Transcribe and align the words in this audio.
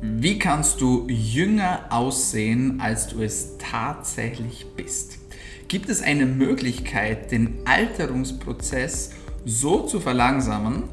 Wie 0.00 0.38
kannst 0.38 0.80
du 0.80 1.08
jünger 1.08 1.86
aussehen, 1.90 2.80
als 2.80 3.08
du 3.08 3.20
es 3.20 3.58
tatsächlich 3.58 4.64
bist? 4.76 5.18
Gibt 5.66 5.88
es 5.88 6.02
eine 6.02 6.24
Möglichkeit, 6.24 7.32
den 7.32 7.58
Alterungsprozess 7.64 9.10
so 9.44 9.86
zu 9.86 9.98
verlangsamen, 9.98 10.84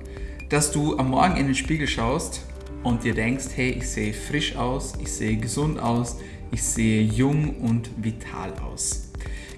dass 0.49 0.71
du 0.71 0.97
am 0.97 1.11
Morgen 1.11 1.37
in 1.37 1.45
den 1.45 1.53
Spiegel 1.53 1.87
schaust 1.87 2.41
und 2.81 3.03
dir 3.03 3.13
denkst, 3.13 3.45
hey, 3.53 3.73
ich 3.77 3.87
sehe 3.87 4.11
frisch 4.11 4.55
aus, 4.55 4.93
ich 4.99 5.11
sehe 5.11 5.37
gesund 5.37 5.79
aus, 5.79 6.17
ich 6.51 6.63
sehe 6.63 7.03
jung 7.03 7.57
und 7.57 7.91
vital 8.03 8.53
aus? 8.53 9.11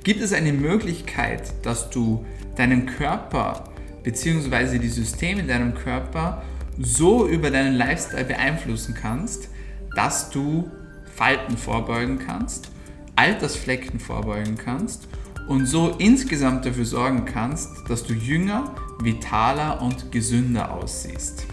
Gibt 0.04 0.20
es 0.20 0.34
eine 0.34 0.52
Möglichkeit, 0.52 1.54
dass 1.64 1.90
du 1.90 2.26
deinen 2.58 2.86
Körper 2.86 3.64
bzw. 4.04 4.78
die 4.78 4.90
Systeme 4.90 5.40
in 5.40 5.48
deinem 5.48 5.74
Körper 5.74 6.44
so 6.80 7.28
über 7.28 7.52
deinen 7.52 7.76
Lifestyle 7.76 8.26
beeinflussen 8.26 8.94
kannst, 8.94 9.50
dass 9.96 10.30
du 10.30 10.70
Falten 11.16 11.58
vorbeugen 11.58 12.20
kannst, 12.20 12.70
Altersflecken 13.16 14.00
vorbeugen 14.00 14.58
kannst 14.58 15.08
und 15.48 15.66
so 15.66 15.96
insgesamt 15.98 16.66
dafür 16.66 16.86
sorgen 16.86 17.26
kannst, 17.26 17.90
dass 17.90 18.04
du 18.04 18.14
jünger, 18.14 18.76
vitaler 19.02 19.82
und 19.82 20.12
gesünder 20.12 20.72
aussiehst. 20.72 21.46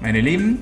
Meine 0.00 0.20
Lieben, 0.20 0.58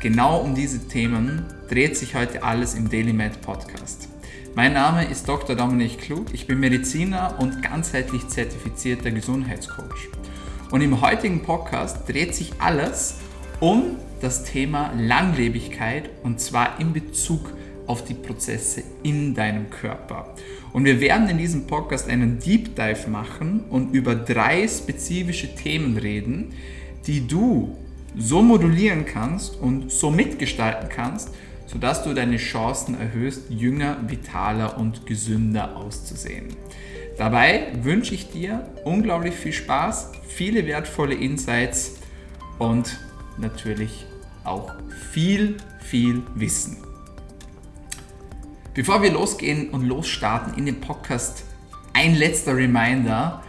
genau 0.00 0.38
um 0.38 0.54
diese 0.54 0.88
Themen 0.88 1.44
dreht 1.68 1.96
sich 1.96 2.14
heute 2.14 2.42
alles 2.42 2.74
im 2.74 2.88
DailyMed 2.88 3.42
Podcast. 3.42 4.08
Mein 4.54 4.72
Name 4.72 5.04
ist 5.04 5.28
Dr. 5.28 5.54
Dominik 5.54 6.00
Klug, 6.00 6.32
ich 6.32 6.46
bin 6.46 6.60
Mediziner 6.60 7.34
und 7.38 7.62
ganzheitlich 7.62 8.26
zertifizierter 8.28 9.10
Gesundheitscoach. 9.10 10.08
Und 10.70 10.80
im 10.80 11.00
heutigen 11.02 11.42
Podcast 11.42 12.08
dreht 12.08 12.34
sich 12.34 12.52
alles 12.58 13.16
um 13.60 13.96
das 14.20 14.44
Thema 14.44 14.92
Langlebigkeit 14.96 16.10
und 16.22 16.40
zwar 16.40 16.80
in 16.80 16.92
Bezug 16.92 17.52
auf 17.86 18.04
die 18.04 18.14
Prozesse 18.14 18.82
in 19.02 19.34
deinem 19.34 19.70
Körper. 19.70 20.34
Und 20.72 20.84
wir 20.84 21.00
werden 21.00 21.28
in 21.28 21.38
diesem 21.38 21.66
Podcast 21.66 22.08
einen 22.08 22.38
Deep 22.38 22.74
Dive 22.74 23.08
machen 23.08 23.64
und 23.70 23.94
über 23.94 24.14
drei 24.14 24.66
spezifische 24.66 25.54
Themen 25.54 25.96
reden, 25.96 26.52
die 27.06 27.26
du 27.26 27.76
so 28.16 28.42
modulieren 28.42 29.06
kannst 29.06 29.56
und 29.60 29.92
so 29.92 30.10
mitgestalten 30.10 30.88
kannst, 30.88 31.30
sodass 31.66 32.02
du 32.02 32.14
deine 32.14 32.38
Chancen 32.38 32.98
erhöhst, 32.98 33.50
jünger, 33.50 33.98
vitaler 34.06 34.78
und 34.78 35.06
gesünder 35.06 35.76
auszusehen. 35.76 36.48
Dabei 37.18 37.68
wünsche 37.82 38.14
ich 38.14 38.30
dir 38.30 38.68
unglaublich 38.84 39.34
viel 39.34 39.52
Spaß, 39.52 40.12
viele 40.26 40.66
wertvolle 40.66 41.14
Insights 41.14 41.96
und 42.58 42.98
natürlich 43.38 44.06
auch 44.44 44.72
viel, 45.12 45.56
viel 45.80 46.22
Wissen. 46.34 46.78
Bevor 48.74 49.02
wir 49.02 49.12
losgehen 49.12 49.70
und 49.70 49.86
losstarten 49.86 50.54
in 50.54 50.66
den 50.66 50.80
Podcast, 50.80 51.44
ein 51.92 52.14
letzter 52.14 52.54
Reminder. 52.54 53.42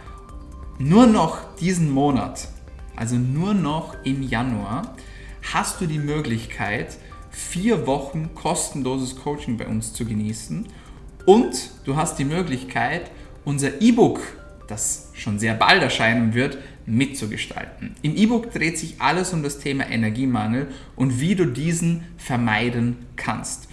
Nur 0.78 1.06
noch 1.06 1.54
diesen 1.56 1.90
Monat, 1.90 2.48
also 2.96 3.16
nur 3.16 3.52
noch 3.52 3.94
im 4.04 4.22
Januar, 4.22 4.94
hast 5.52 5.80
du 5.80 5.86
die 5.86 5.98
Möglichkeit, 5.98 6.96
vier 7.30 7.86
Wochen 7.86 8.30
kostenloses 8.34 9.16
Coaching 9.16 9.58
bei 9.58 9.66
uns 9.66 9.92
zu 9.92 10.06
genießen 10.06 10.66
und 11.26 11.70
du 11.84 11.96
hast 11.96 12.18
die 12.18 12.24
Möglichkeit, 12.24 13.10
unser 13.44 13.82
E-Book, 13.82 14.20
das 14.66 15.10
schon 15.12 15.38
sehr 15.38 15.52
bald 15.52 15.82
erscheinen 15.82 16.32
wird, 16.32 16.56
mitzugestalten. 16.88 17.94
Im 18.02 18.16
E-Book 18.16 18.52
dreht 18.52 18.78
sich 18.78 19.00
alles 19.00 19.32
um 19.32 19.42
das 19.42 19.58
Thema 19.58 19.88
Energiemangel 19.88 20.68
und 20.96 21.20
wie 21.20 21.34
du 21.34 21.46
diesen 21.46 22.04
vermeiden 22.16 22.96
kannst. 23.16 23.68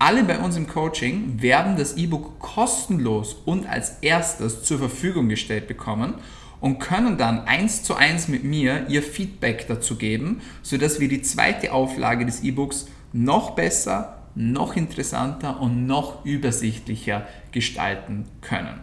Alle 0.00 0.22
bei 0.22 0.38
uns 0.38 0.56
im 0.56 0.68
Coaching 0.68 1.42
werden 1.42 1.76
das 1.76 1.96
E-Book 1.96 2.38
kostenlos 2.38 3.34
und 3.44 3.66
als 3.68 3.98
erstes 4.00 4.62
zur 4.62 4.78
Verfügung 4.78 5.28
gestellt 5.28 5.66
bekommen 5.66 6.14
und 6.60 6.78
können 6.78 7.18
dann 7.18 7.40
eins 7.40 7.82
zu 7.82 7.94
eins 7.94 8.28
mit 8.28 8.44
mir 8.44 8.86
ihr 8.88 9.02
Feedback 9.02 9.66
dazu 9.66 9.96
geben, 9.96 10.40
sodass 10.62 11.00
wir 11.00 11.08
die 11.08 11.22
zweite 11.22 11.72
Auflage 11.72 12.26
des 12.26 12.42
E-Books 12.42 12.86
noch 13.12 13.50
besser, 13.52 14.22
noch 14.34 14.76
interessanter 14.76 15.60
und 15.60 15.86
noch 15.86 16.24
übersichtlicher 16.24 17.26
gestalten 17.50 18.26
können. 18.40 18.80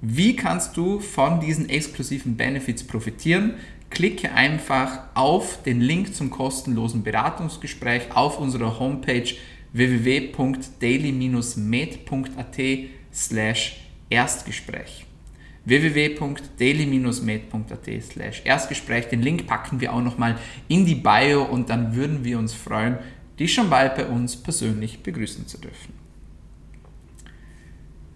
Wie 0.00 0.36
kannst 0.36 0.76
du 0.76 1.00
von 1.00 1.40
diesen 1.40 1.68
exklusiven 1.68 2.36
Benefits 2.36 2.84
profitieren? 2.84 3.54
Klicke 3.90 4.30
einfach 4.32 5.00
auf 5.14 5.60
den 5.62 5.80
Link 5.80 6.14
zum 6.14 6.30
kostenlosen 6.30 7.02
Beratungsgespräch 7.02 8.14
auf 8.14 8.38
unserer 8.38 8.78
Homepage 8.78 9.34
www.daily-med.at 9.72 12.58
slash 13.12 13.80
Erstgespräch 14.10 15.08
www.daily-med.at 15.68 18.02
slash 18.02 18.42
Erstgespräch. 18.44 19.08
Den 19.08 19.22
Link 19.22 19.46
packen 19.46 19.80
wir 19.80 19.92
auch 19.92 20.02
nochmal 20.02 20.38
in 20.66 20.84
die 20.86 20.94
Bio 20.94 21.44
und 21.44 21.68
dann 21.68 21.94
würden 21.94 22.24
wir 22.24 22.38
uns 22.38 22.54
freuen, 22.54 22.96
dich 23.38 23.52
schon 23.52 23.68
bald 23.68 23.96
bei 23.96 24.06
uns 24.06 24.34
persönlich 24.36 25.02
begrüßen 25.02 25.46
zu 25.46 25.58
dürfen. 25.58 25.92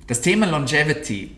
Das 0.07 0.23
Thema 0.23 0.47
Longevity 0.47 1.33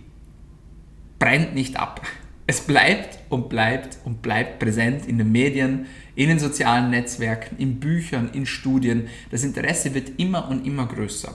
brennt 1.18 1.54
nicht 1.54 1.78
ab. 1.78 2.02
Es 2.46 2.60
bleibt 2.60 3.18
und 3.30 3.48
bleibt 3.48 3.98
und 4.04 4.20
bleibt 4.20 4.58
präsent 4.58 5.06
in 5.06 5.16
den 5.16 5.32
Medien, 5.32 5.86
in 6.14 6.28
den 6.28 6.38
sozialen 6.38 6.90
Netzwerken, 6.90 7.56
in 7.58 7.80
Büchern, 7.80 8.30
in 8.34 8.44
Studien. 8.44 9.08
Das 9.30 9.44
Interesse 9.44 9.94
wird 9.94 10.18
immer 10.18 10.48
und 10.48 10.66
immer 10.66 10.86
größer. 10.86 11.34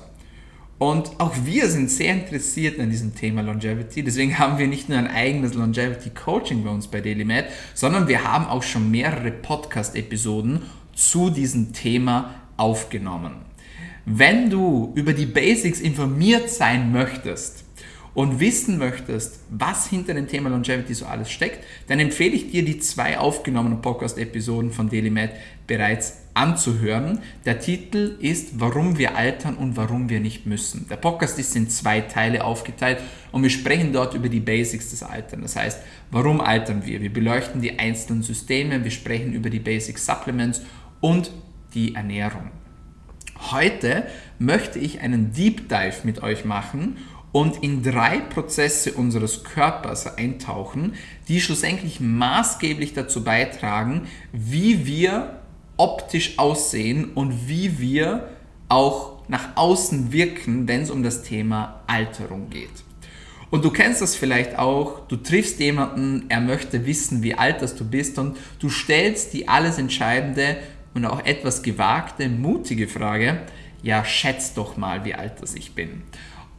Und 0.78 1.19
auch 1.19 1.35
wir 1.44 1.68
sind 1.68 1.91
sehr 1.91 2.13
interessiert 2.13 2.79
an 2.79 2.89
diesem 2.89 3.13
Thema 3.13 3.41
Longevity. 3.41 4.01
Deswegen 4.01 4.39
haben 4.39 4.57
wir 4.57 4.68
nicht 4.68 4.88
nur 4.88 4.97
ein 4.97 5.07
eigenes 5.07 5.53
Longevity 5.53 6.12
Coaching 6.12 6.63
bei 6.63 6.69
uns 6.69 6.88
bei 6.88 7.01
DailyMed, 7.01 7.45
sondern 7.73 8.07
wir 8.07 8.23
haben 8.23 8.45
auch 8.45 8.63
schon 8.63 8.89
mehrere 8.89 9.31
Podcast-Episoden 9.31 10.62
zu 10.94 11.31
diesem 11.31 11.73
Thema 11.73 12.35
aufgenommen. 12.56 13.34
Wenn 14.06 14.50
du 14.50 14.94
über 14.95 15.12
die 15.12 15.25
Basics 15.25 15.81
informiert 15.81 16.50
sein 16.50 16.94
möchtest, 16.94 17.59
und 18.14 18.40
wissen 18.40 18.78
möchtest, 18.78 19.42
was 19.50 19.88
hinter 19.88 20.14
dem 20.14 20.28
Thema 20.28 20.50
Longevity 20.50 20.94
so 20.94 21.06
alles 21.06 21.31
steckt, 21.31 21.64
dann 21.88 22.00
empfehle 22.00 22.36
ich 22.36 22.52
dir, 22.52 22.66
die 22.66 22.80
zwei 22.80 23.18
aufgenommenen 23.18 23.81
Podcast-Episoden 23.81 24.72
von 24.72 24.90
DailyMed 24.90 25.31
bereits 25.68 26.18
anzuhören. 26.34 27.19
Der 27.46 27.59
Titel 27.59 28.16
ist 28.19 28.59
Warum 28.59 28.98
wir 28.98 29.16
altern 29.16 29.56
und 29.56 29.78
warum 29.78 30.09
wir 30.09 30.19
nicht 30.19 30.46
müssen. 30.46 30.88
Der 30.90 30.96
Podcast 30.96 31.38
ist 31.38 31.56
in 31.56 31.69
zwei 31.69 32.02
Teile 32.02 32.44
aufgeteilt 32.44 33.00
und 33.31 33.44
wir 33.44 33.50
sprechen 33.50 33.94
dort 33.94 34.14
über 34.14 34.30
die 34.30 34.40
Basics 34.40 34.90
des 34.90 35.03
Altern. 35.03 35.42
Das 35.42 35.56
heißt, 35.56 35.80
warum 36.12 36.42
altern 36.42 36.86
wir? 36.86 37.02
Wir 37.02 37.14
beleuchten 37.14 37.62
die 37.62 37.78
einzelnen 37.78 38.24
Systeme, 38.24 38.84
wir 38.84 38.92
sprechen 38.92 39.34
über 39.34 39.50
die 39.50 39.59
Basic 39.59 40.00
Supplements 40.00 40.62
und 41.02 41.31
die 41.74 41.96
Ernährung. 41.96 42.52
Heute 43.52 44.06
möchte 44.38 44.80
ich 44.80 45.02
einen 45.02 45.31
Deep 45.31 45.69
Dive 45.69 46.00
mit 46.03 46.24
euch 46.24 46.46
machen 46.46 46.98
und 47.31 47.63
in 47.63 47.84
drei 47.84 48.19
Prozesse 48.19 48.94
unseres 48.94 49.44
Körpers 49.44 50.17
eintauchen, 50.17 50.94
die 51.28 51.41
schlussendlich 51.41 52.00
maßgeblich 52.00 52.94
dazu 52.94 53.23
beitragen, 53.23 54.07
wie 54.31 54.85
wir 54.85 55.39
optisch 55.78 56.38
aussehen 56.38 57.13
und 57.13 57.47
wie 57.47 57.79
wir 57.79 58.29
auch 58.68 59.19
nach 59.28 59.56
außen 59.56 60.12
wirken, 60.12 60.68
wenn 60.68 60.81
es 60.81 60.91
um 60.91 61.03
das 61.03 61.22
Thema 61.23 61.81
Alterung 61.88 62.50
geht. 62.50 62.84
Und 63.51 63.66
du 63.66 63.72
kennst 63.72 64.01
das 64.01 64.16
vielleicht 64.16 64.59
auch, 64.59 65.07
du 65.07 65.16
triffst 65.16 65.59
jemanden, 65.59 66.25
er 66.29 66.41
möchte 66.41 66.85
wissen, 66.85 67.23
wie 67.23 67.34
alt 67.34 67.62
das 67.62 67.75
du 67.75 67.84
bist 67.84 68.19
und 68.19 68.38
du 68.59 68.69
stellst 68.69 69.34
die 69.34 69.47
alles 69.47 69.78
entscheidende 69.78 70.57
und 70.94 71.06
auch 71.06 71.25
etwas 71.25 71.63
gewagte, 71.63 72.30
mutige 72.30 72.88
Frage, 72.88 73.42
ja, 73.81 74.04
schätz 74.04 74.54
doch 74.54 74.77
mal, 74.77 75.06
wie 75.06 75.15
alt 75.15 75.42
das 75.42 75.56
ich 75.56 75.74
bin. 75.74 76.04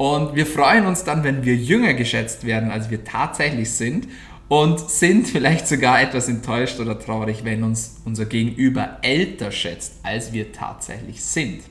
Und 0.01 0.35
wir 0.35 0.47
freuen 0.47 0.87
uns 0.87 1.05
dann, 1.05 1.25
wenn 1.25 1.45
wir 1.45 1.55
jünger 1.55 1.93
geschätzt 1.93 2.47
werden, 2.47 2.71
als 2.71 2.89
wir 2.89 3.05
tatsächlich 3.05 3.71
sind 3.71 4.09
und 4.49 4.81
sind 4.81 5.29
vielleicht 5.29 5.69
sogar 5.69 6.01
etwas 6.01 6.27
enttäuscht 6.27 6.81
oder 6.81 6.99
traurig, 6.99 7.45
wenn 7.45 7.63
uns 7.63 8.01
unser 8.07 8.25
Gegenüber 8.25 8.97
älter 9.03 9.53
schätzt, 9.53 9.97
als 10.03 10.33
wir 10.33 10.53
tatsächlich 10.53 11.23
sind. 11.23 11.65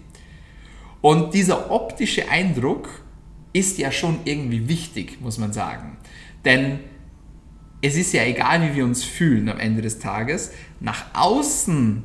Und 1.01 1.33
dieser 1.33 1.71
optische 1.71 2.29
Eindruck 2.29 3.03
ist 3.51 3.79
ja 3.79 3.91
schon 3.91 4.19
irgendwie 4.25 4.69
wichtig, 4.69 5.19
muss 5.21 5.39
man 5.39 5.51
sagen. 5.51 5.97
Denn 6.45 6.81
es 7.81 7.95
ist 7.95 8.13
ja 8.13 8.21
egal, 8.25 8.61
wie 8.61 8.75
wir 8.75 8.85
uns 8.85 9.03
fühlen 9.03 9.49
am 9.49 9.59
Ende 9.59 9.81
des 9.81 9.97
Tages, 9.97 10.51
nach 10.79 11.03
außen 11.15 12.03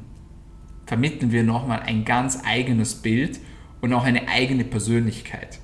vermitteln 0.87 1.33
wir 1.33 1.43
nochmal 1.43 1.81
ein 1.81 2.07
ganz 2.07 2.39
eigenes 2.47 2.95
Bild 2.95 3.41
und 3.83 3.93
auch 3.93 4.05
eine 4.05 4.27
eigene 4.29 4.65
Persönlichkeit. 4.65 5.59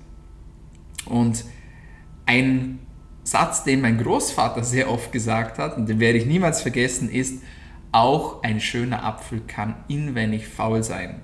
Und 1.06 1.44
ein 2.26 2.78
Satz, 3.24 3.64
den 3.64 3.80
mein 3.80 3.98
Großvater 3.98 4.64
sehr 4.64 4.90
oft 4.90 5.12
gesagt 5.12 5.58
hat, 5.58 5.76
und 5.76 5.88
den 5.88 6.00
werde 6.00 6.18
ich 6.18 6.26
niemals 6.26 6.62
vergessen, 6.62 7.10
ist, 7.10 7.42
auch 7.92 8.42
ein 8.42 8.60
schöner 8.60 9.04
Apfel 9.04 9.40
kann 9.46 9.74
inwendig 9.88 10.46
faul 10.46 10.82
sein. 10.82 11.20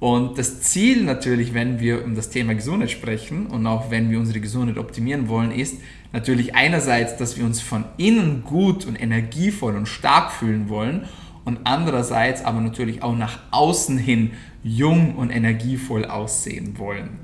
Und 0.00 0.36
das 0.36 0.60
Ziel 0.60 1.02
natürlich, 1.04 1.54
wenn 1.54 1.80
wir 1.80 2.04
um 2.04 2.14
das 2.14 2.28
Thema 2.28 2.54
Gesundheit 2.54 2.90
sprechen 2.90 3.46
und 3.46 3.66
auch 3.66 3.90
wenn 3.90 4.10
wir 4.10 4.18
unsere 4.18 4.40
Gesundheit 4.40 4.76
optimieren 4.76 5.28
wollen, 5.28 5.50
ist 5.50 5.78
natürlich 6.12 6.54
einerseits, 6.54 7.16
dass 7.16 7.38
wir 7.38 7.44
uns 7.44 7.60
von 7.60 7.86
innen 7.96 8.44
gut 8.44 8.84
und 8.84 9.00
energievoll 9.00 9.76
und 9.76 9.86
stark 9.86 10.30
fühlen 10.30 10.68
wollen 10.68 11.08
und 11.44 11.60
andererseits 11.64 12.44
aber 12.44 12.60
natürlich 12.60 13.02
auch 13.02 13.16
nach 13.16 13.38
außen 13.50 13.96
hin 13.96 14.32
jung 14.62 15.14
und 15.14 15.30
energievoll 15.30 16.04
aussehen 16.04 16.78
wollen. 16.78 17.20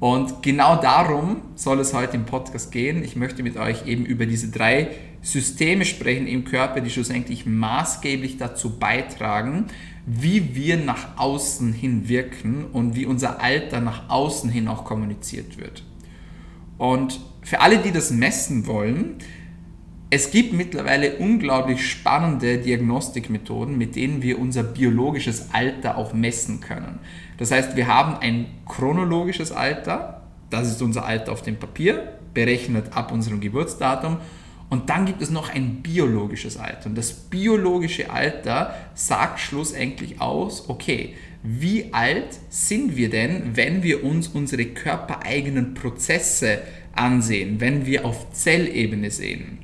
Und 0.00 0.42
genau 0.42 0.80
darum 0.80 1.42
soll 1.54 1.78
es 1.78 1.92
heute 1.92 2.16
im 2.16 2.24
Podcast 2.24 2.72
gehen. 2.72 3.04
Ich 3.04 3.16
möchte 3.16 3.42
mit 3.42 3.58
euch 3.58 3.86
eben 3.86 4.06
über 4.06 4.24
diese 4.24 4.48
drei 4.48 4.88
Systeme 5.20 5.84
sprechen 5.84 6.26
im 6.26 6.46
Körper, 6.46 6.80
die 6.80 6.88
schlussendlich 6.88 7.44
maßgeblich 7.44 8.38
dazu 8.38 8.78
beitragen, 8.78 9.66
wie 10.06 10.54
wir 10.54 10.78
nach 10.78 11.18
außen 11.18 11.74
hin 11.74 12.08
wirken 12.08 12.64
und 12.72 12.96
wie 12.96 13.04
unser 13.04 13.42
Alter 13.42 13.82
nach 13.82 14.08
außen 14.08 14.48
hin 14.48 14.68
auch 14.68 14.86
kommuniziert 14.86 15.58
wird. 15.58 15.84
Und 16.78 17.20
für 17.42 17.60
alle, 17.60 17.78
die 17.78 17.92
das 17.92 18.10
messen 18.10 18.66
wollen, 18.66 19.16
es 20.12 20.32
gibt 20.32 20.52
mittlerweile 20.52 21.16
unglaublich 21.16 21.88
spannende 21.88 22.58
Diagnostikmethoden, 22.58 23.78
mit 23.78 23.94
denen 23.94 24.22
wir 24.22 24.40
unser 24.40 24.64
biologisches 24.64 25.50
Alter 25.52 25.96
auch 25.96 26.12
messen 26.12 26.60
können. 26.60 26.98
Das 27.38 27.52
heißt, 27.52 27.76
wir 27.76 27.86
haben 27.86 28.16
ein 28.16 28.46
chronologisches 28.66 29.52
Alter, 29.52 30.22
das 30.50 30.68
ist 30.68 30.82
unser 30.82 31.04
Alter 31.04 31.30
auf 31.30 31.42
dem 31.42 31.56
Papier, 31.56 32.18
berechnet 32.34 32.96
ab 32.96 33.12
unserem 33.12 33.40
Geburtsdatum. 33.40 34.16
Und 34.68 34.90
dann 34.90 35.06
gibt 35.06 35.22
es 35.22 35.30
noch 35.30 35.52
ein 35.52 35.76
biologisches 35.82 36.56
Alter. 36.56 36.86
Und 36.86 36.98
das 36.98 37.12
biologische 37.12 38.10
Alter 38.10 38.74
sagt 38.94 39.38
schlussendlich 39.38 40.20
aus, 40.20 40.68
okay, 40.68 41.14
wie 41.42 41.92
alt 41.92 42.38
sind 42.48 42.96
wir 42.96 43.10
denn, 43.10 43.56
wenn 43.56 43.82
wir 43.82 44.04
uns 44.04 44.28
unsere 44.28 44.66
körpereigenen 44.66 45.74
Prozesse 45.74 46.58
ansehen, 46.92 47.60
wenn 47.60 47.86
wir 47.86 48.04
auf 48.04 48.32
Zellebene 48.32 49.10
sehen. 49.10 49.59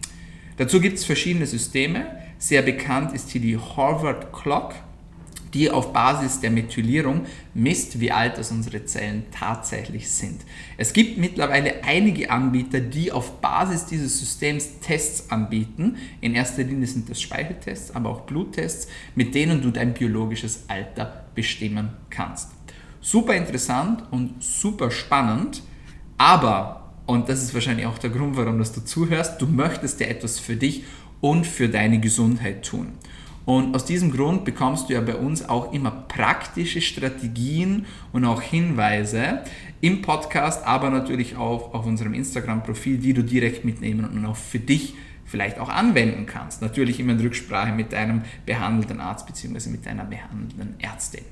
Dazu 0.57 0.81
gibt 0.81 0.99
es 0.99 1.05
verschiedene 1.05 1.47
Systeme. 1.47 2.07
Sehr 2.39 2.63
bekannt 2.63 3.13
ist 3.13 3.31
hier 3.31 3.41
die 3.41 3.59
Harvard 3.59 4.33
Clock, 4.33 4.75
die 5.53 5.71
auf 5.71 5.93
Basis 5.93 6.41
der 6.41 6.51
Methylierung 6.51 7.27
misst, 7.55 8.01
wie 8.01 8.11
alt 8.11 8.37
das 8.37 8.51
unsere 8.51 8.85
Zellen 8.85 9.25
tatsächlich 9.31 10.11
sind. 10.11 10.43
Es 10.77 10.93
gibt 10.93 11.19
mittlerweile 11.19 11.85
einige 11.85 12.31
Anbieter, 12.31 12.81
die 12.81 13.13
auf 13.13 13.41
Basis 13.41 13.87
dieses 13.87 14.19
Systems 14.19 14.81
Tests 14.81 15.31
anbieten. 15.31 15.97
In 16.21 16.35
erster 16.35 16.63
Linie 16.63 16.87
sind 16.87 17.09
das 17.09 17.21
Speicheltests, 17.21 17.95
aber 17.95 18.11
auch 18.11 18.21
Bluttests, 18.23 18.89
mit 19.15 19.35
denen 19.35 19.63
du 19.63 19.71
dein 19.71 19.95
biologisches 19.95 20.65
Alter 20.69 21.25
bestimmen 21.35 21.91
kannst. 22.11 22.51
Super 23.01 23.35
interessant 23.35 24.03
und 24.11 24.43
super 24.43 24.91
spannend, 24.91 25.63
aber 26.19 26.86
und 27.07 27.29
das 27.29 27.43
ist 27.43 27.55
wahrscheinlich 27.55 27.87
auch 27.87 27.99
der 27.99 28.11
Grund, 28.11 28.37
warum 28.37 28.59
du 28.59 28.65
zuhörst. 28.65 29.41
Du 29.41 29.47
möchtest 29.47 30.01
ja 30.01 30.09
etwas 30.09 30.39
für 30.39 30.57
dich 30.57 30.85
und 31.21 31.47
für 31.47 31.69
deine 31.69 32.01
Gesundheit 32.01 32.65
tun. 32.65 32.93
Und 33.45 33.77
aus 33.77 33.85
diesem 33.85 34.11
Grund 34.11 34.45
bekommst 34.45 34.89
du 34.89 34.95
ja 34.95 35.01
bei 35.01 35.15
uns 35.15 35.49
auch 35.49 35.73
immer 35.73 35.93
praktische 35.93 36.81
Strategien 36.81 37.87
und 38.13 38.25
auch 38.25 38.43
Hinweise 38.43 39.43
im 39.81 40.03
Podcast, 40.03 40.67
aber 40.67 40.91
natürlich 40.91 41.37
auch 41.37 41.73
auf 41.73 41.87
unserem 41.87 42.13
Instagram-Profil, 42.13 42.99
die 42.99 43.15
du 43.15 43.23
direkt 43.23 43.65
mitnehmen 43.65 44.05
und 44.05 44.27
auch 44.27 44.37
für 44.37 44.59
dich 44.59 44.95
vielleicht 45.25 45.61
auch 45.61 45.69
anwenden 45.69 46.27
kannst. 46.27 46.61
Natürlich 46.61 46.99
immer 46.99 47.13
in 47.13 47.21
Rücksprache 47.21 47.73
mit 47.73 47.93
deinem 47.93 48.23
behandelnden 48.47 49.01
Arzt 49.01 49.27
bzw. 49.29 49.71
mit 49.71 49.87
deiner 49.87 50.05
behandelnden 50.05 50.75
Ärztin. 50.81 51.25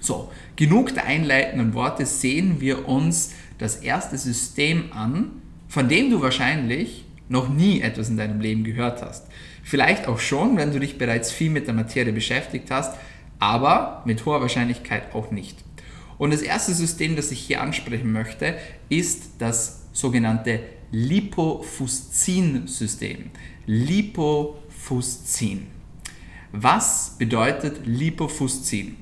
So, 0.00 0.30
genug 0.56 0.94
der 0.94 1.06
einleitenden 1.06 1.72
Worte, 1.74 2.04
sehen 2.06 2.60
wir 2.60 2.86
uns 2.86 3.32
das 3.58 3.76
erste 3.76 4.16
System 4.16 4.92
an, 4.92 5.42
von 5.68 5.88
dem 5.88 6.10
du 6.10 6.22
wahrscheinlich 6.22 7.04
noch 7.28 7.48
nie 7.48 7.80
etwas 7.80 8.08
in 8.08 8.16
deinem 8.16 8.40
Leben 8.40 8.64
gehört 8.64 9.02
hast. 9.02 9.26
Vielleicht 9.62 10.08
auch 10.08 10.18
schon, 10.18 10.56
wenn 10.56 10.72
du 10.72 10.80
dich 10.80 10.96
bereits 10.96 11.30
viel 11.30 11.50
mit 11.50 11.66
der 11.66 11.74
Materie 11.74 12.12
beschäftigt 12.12 12.70
hast, 12.70 12.96
aber 13.38 14.02
mit 14.06 14.24
hoher 14.24 14.40
Wahrscheinlichkeit 14.40 15.14
auch 15.14 15.30
nicht. 15.30 15.58
Und 16.16 16.32
das 16.32 16.40
erste 16.42 16.72
System, 16.74 17.16
das 17.16 17.30
ich 17.30 17.40
hier 17.40 17.60
ansprechen 17.60 18.12
möchte, 18.12 18.56
ist 18.88 19.32
das 19.38 19.82
sogenannte 19.92 20.60
Lipofuscin-System. 20.90 23.30
Lipofuscin. 23.66 25.66
Was 26.52 27.16
bedeutet 27.18 27.86
Lipofuscin? 27.86 28.96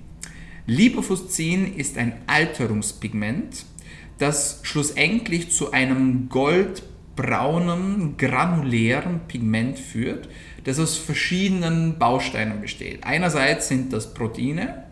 Lipofuscin 0.67 1.77
ist 1.77 1.97
ein 1.97 2.15
Alterungspigment, 2.27 3.65
das 4.19 4.61
schlussendlich 4.63 5.51
zu 5.51 5.73
einem 5.73 6.29
goldbraunen, 6.29 8.17
granulären 8.17 9.21
Pigment 9.29 9.79
führt, 9.79 10.29
das 10.65 10.79
aus 10.81 10.97
verschiedenen 10.97 11.99
Bausteinen 11.99 12.61
besteht. 12.61 13.05
Einerseits 13.05 13.69
sind 13.69 13.93
das 13.93 14.15
Proteine, 14.15 14.85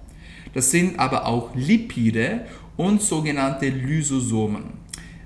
das 0.53 0.71
sind 0.71 0.99
aber 0.99 1.27
auch 1.27 1.55
Lipide 1.55 2.43
und 2.77 3.03
sogenannte 3.03 3.69
Lysosomen. 3.69 4.85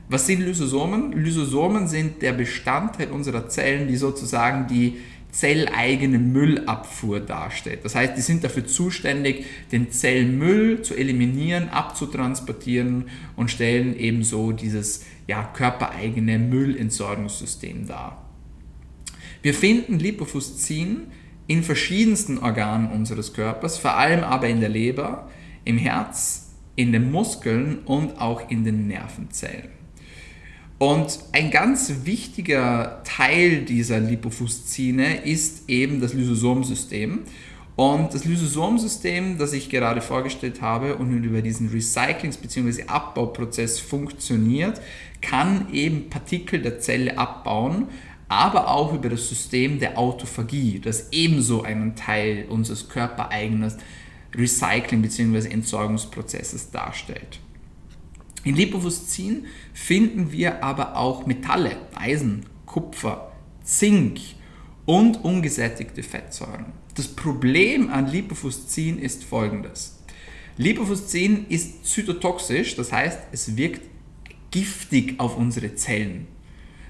Was 0.09 0.27
sind 0.27 0.41
Lysosomen? 0.41 1.13
Lysosomen 1.13 1.87
sind 1.87 2.23
der 2.23 2.33
Bestandteil 2.33 3.11
unserer 3.11 3.49
Zellen, 3.49 3.89
die 3.89 3.97
sozusagen 3.97 4.67
die 4.67 4.97
zelleigene 5.31 6.19
Müllabfuhr 6.19 7.21
darstellt. 7.21 7.85
Das 7.85 7.95
heißt, 7.95 8.17
die 8.17 8.23
sind 8.23 8.45
dafür 8.45 8.67
zuständig, 8.67 9.45
den 9.73 9.91
Zellmüll 9.91 10.83
zu 10.83 10.95
eliminieren, 10.95 11.69
abzutransportieren 11.69 13.05
und 13.37 13.51
stellen 13.51 13.97
ebenso 13.97 14.53
dieses 14.53 15.05
ja, 15.27 15.45
körpereigene 15.45 16.39
Müllentsorgungssystem 16.39 17.87
dar. 17.87 18.25
Wir 19.43 19.55
finden 19.55 19.99
Lipofuscin 19.99 21.09
in 21.47 21.63
verschiedensten 21.63 22.39
Organen 22.39 22.91
unseres 22.91 23.33
Körpers, 23.33 23.79
vor 23.79 23.97
allem 23.97 24.25
aber 24.25 24.49
in 24.49 24.61
der 24.61 24.69
Leber, 24.69 25.31
im 25.65 25.79
Herz, 25.79 26.55
in 26.77 26.93
den 26.93 27.11
Muskeln 27.11 27.81
und 27.85 28.21
auch 28.21 28.51
in 28.51 28.65
den 28.65 28.87
Nervenzellen. 28.87 29.78
Und 30.79 31.19
ein 31.33 31.51
ganz 31.51 31.93
wichtiger 32.05 33.03
Teil 33.05 33.65
dieser 33.65 33.99
Lipofuscine 33.99 35.25
ist 35.25 35.69
eben 35.69 36.01
das 36.01 36.15
Lysosomsystem. 36.15 37.21
Und 37.75 38.15
das 38.15 38.25
Lysosomsystem, 38.25 39.39
das 39.39 39.53
ich 39.53 39.71
gerade 39.71 40.01
vorgestellt 40.01 40.63
habe 40.63 40.97
und 40.97 41.13
über 41.23 41.43
diesen 41.43 41.71
Recyclings- 41.71 42.39
bzw. 42.39 42.85
Abbauprozess 42.89 43.79
funktioniert, 43.79 44.81
kann 45.21 45.73
eben 45.73 46.11
Partikel 46.11 46.61
der 46.61 46.81
Zelle 46.81 47.19
abbauen, 47.19 47.87
aber 48.29 48.69
auch 48.69 48.93
über 48.95 49.09
das 49.09 49.29
System 49.29 49.79
der 49.79 49.99
Autophagie, 49.99 50.81
das 50.81 51.09
ebenso 51.13 51.63
einen 51.63 51.97
Teil 51.97 52.47
unseres 52.49 52.89
körpereigenen 52.89 53.73
Recycling- 54.35 55.03
bzw. 55.03 55.49
Entsorgungsprozesses 55.49 56.71
darstellt. 56.71 57.41
In 58.45 58.55
Lipofuscin 58.55 59.47
finden 59.75 60.33
wir 60.33 60.63
aber 60.63 60.97
auch 60.97 61.27
Metalle, 61.27 61.77
Eisen, 61.95 62.47
Kupfer, 62.67 63.33
Zink 63.63 64.21
und 64.87 65.25
ungesättigte 65.25 66.03
Fettsäuren. 66.03 66.67
Das 66.95 67.09
Problem 67.09 67.91
an 67.91 68.07
Lipofuscin 68.07 68.99
ist 68.99 69.25
folgendes. 69.25 69.99
Lipofuscin 70.57 71.47
ist 71.49 71.87
zytotoxisch, 71.87 72.75
das 72.75 72.93
heißt, 72.93 73.21
es 73.33 73.57
wirkt 73.57 73.83
giftig 74.51 75.21
auf 75.21 75.37
unsere 75.37 75.75
Zellen. 75.75 76.27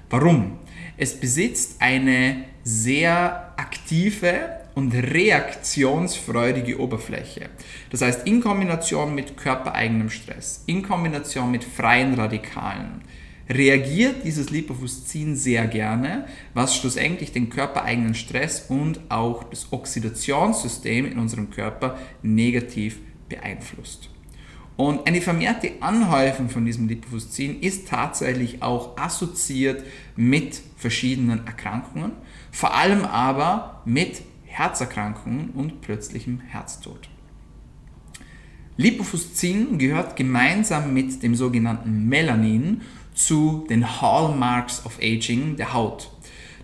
Warum? 0.09 0.57
Es 0.97 1.19
besitzt 1.19 1.75
eine 1.79 2.45
sehr 2.63 3.53
aktive 3.57 4.58
und 4.79 4.93
reaktionsfreudige 4.93 6.79
Oberfläche. 6.79 7.49
Das 7.89 8.01
heißt, 8.01 8.25
in 8.25 8.39
Kombination 8.39 9.13
mit 9.13 9.35
körpereigenem 9.35 10.09
Stress, 10.09 10.63
in 10.67 10.83
Kombination 10.83 11.51
mit 11.51 11.65
freien 11.65 12.13
Radikalen, 12.13 13.01
reagiert 13.49 14.23
dieses 14.23 14.51
Lipofuscin 14.51 15.35
sehr 15.35 15.67
gerne, 15.67 16.27
was 16.53 16.77
schlussendlich 16.77 17.33
den 17.33 17.49
körpereigenen 17.49 18.15
Stress 18.15 18.67
und 18.69 19.01
auch 19.09 19.43
das 19.43 19.73
Oxidationssystem 19.73 21.11
in 21.11 21.19
unserem 21.19 21.49
Körper 21.49 21.97
negativ 22.21 22.99
beeinflusst. 23.27 24.09
Und 24.77 25.05
eine 25.07 25.19
vermehrte 25.19 25.73
Anhäufung 25.81 26.47
von 26.47 26.65
diesem 26.65 26.87
Lipofuscin 26.87 27.59
ist 27.59 27.89
tatsächlich 27.89 28.63
auch 28.63 28.97
assoziiert 28.97 29.83
mit 30.15 30.61
verschiedenen 30.77 31.45
Erkrankungen, 31.45 32.13
vor 32.49 32.73
allem 32.73 33.03
aber 33.03 33.81
mit 33.83 34.21
Herzerkrankungen 34.59 35.51
und 35.51 35.79
plötzlichem 35.79 36.41
Herztod. 36.41 37.07
Lipofuscin 38.75 39.77
gehört 39.77 40.17
gemeinsam 40.17 40.93
mit 40.93 41.23
dem 41.23 41.33
sogenannten 41.33 42.09
Melanin 42.09 42.81
zu 43.13 43.65
den 43.69 44.01
Hallmarks 44.01 44.85
of 44.85 44.99
Aging 45.01 45.55
der 45.55 45.73
Haut. 45.73 46.11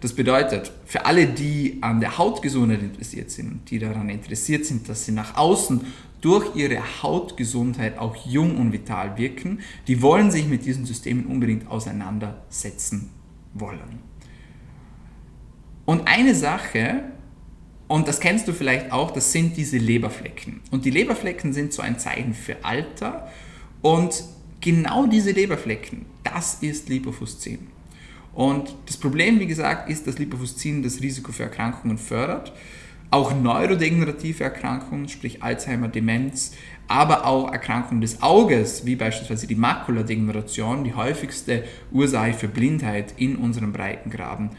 Das 0.01 0.11
bedeutet, 0.11 0.73
für 0.85 1.05
alle, 1.05 1.25
die 1.27 1.77
an 1.79 2.01
der 2.01 2.17
Hautgesundheit 2.17 2.83
interessiert 2.83 3.31
sind, 3.31 3.69
die 3.71 3.79
daran 3.79 4.09
interessiert 4.09 4.65
sind, 4.65 4.89
dass 4.89 5.05
sie 5.05 5.13
nach 5.13 5.37
außen 5.37 5.79
durch 6.19 6.53
ihre 6.53 6.81
Hautgesundheit 7.01 7.97
auch 7.97 8.17
jung 8.25 8.57
und 8.57 8.73
vital 8.73 9.17
wirken, 9.17 9.61
die 9.87 10.01
wollen 10.01 10.31
sich 10.31 10.47
mit 10.47 10.65
diesen 10.65 10.85
Systemen 10.85 11.27
unbedingt 11.27 11.67
auseinandersetzen 11.71 13.09
wollen. 13.53 13.99
Und 15.85 16.07
eine 16.07 16.35
Sache, 16.35 17.03
und 17.87 18.07
das 18.07 18.19
kennst 18.19 18.47
du 18.47 18.53
vielleicht 18.53 18.91
auch, 18.91 19.11
das 19.11 19.31
sind 19.31 19.57
diese 19.57 19.77
Leberflecken. 19.77 20.61
Und 20.71 20.85
die 20.85 20.89
Leberflecken 20.89 21.53
sind 21.53 21.71
so 21.71 21.81
ein 21.81 21.99
Zeichen 21.99 22.33
für 22.33 22.63
Alter. 22.63 23.27
Und 23.81 24.23
genau 24.59 25.05
diese 25.05 25.31
Leberflecken, 25.31 26.05
das 26.23 26.55
ist 26.61 26.89
Lipofuscin. 26.89 27.67
Und 28.33 28.75
das 28.87 28.97
Problem, 28.97 29.39
wie 29.39 29.45
gesagt, 29.45 29.89
ist, 29.89 30.07
dass 30.07 30.17
Lipofuscin 30.17 30.81
das 30.81 30.99
Risiko 31.01 31.31
für 31.31 31.43
Erkrankungen 31.43 31.97
fördert. 31.97 32.53
Auch 33.11 33.33
neurodegenerative 33.35 34.43
Erkrankungen, 34.43 35.07
sprich 35.07 35.43
Alzheimer, 35.43 35.87
Demenz, 35.87 36.53
aber 36.87 37.27
auch 37.27 37.51
Erkrankungen 37.51 38.01
des 38.01 38.23
Auges, 38.23 38.85
wie 38.85 38.95
beispielsweise 38.95 39.45
die 39.45 39.55
Makuladegeneration, 39.55 40.83
die 40.83 40.95
häufigste 40.95 41.63
Ursache 41.91 42.33
für 42.33 42.47
Blindheit 42.47 43.13
in 43.17 43.35
unserem 43.35 43.71
Breitengraden. 43.71 44.49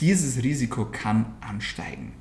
Dieses 0.00 0.42
Risiko 0.42 0.84
kann 0.84 1.34
ansteigen. 1.40 2.12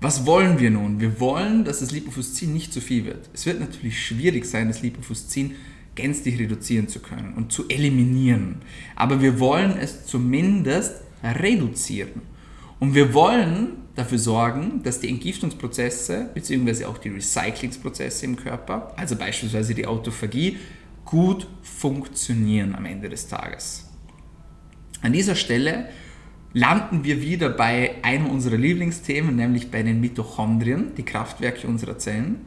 Was 0.00 0.26
wollen 0.26 0.58
wir 0.58 0.70
nun? 0.70 1.00
Wir 1.00 1.20
wollen, 1.20 1.64
dass 1.64 1.80
das 1.80 1.90
Lipofuscin 1.90 2.52
nicht 2.52 2.72
zu 2.72 2.80
viel 2.80 3.06
wird. 3.06 3.30
Es 3.32 3.46
wird 3.46 3.60
natürlich 3.60 4.04
schwierig 4.04 4.44
sein, 4.44 4.68
das 4.68 4.82
Lipofuscin 4.82 5.54
gänzlich 5.94 6.38
reduzieren 6.38 6.88
zu 6.88 7.00
können 7.00 7.32
und 7.34 7.50
zu 7.50 7.68
eliminieren. 7.68 8.56
Aber 8.94 9.22
wir 9.22 9.40
wollen 9.40 9.78
es 9.78 10.04
zumindest 10.06 11.00
reduzieren. 11.22 12.22
Und 12.78 12.94
wir 12.94 13.14
wollen 13.14 13.68
dafür 13.94 14.18
sorgen, 14.18 14.82
dass 14.82 15.00
die 15.00 15.08
Entgiftungsprozesse 15.08 16.30
bzw. 16.34 16.84
auch 16.84 16.98
die 16.98 17.08
Recyclingsprozesse 17.08 18.26
im 18.26 18.36
Körper, 18.36 18.92
also 18.96 19.16
beispielsweise 19.16 19.74
die 19.74 19.86
Autophagie, 19.86 20.58
gut 21.06 21.46
funktionieren 21.62 22.74
am 22.74 22.84
Ende 22.84 23.08
des 23.08 23.28
Tages. 23.28 23.88
An 25.00 25.14
dieser 25.14 25.34
Stelle 25.36 25.88
landen 26.52 27.04
wir 27.04 27.20
wieder 27.20 27.48
bei 27.48 27.96
einem 28.02 28.26
unserer 28.26 28.56
Lieblingsthemen, 28.56 29.36
nämlich 29.36 29.70
bei 29.70 29.82
den 29.82 30.00
Mitochondrien, 30.00 30.94
die 30.96 31.04
Kraftwerke 31.04 31.66
unserer 31.66 31.98
Zellen. 31.98 32.40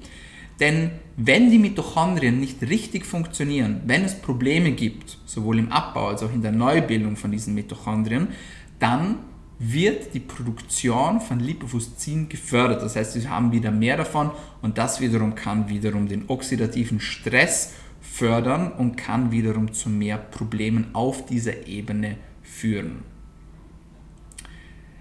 Denn 0.59 0.91
wenn 1.15 1.49
die 1.49 1.59
Mitochondrien 1.59 2.39
nicht 2.39 2.61
richtig 2.63 3.05
funktionieren, 3.05 3.81
wenn 3.85 4.03
es 4.03 4.15
Probleme 4.15 4.71
gibt, 4.71 5.17
sowohl 5.25 5.59
im 5.59 5.71
Abbau 5.71 6.09
als 6.09 6.23
auch 6.23 6.33
in 6.33 6.41
der 6.41 6.51
Neubildung 6.51 7.15
von 7.15 7.31
diesen 7.31 7.53
Mitochondrien, 7.53 8.29
dann 8.77 9.19
wird 9.59 10.13
die 10.13 10.21
Produktion 10.21 11.19
von 11.19 11.39
Lipofuscin 11.39 12.29
gefördert. 12.29 12.81
Das 12.81 12.95
heißt, 12.95 13.13
sie 13.13 13.27
haben 13.27 13.51
wieder 13.51 13.71
mehr 13.71 13.97
davon 13.97 14.31
und 14.61 14.77
das 14.77 15.01
wiederum 15.01 15.35
kann 15.35 15.67
wiederum 15.67 16.07
den 16.07 16.25
oxidativen 16.27 16.99
Stress 16.99 17.73
fördern 18.01 18.71
und 18.71 18.95
kann 18.95 19.31
wiederum 19.31 19.73
zu 19.73 19.89
mehr 19.89 20.17
Problemen 20.17 20.87
auf 20.93 21.25
dieser 21.25 21.67
Ebene 21.67 22.17
führen. 22.41 23.03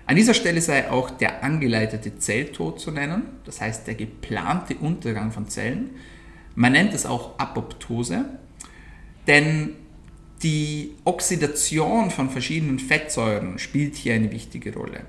An 0.08 0.16
dieser 0.16 0.32
Stelle 0.32 0.62
sei 0.62 0.90
auch 0.90 1.10
der 1.10 1.44
angeleitete 1.44 2.16
Zelltod 2.16 2.80
zu 2.80 2.90
nennen, 2.90 3.24
das 3.44 3.60
heißt 3.60 3.86
der 3.86 3.94
geplante 3.94 4.74
Untergang 4.74 5.32
von 5.32 5.48
Zellen. 5.48 5.90
Man 6.54 6.72
nennt 6.72 6.94
es 6.94 7.04
auch 7.04 7.38
Apoptose, 7.38 8.24
denn 9.26 9.74
die 10.42 10.94
Oxidation 11.04 12.10
von 12.10 12.30
verschiedenen 12.30 12.78
Fettsäuren 12.78 13.58
spielt 13.58 13.96
hier 13.96 14.14
eine 14.14 14.32
wichtige 14.32 14.72
Rolle. 14.72 15.02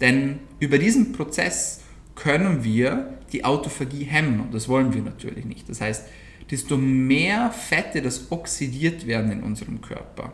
Denn 0.00 0.38
über 0.58 0.78
diesen 0.78 1.12
Prozess 1.12 1.82
können 2.14 2.64
wir 2.64 3.18
die 3.32 3.44
Autophagie 3.44 4.04
hemmen 4.04 4.40
und 4.40 4.54
das 4.54 4.70
wollen 4.70 4.94
wir 4.94 5.02
natürlich 5.02 5.44
nicht. 5.44 5.68
Das 5.68 5.82
heißt, 5.82 6.06
desto 6.50 6.76
mehr 6.76 7.50
Fette, 7.50 8.02
das 8.02 8.30
oxidiert 8.30 9.06
werden 9.06 9.30
in 9.30 9.42
unserem 9.42 9.80
Körper, 9.80 10.32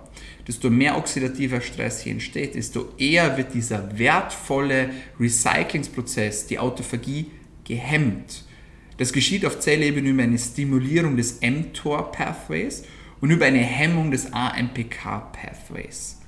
desto 0.48 0.70
mehr 0.70 0.96
oxidativer 0.96 1.60
Stress 1.60 2.00
hier 2.00 2.12
entsteht, 2.12 2.54
desto 2.54 2.88
eher 2.98 3.36
wird 3.36 3.54
dieser 3.54 3.98
wertvolle 3.98 4.90
Recyclingsprozess, 5.20 6.46
die 6.46 6.58
Autophagie, 6.58 7.30
gehemmt. 7.64 8.44
Das 8.96 9.12
geschieht 9.12 9.44
auf 9.44 9.60
Zellebene 9.60 10.08
über 10.08 10.22
eine 10.22 10.38
Stimulierung 10.38 11.16
des 11.16 11.40
mTOR-Pathways 11.42 12.84
und 13.20 13.30
über 13.30 13.46
eine 13.46 13.58
Hemmung 13.58 14.10
des 14.10 14.32
AMPK-Pathways. 14.32 16.20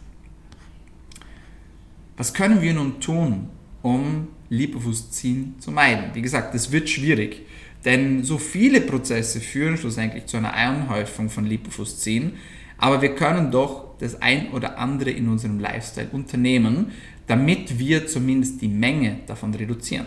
Was 2.16 2.35
können 2.35 2.61
wir 2.61 2.75
nun 2.75 3.00
tun, 3.00 3.49
um 3.80 4.28
Lipofuscin 4.50 5.54
zu 5.61 5.71
meiden? 5.71 6.14
Wie 6.14 6.23
gesagt, 6.23 6.54
das 6.54 6.73
wird 6.73 6.90
schwierig. 6.90 7.47
Denn 7.85 8.25
so 8.25 8.39
viele 8.39 8.81
Prozesse 8.81 9.41
führen 9.41 9.77
schlussendlich 9.77 10.27
zu 10.27 10.37
einer 10.37 10.55
Anhäufung 10.55 11.31
von 11.31 11.47
Lipofuscin, 11.47 12.33
aber 12.77 13.03
wir 13.03 13.15
können 13.15 13.51
doch 13.51 13.97
das 13.99 14.21
ein 14.23 14.51
oder 14.53 14.79
andere 14.79 15.11
in 15.11 15.29
unserem 15.29 15.59
Lifestyle 15.59 16.09
unternehmen, 16.13 16.93
damit 17.27 17.79
wir 17.79 18.07
zumindest 18.07 18.61
die 18.63 18.69
Menge 18.69 19.21
davon 19.27 19.55
reduzieren. 19.55 20.07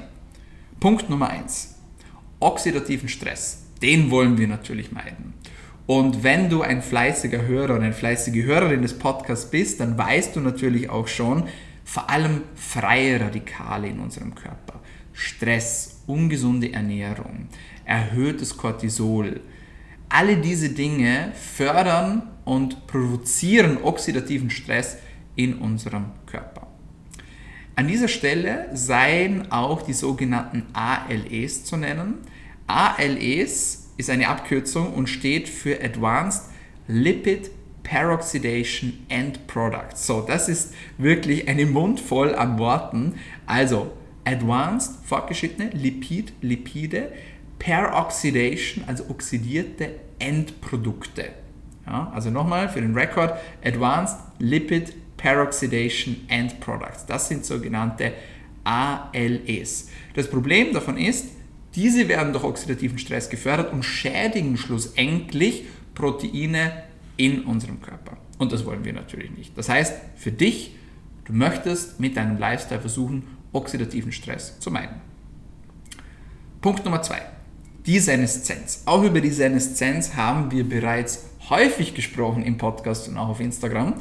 Punkt 0.80 1.10
Nummer 1.10 1.30
1. 1.30 1.76
Oxidativen 2.40 3.10
Stress. 3.10 3.66
Den 3.82 4.10
wollen 4.12 4.38
wir 4.38 4.48
natürlich 4.48 4.92
meiden. 4.92 5.34
Und 5.86 6.24
wenn 6.24 6.50
du 6.50 6.62
ein 6.62 6.82
fleißiger 6.82 7.46
Hörer 7.46 7.76
und 7.76 7.82
eine 7.82 7.94
fleißige 7.94 8.44
Hörerin 8.46 8.82
des 8.82 8.98
Podcasts 8.98 9.50
bist, 9.50 9.80
dann 9.80 9.98
weißt 9.98 10.36
du 10.36 10.40
natürlich 10.40 10.90
auch 10.90 11.08
schon, 11.08 11.44
vor 11.84 12.10
allem 12.10 12.44
freie 12.56 13.20
Radikale 13.20 13.90
in 13.90 14.00
unserem 14.00 14.34
Körper. 14.34 14.80
Stress, 15.14 16.01
ungesunde 16.12 16.74
Ernährung, 16.74 17.48
erhöhtes 17.86 18.58
Cortisol. 18.58 19.40
Alle 20.10 20.38
diese 20.38 20.70
Dinge 20.70 21.32
fördern 21.34 22.30
und 22.44 22.86
provozieren 22.86 23.78
oxidativen 23.82 24.50
Stress 24.50 24.98
in 25.36 25.56
unserem 25.56 26.08
Körper. 26.26 26.68
An 27.76 27.88
dieser 27.88 28.10
Stelle 28.10 28.70
seien 28.74 29.52
auch 29.52 29.82
die 29.82 29.94
sogenannten 29.94 30.66
ALEs 30.74 31.64
zu 31.64 31.78
nennen. 31.78 32.16
ALEs 32.68 33.92
ist 33.96 34.10
eine 34.10 34.28
Abkürzung 34.28 34.94
und 34.94 35.08
steht 35.08 35.48
für 35.48 35.82
Advanced 35.82 36.50
Lipid 36.88 37.50
Peroxidation 37.84 38.94
End 39.08 39.48
Products. 39.48 40.06
So, 40.06 40.22
das 40.22 40.50
ist 40.50 40.74
wirklich 40.98 41.48
eine 41.48 41.66
Mundvoll 41.66 42.36
an 42.36 42.60
Worten. 42.60 43.16
Also 43.46 43.94
Advanced, 44.26 45.06
fortgeschrittene 45.06 45.70
Lipid, 45.72 46.34
Lipide, 46.42 47.12
Peroxidation, 47.60 48.84
also 48.88 49.10
oxidierte 49.10 49.96
Endprodukte. 50.20 51.30
Ja, 51.86 52.12
also 52.14 52.30
nochmal 52.30 52.70
für 52.70 52.82
den 52.82 52.96
Rekord, 52.96 53.34
Advanced 53.64 54.18
Lipid 54.40 54.94
Peroxidation 55.18 56.18
End 56.28 56.60
Products. 56.60 57.06
Das 57.06 57.28
sind 57.28 57.46
sogenannte 57.46 58.14
ALEs. 58.64 59.90
Das 60.16 60.30
Problem 60.30 60.74
davon 60.74 60.98
ist, 60.98 61.30
diese 61.76 62.08
werden 62.08 62.34
durch 62.34 62.44
oxidativen 62.44 62.98
Stress 62.98 63.30
gefördert 63.30 63.72
und 63.72 63.84
schädigen 63.84 64.58
schlussendlich 64.58 65.66
Proteine 65.94 66.84
in 67.18 67.44
unserem 67.44 67.82
Körper. 67.82 68.18
Und 68.40 68.52
das 68.52 68.66
wollen 68.66 68.84
wir 68.84 68.94
natürlich 68.94 69.32
nicht. 69.32 69.58
Das 69.58 69.70
heißt, 69.70 69.94
für 70.16 70.32
dich, 70.32 70.76
du 71.26 71.34
möchtest 71.34 72.00
mit 72.00 72.18
deinem 72.18 72.38
Lifestyle 72.40 72.82
versuchen, 72.82 73.24
oxidativen 73.54 74.12
Stress 74.12 74.60
zu 74.60 74.72
meiden. 74.72 74.96
Punkt 76.62 76.86
Nummer 76.86 77.02
zwei. 77.02 77.22
Die 77.86 78.00
Seneszenz. 78.00 78.84
Auch 78.86 79.04
über 79.04 79.22
die 79.22 79.32
Seneszenz 79.32 80.16
haben 80.16 80.52
wir 80.52 80.68
bereits 80.68 81.26
häufig 81.50 81.96
gesprochen 81.96 82.44
im 82.44 82.58
Podcast 82.58 83.08
und 83.08 83.18
auch 83.18 83.30
auf 83.30 83.40
Instagram. 83.40 83.96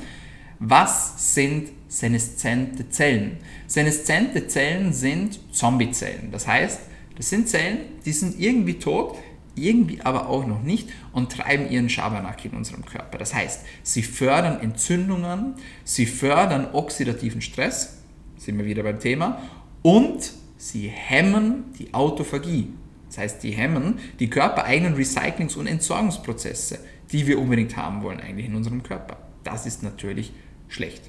Was 0.58 1.34
sind 1.34 1.70
seneszente 1.88 2.90
Zellen? 2.90 3.38
Seneszente 3.66 4.46
Zellen 4.46 4.92
sind 4.92 5.40
Zombiezellen. 5.54 6.30
Das 6.30 6.46
heißt, 6.46 6.80
das 7.16 7.30
sind 7.30 7.48
Zellen, 7.48 7.78
die 8.04 8.12
sind 8.12 8.38
irgendwie 8.38 8.74
tot, 8.78 9.16
irgendwie 9.54 10.02
aber 10.02 10.28
auch 10.28 10.46
noch 10.46 10.62
nicht 10.62 10.90
und 11.12 11.32
treiben 11.32 11.70
ihren 11.70 11.88
Schabernack 11.88 12.44
in 12.44 12.52
unserem 12.52 12.84
Körper. 12.84 13.18
Das 13.18 13.34
heißt, 13.34 13.62
sie 13.82 14.02
fördern 14.02 14.60
Entzündungen, 14.60 15.54
sie 15.84 16.06
fördern 16.06 16.68
oxidativen 16.72 17.40
Stress, 17.40 17.99
sind 18.40 18.58
wir 18.58 18.64
wieder 18.64 18.82
beim 18.82 18.98
Thema, 18.98 19.40
und 19.82 20.32
sie 20.56 20.88
hemmen 20.88 21.64
die 21.78 21.92
Autophagie. 21.94 22.68
Das 23.08 23.18
heißt, 23.18 23.42
die 23.42 23.50
hemmen 23.50 23.98
die 24.18 24.30
körpereigenen 24.30 24.96
Recyclings- 24.96 25.56
und 25.56 25.66
Entsorgungsprozesse, 25.66 26.78
die 27.12 27.26
wir 27.26 27.38
unbedingt 27.38 27.76
haben 27.76 28.02
wollen 28.02 28.20
eigentlich 28.20 28.46
in 28.46 28.54
unserem 28.54 28.82
Körper. 28.82 29.18
Das 29.44 29.66
ist 29.66 29.82
natürlich 29.82 30.32
schlecht. 30.68 31.02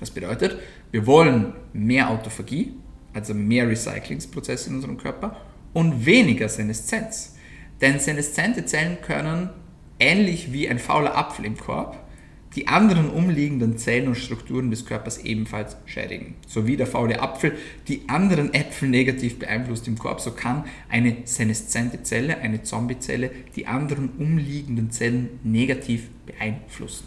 Das 0.00 0.10
bedeutet, 0.10 0.58
wir 0.90 1.06
wollen 1.06 1.54
mehr 1.72 2.10
Autophagie, 2.10 2.74
also 3.12 3.34
mehr 3.34 3.68
Recyclingsprozesse 3.68 4.70
in 4.70 4.76
unserem 4.76 4.96
Körper 4.96 5.36
und 5.72 6.06
weniger 6.06 6.48
Seneszenz. 6.48 7.34
Denn 7.80 7.98
seneszente 7.98 8.64
Zellen 8.64 8.98
können, 9.02 9.50
ähnlich 9.98 10.52
wie 10.52 10.68
ein 10.68 10.78
fauler 10.78 11.16
Apfel 11.16 11.44
im 11.44 11.56
Korb, 11.56 12.05
die 12.56 12.68
anderen 12.68 13.10
umliegenden 13.10 13.76
Zellen 13.76 14.08
und 14.08 14.14
Strukturen 14.14 14.70
des 14.70 14.86
Körpers 14.86 15.18
ebenfalls 15.18 15.76
schädigen. 15.84 16.34
So 16.48 16.66
wie 16.66 16.78
der 16.78 16.86
faule 16.86 17.20
Apfel 17.20 17.52
die 17.86 18.08
anderen 18.08 18.54
Äpfel 18.54 18.88
negativ 18.88 19.38
beeinflusst 19.38 19.86
im 19.86 19.98
Korb, 19.98 20.22
so 20.22 20.30
kann 20.30 20.64
eine 20.88 21.18
seneszente 21.24 22.02
Zelle, 22.02 22.38
eine 22.38 22.62
Zombiezelle, 22.62 23.30
die 23.54 23.66
anderen 23.66 24.08
umliegenden 24.18 24.90
Zellen 24.90 25.38
negativ 25.44 26.08
beeinflussen. 26.24 27.04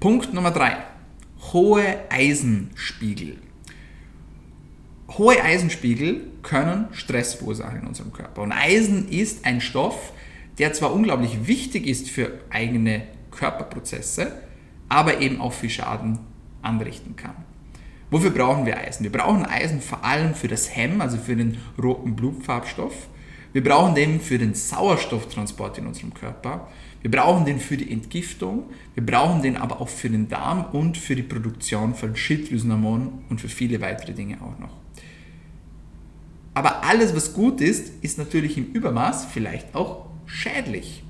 Punkt 0.00 0.32
Nummer 0.32 0.50
3. 0.50 0.78
Hohe 1.52 1.84
Eisenspiegel. 2.08 3.36
Hohe 5.10 5.42
Eisenspiegel 5.42 6.22
können 6.42 6.86
Stress 6.92 7.34
verursachen 7.34 7.80
in 7.80 7.86
unserem 7.86 8.12
Körper. 8.12 8.40
Und 8.40 8.52
Eisen 8.52 9.08
ist 9.08 9.44
ein 9.44 9.60
Stoff, 9.60 10.12
der 10.58 10.72
zwar 10.72 10.94
unglaublich 10.94 11.46
wichtig 11.46 11.86
ist 11.86 12.08
für 12.08 12.32
eigene 12.50 13.02
Körperprozesse, 13.38 14.32
aber 14.88 15.20
eben 15.20 15.40
auch 15.40 15.52
viel 15.52 15.70
Schaden 15.70 16.18
anrichten 16.62 17.14
kann. 17.16 17.36
Wofür 18.10 18.30
brauchen 18.30 18.64
wir 18.66 18.78
Eisen? 18.78 19.04
Wir 19.04 19.12
brauchen 19.12 19.44
Eisen 19.44 19.80
vor 19.80 20.04
allem 20.04 20.34
für 20.34 20.48
das 20.48 20.74
Hemm, 20.74 21.00
also 21.00 21.18
für 21.18 21.36
den 21.36 21.58
roten 21.80 22.16
Blutfarbstoff. 22.16 23.08
Wir 23.52 23.62
brauchen 23.62 23.94
den 23.94 24.20
für 24.20 24.38
den 24.38 24.54
Sauerstofftransport 24.54 25.78
in 25.78 25.86
unserem 25.86 26.14
Körper. 26.14 26.68
Wir 27.02 27.10
brauchen 27.10 27.44
den 27.44 27.60
für 27.60 27.76
die 27.76 27.90
Entgiftung. 27.90 28.64
Wir 28.94 29.04
brauchen 29.04 29.42
den 29.42 29.56
aber 29.56 29.80
auch 29.80 29.88
für 29.88 30.10
den 30.10 30.28
Darm 30.28 30.66
und 30.72 30.96
für 30.96 31.14
die 31.14 31.22
Produktion 31.22 31.94
von 31.94 32.16
Schilddrüsenhormonen 32.16 33.24
und 33.28 33.40
für 33.40 33.48
viele 33.48 33.80
weitere 33.80 34.12
Dinge 34.12 34.38
auch 34.40 34.58
noch. 34.58 34.76
Aber 36.54 36.82
alles, 36.84 37.14
was 37.14 37.34
gut 37.34 37.60
ist, 37.60 37.92
ist 38.02 38.18
natürlich 38.18 38.58
im 38.58 38.72
Übermaß 38.72 39.26
vielleicht 39.26 39.74
auch 39.74 40.06
schädlich. 40.26 41.04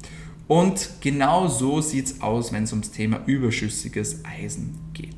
Und 0.49 0.89
genau 1.03 1.47
so 1.47 1.81
sieht 1.83 2.07
es 2.07 2.23
aus, 2.23 2.53
wenn 2.53 2.65
es 2.65 2.73
ums 2.73 2.91
Thema 2.91 3.21
überschüssiges 3.27 4.25
Eisen 4.25 4.79
geht. 4.95 5.15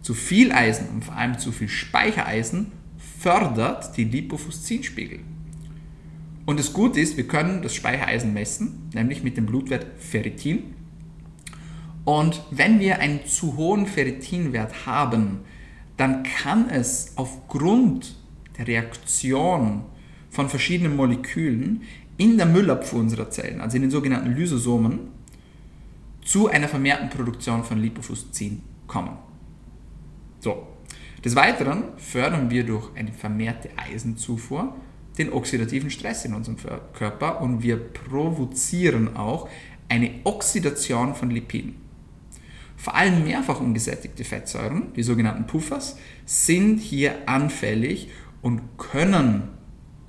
Zu 0.00 0.14
viel 0.14 0.52
Eisen 0.52 0.88
und 0.88 1.04
vor 1.04 1.16
allem 1.16 1.38
zu 1.38 1.52
viel 1.52 1.68
Speichereisen 1.68 2.72
fördert 3.18 3.96
die 3.96 4.04
Lipofuscinspiegel. 4.04 5.20
Und 6.46 6.58
das 6.58 6.72
Gute 6.72 7.00
ist, 7.00 7.16
wir 7.16 7.26
können 7.26 7.62
das 7.62 7.74
Speichereisen 7.74 8.32
messen, 8.32 8.88
nämlich 8.94 9.22
mit 9.22 9.36
dem 9.36 9.46
Blutwert 9.46 9.86
Ferritin. 9.98 10.74
Und 12.04 12.42
wenn 12.50 12.80
wir 12.80 12.98
einen 12.98 13.26
zu 13.26 13.56
hohen 13.56 13.86
Ferritinwert 13.86 14.86
haben, 14.86 15.40
dann 15.96 16.24
kann 16.24 16.68
es 16.68 17.12
aufgrund 17.16 18.16
der 18.58 18.66
Reaktion 18.66 19.82
von 20.30 20.48
verschiedenen 20.48 20.96
Molekülen 20.96 21.82
in 22.16 22.36
der 22.36 22.46
Müllabfuhr 22.46 23.00
unserer 23.00 23.30
Zellen, 23.30 23.60
also 23.60 23.76
in 23.76 23.82
den 23.82 23.90
sogenannten 23.90 24.32
Lysosomen, 24.32 25.00
zu 26.22 26.48
einer 26.48 26.68
vermehrten 26.68 27.10
Produktion 27.10 27.64
von 27.64 27.78
Lipofuscin 27.78 28.62
kommen. 28.86 29.16
So. 30.40 30.66
Des 31.24 31.36
Weiteren 31.36 31.84
fördern 31.98 32.50
wir 32.50 32.64
durch 32.64 32.88
eine 32.96 33.12
vermehrte 33.12 33.70
Eisenzufuhr 33.76 34.74
den 35.18 35.32
oxidativen 35.32 35.90
Stress 35.90 36.24
in 36.24 36.34
unserem 36.34 36.56
Körper 36.94 37.40
und 37.40 37.62
wir 37.62 37.76
provozieren 37.76 39.16
auch 39.16 39.48
eine 39.88 40.10
Oxidation 40.24 41.14
von 41.14 41.30
Lipiden. 41.30 41.76
Vor 42.76 42.96
allem 42.96 43.22
mehrfach 43.24 43.60
ungesättigte 43.60 44.24
Fettsäuren, 44.24 44.92
die 44.94 45.02
sogenannten 45.02 45.46
Puffers, 45.46 45.96
sind 46.24 46.78
hier 46.78 47.14
anfällig 47.26 48.08
und 48.40 48.76
können 48.76 49.50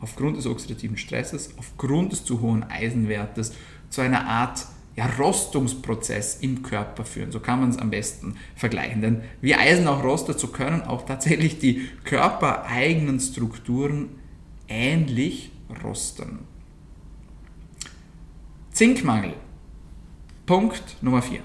aufgrund 0.04 0.38
des 0.38 0.46
oxidativen 0.46 0.98
Stresses, 0.98 1.52
aufgrund 1.58 2.12
des 2.12 2.26
zu 2.26 2.42
hohen 2.42 2.64
Eisenwertes 2.64 3.54
zu 3.90 4.02
einer 4.02 4.28
Art 4.28 4.66
ja, 4.96 5.08
Rostungsprozess 5.08 6.40
im 6.42 6.62
Körper 6.62 7.06
führen. 7.06 7.32
So 7.32 7.40
kann 7.40 7.62
man 7.62 7.70
es 7.70 7.78
am 7.78 7.90
besten 7.90 8.36
vergleichen. 8.56 9.02
Denn 9.02 9.22
wie 9.42 9.56
Eisen 9.56 9.88
auch 9.88 10.04
rostet, 10.04 10.40
so 10.40 10.48
können 10.48 10.82
auch 10.82 11.06
tatsächlich 11.06 11.58
die 11.58 11.88
körpereigenen 12.04 13.20
Strukturen 13.20 14.10
ähnlich 14.68 15.52
rosten. 15.84 16.40
Zinkmangel. 18.72 19.34
Punkt 20.46 20.98
Nummer 21.02 21.22
4. 21.22 21.40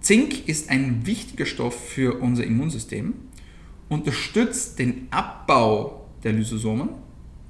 Zink 0.00 0.46
ist 0.48 0.70
ein 0.70 1.06
wichtiger 1.06 1.46
Stoff 1.46 1.88
für 1.88 2.20
unser 2.20 2.44
Immunsystem, 2.44 3.14
unterstützt 3.88 4.78
den 4.78 5.08
Abbau 5.10 6.06
der 6.22 6.32
Lysosomen, 6.32 6.90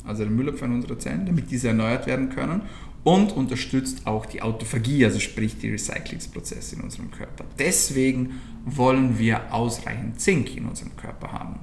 also 0.07 0.23
der 0.23 0.33
Müllabfall 0.33 0.71
unserer 0.71 0.99
Zellen, 0.99 1.27
damit 1.27 1.51
diese 1.51 1.69
erneuert 1.69 2.07
werden 2.07 2.31
können 2.31 2.63
und 3.05 3.33
unterstützt 3.33 4.07
auch 4.07 4.27
die 4.27 4.43
Autophagie, 4.43 5.05
also 5.05 5.19
sprich 5.21 5.59
die 5.59 5.71
Recyclingsprozesse 5.71 6.77
in 6.77 6.83
unserem 6.83 7.11
Körper. 7.11 7.45
Deswegen 7.59 8.41
wollen 8.65 9.19
wir 9.19 9.55
ausreichend 9.55 10.21
Zink 10.21 10.57
in 10.57 10.67
unserem 10.67 10.97
Körper 10.97 11.33
haben. 11.33 11.59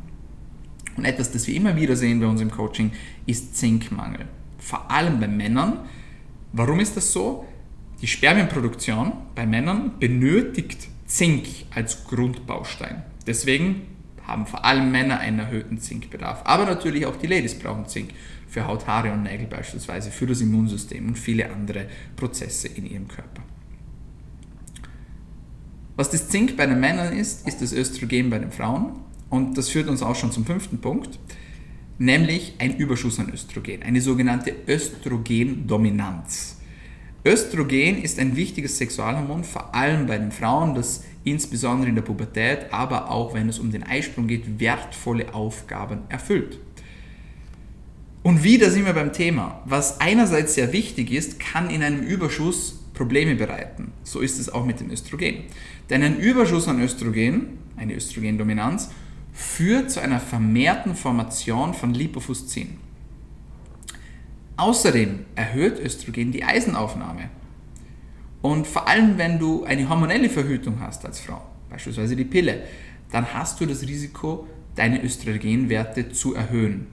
Und 0.95 1.05
etwas, 1.05 1.31
das 1.31 1.45
wir 1.45 1.55
immer 1.55 1.75
wieder 1.75 1.95
sehen 1.95 2.19
bei 2.19 2.25
uns 2.25 2.41
im 2.41 2.49
Coaching, 2.49 2.91
ist 3.27 3.55
Zinkmangel. 3.55 4.25
Vor 4.57 4.89
allem 4.89 5.19
bei 5.19 5.27
Männern. 5.27 5.81
Warum 6.53 6.79
ist 6.79 6.97
das 6.97 7.13
so? 7.13 7.45
Die 8.01 8.07
Spermienproduktion 8.07 9.13
bei 9.35 9.45
Männern 9.45 9.91
benötigt 9.99 10.87
Zink 11.05 11.45
als 11.73 12.03
Grundbaustein. 12.05 13.03
Deswegen 13.27 13.83
haben 14.27 14.45
vor 14.45 14.65
allem 14.65 14.91
Männer 14.91 15.19
einen 15.19 15.39
erhöhten 15.39 15.79
Zinkbedarf. 15.79 16.41
Aber 16.43 16.65
natürlich 16.65 17.05
auch 17.05 17.15
die 17.15 17.27
Ladies 17.27 17.57
brauchen 17.57 17.87
Zink 17.87 18.09
für 18.47 18.67
Haut, 18.67 18.85
Haare 18.85 19.11
und 19.11 19.23
Nägel 19.23 19.47
beispielsweise, 19.47 20.11
für 20.11 20.27
das 20.27 20.41
Immunsystem 20.41 21.07
und 21.07 21.17
viele 21.17 21.49
andere 21.49 21.87
Prozesse 22.15 22.67
in 22.67 22.85
ihrem 22.85 23.07
Körper. 23.07 23.41
Was 25.95 26.11
das 26.11 26.29
Zink 26.29 26.55
bei 26.57 26.65
den 26.67 26.79
Männern 26.79 27.17
ist, 27.17 27.47
ist 27.47 27.61
das 27.61 27.73
Östrogen 27.73 28.29
bei 28.29 28.37
den 28.37 28.51
Frauen. 28.51 28.99
Und 29.29 29.57
das 29.57 29.69
führt 29.69 29.87
uns 29.87 30.03
auch 30.03 30.15
schon 30.15 30.31
zum 30.31 30.45
fünften 30.45 30.79
Punkt, 30.79 31.19
nämlich 31.97 32.53
ein 32.59 32.77
Überschuss 32.77 33.19
an 33.19 33.31
Östrogen, 33.33 33.83
eine 33.83 33.99
sogenannte 33.99 34.53
Östrogendominanz. 34.67 36.57
Östrogen 37.25 38.01
ist 38.01 38.19
ein 38.19 38.35
wichtiges 38.37 38.77
Sexualhormon, 38.77 39.43
vor 39.43 39.75
allem 39.75 40.05
bei 40.05 40.17
den 40.17 40.31
Frauen, 40.31 40.75
das 40.75 41.03
insbesondere 41.29 41.89
in 41.89 41.95
der 41.95 42.01
Pubertät, 42.01 42.71
aber 42.71 43.11
auch 43.11 43.33
wenn 43.33 43.49
es 43.49 43.59
um 43.59 43.71
den 43.71 43.83
Eisprung 43.83 44.27
geht, 44.27 44.59
wertvolle 44.59 45.33
Aufgaben 45.33 45.99
erfüllt. 46.09 46.59
Und 48.23 48.43
wieder 48.43 48.71
sind 48.71 48.85
wir 48.85 48.93
beim 48.93 49.13
Thema. 49.13 49.61
Was 49.65 50.01
einerseits 50.01 50.55
sehr 50.55 50.73
wichtig 50.73 51.11
ist, 51.11 51.39
kann 51.39 51.69
in 51.69 51.83
einem 51.83 52.01
Überschuss 52.01 52.79
Probleme 52.93 53.35
bereiten. 53.35 53.91
So 54.03 54.19
ist 54.19 54.39
es 54.39 54.49
auch 54.49 54.65
mit 54.65 54.79
dem 54.79 54.89
Östrogen. 54.91 55.43
Denn 55.89 56.03
ein 56.03 56.19
Überschuss 56.19 56.67
an 56.67 56.81
Östrogen, 56.81 57.59
eine 57.77 57.93
Östrogendominanz, 57.93 58.89
führt 59.33 59.91
zu 59.91 60.01
einer 60.01 60.19
vermehrten 60.19 60.95
Formation 60.95 61.73
von 61.73 61.93
Lipofuscin. 61.93 62.77
Außerdem 64.57 65.19
erhöht 65.35 65.79
Östrogen 65.79 66.31
die 66.31 66.43
Eisenaufnahme. 66.43 67.29
Und 68.47 68.65
vor 68.65 68.87
allem, 68.87 69.17
wenn 69.17 69.39
du 69.39 69.65
eine 69.65 69.89
hormonelle 69.89 70.29
Verhütung 70.29 70.79
hast 70.79 71.05
als 71.05 71.19
Frau, 71.19 71.41
beispielsweise 71.69 72.15
die 72.15 72.23
Pille, 72.23 72.63
dann 73.11 73.33
hast 73.33 73.59
du 73.59 73.65
das 73.65 73.81
Risiko, 73.81 74.47
deine 74.73 75.03
Östrogenwerte 75.03 76.13
zu 76.13 76.33
erhöhen. 76.33 76.87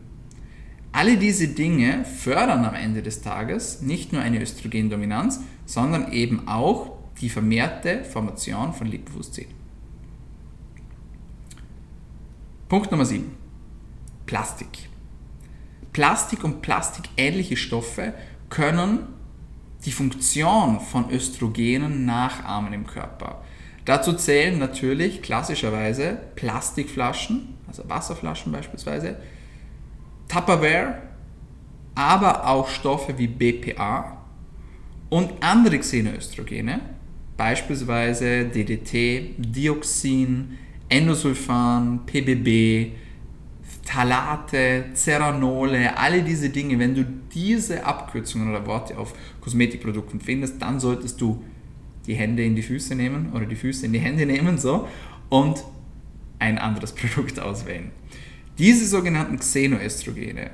Alle 0.90 1.16
diese 1.16 1.46
Dinge 1.46 2.04
fördern 2.04 2.64
am 2.64 2.74
Ende 2.74 3.02
des 3.02 3.22
Tages 3.22 3.82
nicht 3.82 4.12
nur 4.12 4.20
eine 4.20 4.42
Östrogendominanz, 4.42 5.42
sondern 5.64 6.10
eben 6.10 6.48
auch 6.48 6.90
die 7.20 7.28
vermehrte 7.28 8.02
Formation 8.02 8.72
von 8.72 8.88
Lipofuscin. 8.88 9.46
Punkt 12.68 12.90
Nummer 12.90 13.04
7. 13.04 13.30
Plastik. 14.26 14.88
Plastik 15.92 16.42
und 16.42 16.62
plastikähnliche 16.62 17.56
Stoffe 17.56 18.12
können 18.50 19.13
die 19.84 19.92
Funktion 19.92 20.80
von 20.80 21.10
Östrogenen 21.10 22.04
nachahmen 22.04 22.72
im 22.72 22.86
Körper. 22.86 23.42
Dazu 23.84 24.14
zählen 24.14 24.58
natürlich 24.58 25.20
klassischerweise 25.20 26.18
Plastikflaschen, 26.36 27.54
also 27.66 27.88
Wasserflaschen 27.88 28.50
beispielsweise, 28.50 29.16
Tupperware, 30.28 31.02
aber 31.94 32.48
auch 32.48 32.68
Stoffe 32.68 33.18
wie 33.18 33.26
BPA 33.26 34.24
und 35.10 35.30
andere 35.40 35.78
Xenoöstrogene, 35.78 36.80
beispielsweise 37.36 38.46
DDT, 38.46 39.34
Dioxin, 39.36 40.58
Endosulfan, 40.88 42.06
PBB, 42.06 42.92
Talate, 43.84 44.86
Ceranole, 44.94 45.96
alle 45.96 46.22
diese 46.22 46.50
Dinge, 46.50 46.78
wenn 46.78 46.94
du 46.94 47.04
diese 47.34 47.84
Abkürzungen 47.84 48.48
oder 48.48 48.66
Worte 48.66 48.98
auf 48.98 49.14
Kosmetikprodukten 49.40 50.20
findest, 50.20 50.60
dann 50.60 50.80
solltest 50.80 51.20
du 51.20 51.44
die 52.06 52.14
Hände 52.14 52.44
in 52.44 52.54
die 52.54 52.62
Füße 52.62 52.94
nehmen 52.94 53.32
oder 53.32 53.46
die 53.46 53.56
Füße 53.56 53.86
in 53.86 53.92
die 53.92 53.98
Hände 53.98 54.26
nehmen 54.26 54.58
so 54.58 54.88
und 55.28 55.64
ein 56.38 56.58
anderes 56.58 56.92
Produkt 56.94 57.38
auswählen. 57.40 57.90
Diese 58.58 58.86
sogenannten 58.86 59.38
Xenoestrogene 59.38 60.50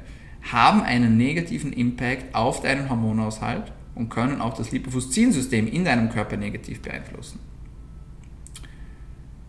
haben 0.53 0.83
einen 0.83 1.17
negativen 1.17 1.73
Impact 1.73 2.35
auf 2.35 2.63
deinen 2.63 2.89
Hormonaushalt 2.89 3.73
und 3.95 4.09
können 4.09 4.41
auch 4.41 4.55
das 4.55 4.73
Lipofuscin-System 4.73 5.67
in 5.67 5.85
deinem 5.85 6.09
Körper 6.09 6.37
negativ 6.37 6.81
beeinflussen. 6.81 7.41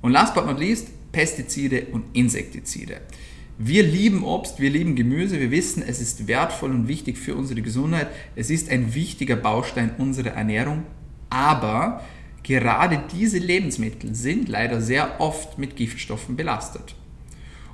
Und 0.02 0.12
last 0.12 0.34
but 0.34 0.46
not 0.46 0.60
least, 0.60 0.90
Pestizide 1.12 1.88
und 1.92 2.06
Insektizide. 2.14 3.02
Wir 3.64 3.84
lieben 3.84 4.24
Obst, 4.24 4.60
wir 4.60 4.72
lieben 4.72 4.96
Gemüse, 4.96 5.40
wir 5.40 5.52
wissen, 5.52 5.84
es 5.86 6.02
ist 6.02 6.28
wertvoll 6.28 6.72
und 6.72 6.88
wichtig 6.88 7.20
für 7.20 7.36
unsere 7.36 7.62
Gesundheit. 7.62 8.08
Es 8.36 8.50
ist 8.50 8.72
ein 8.72 8.96
wichtiger 8.96 9.36
Baustein 9.36 9.92
unserer 10.00 10.32
Ernährung, 10.32 10.84
aber 11.30 12.04
gerade 12.42 13.04
diese 13.14 13.38
Lebensmittel 13.38 14.16
sind 14.16 14.50
leider 14.50 14.82
sehr 14.82 15.22
oft 15.22 15.60
mit 15.60 15.76
Giftstoffen 15.76 16.36
belastet. 16.36 16.96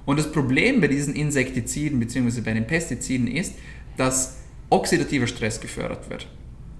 Und 0.05 0.19
das 0.19 0.29
Problem 0.29 0.81
bei 0.81 0.89
diesen 0.89 1.15
Insektiziden 1.15 2.01
bzw. 2.01 2.41
bei 2.41 2.53
den 2.53 2.67
Pestiziden 2.67 3.27
ist, 3.27 3.53
dass 3.95 4.39
oxidativer 4.69 5.27
Stress 5.27 5.61
gefördert 5.61 6.09
wird. 6.09 6.27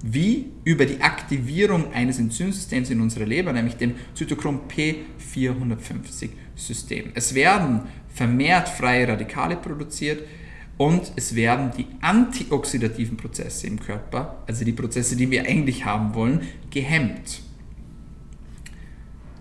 Wie 0.04 0.52
über 0.64 0.86
die 0.86 1.02
Aktivierung 1.02 1.92
eines 1.92 2.20
Enzymsystems 2.20 2.90
in 2.90 3.02
unserer 3.02 3.26
Leber, 3.26 3.52
nämlich 3.52 3.76
dem 3.76 3.96
Zytochrom 4.14 4.62
P450 4.70 6.30
System. 6.56 7.12
Es 7.16 7.34
werden 7.34 7.82
vermehrt 8.14 8.70
freie 8.70 9.08
Radikale 9.08 9.56
produziert 9.56 10.24
und 10.78 11.12
es 11.16 11.34
werden 11.36 11.72
die 11.76 11.88
antioxidativen 12.02 13.18
Prozesse 13.18 13.68
im 13.68 13.80
Körper, 13.80 14.44
also 14.46 14.64
die 14.64 14.74
Prozesse, 14.74 15.16
die 15.16 15.30
wir 15.32 15.46
eigentlich 15.48 15.86
haben 15.86 16.14
wollen, 16.14 16.42
gehemmt. 16.70 17.42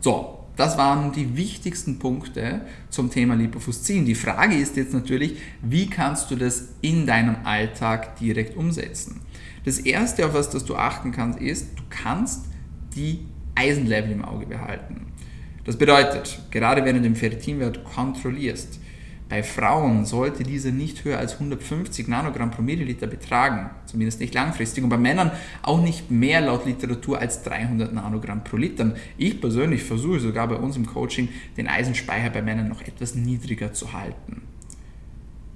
So, 0.00 0.36
das 0.56 0.78
waren 0.78 1.12
die 1.12 1.36
wichtigsten 1.36 1.98
Punkte 1.98 2.62
zum 2.88 3.10
Thema 3.10 3.34
Lipofuscin. 3.34 4.06
Die 4.06 4.14
Frage 4.14 4.56
ist 4.56 4.76
jetzt 4.76 4.94
natürlich, 4.94 5.36
wie 5.60 5.90
kannst 5.90 6.30
du 6.30 6.36
das 6.36 6.68
in 6.80 7.06
deinem 7.06 7.36
Alltag 7.44 8.16
direkt 8.16 8.56
umsetzen? 8.56 9.20
Das 9.66 9.80
erste, 9.80 10.24
auf 10.24 10.32
was 10.32 10.48
das 10.48 10.64
du 10.64 10.76
achten 10.76 11.10
kannst, 11.10 11.40
ist, 11.40 11.76
du 11.76 11.82
kannst 11.90 12.46
die 12.94 13.26
Eisenlevel 13.56 14.12
im 14.12 14.24
Auge 14.24 14.46
behalten. 14.46 15.08
Das 15.64 15.76
bedeutet, 15.76 16.40
gerade 16.52 16.84
wenn 16.84 16.94
du 16.94 17.02
den 17.02 17.16
Ferritinwert 17.16 17.82
kontrollierst, 17.82 18.78
bei 19.28 19.42
Frauen 19.42 20.06
sollte 20.06 20.44
dieser 20.44 20.70
nicht 20.70 21.04
höher 21.04 21.18
als 21.18 21.32
150 21.32 22.06
Nanogramm 22.06 22.52
pro 22.52 22.62
Milliliter 22.62 23.08
betragen, 23.08 23.70
zumindest 23.86 24.20
nicht 24.20 24.34
langfristig. 24.34 24.84
Und 24.84 24.90
bei 24.90 24.98
Männern 24.98 25.32
auch 25.62 25.82
nicht 25.82 26.12
mehr 26.12 26.42
laut 26.42 26.64
Literatur 26.64 27.18
als 27.18 27.42
300 27.42 27.92
Nanogramm 27.92 28.44
pro 28.44 28.58
Liter. 28.58 28.94
Ich 29.18 29.40
persönlich 29.40 29.82
versuche 29.82 30.20
sogar 30.20 30.46
bei 30.46 30.54
uns 30.54 30.76
im 30.76 30.86
Coaching 30.86 31.28
den 31.56 31.66
Eisenspeicher 31.66 32.30
bei 32.30 32.40
Männern 32.40 32.68
noch 32.68 32.82
etwas 32.82 33.16
niedriger 33.16 33.72
zu 33.72 33.92
halten. 33.92 34.42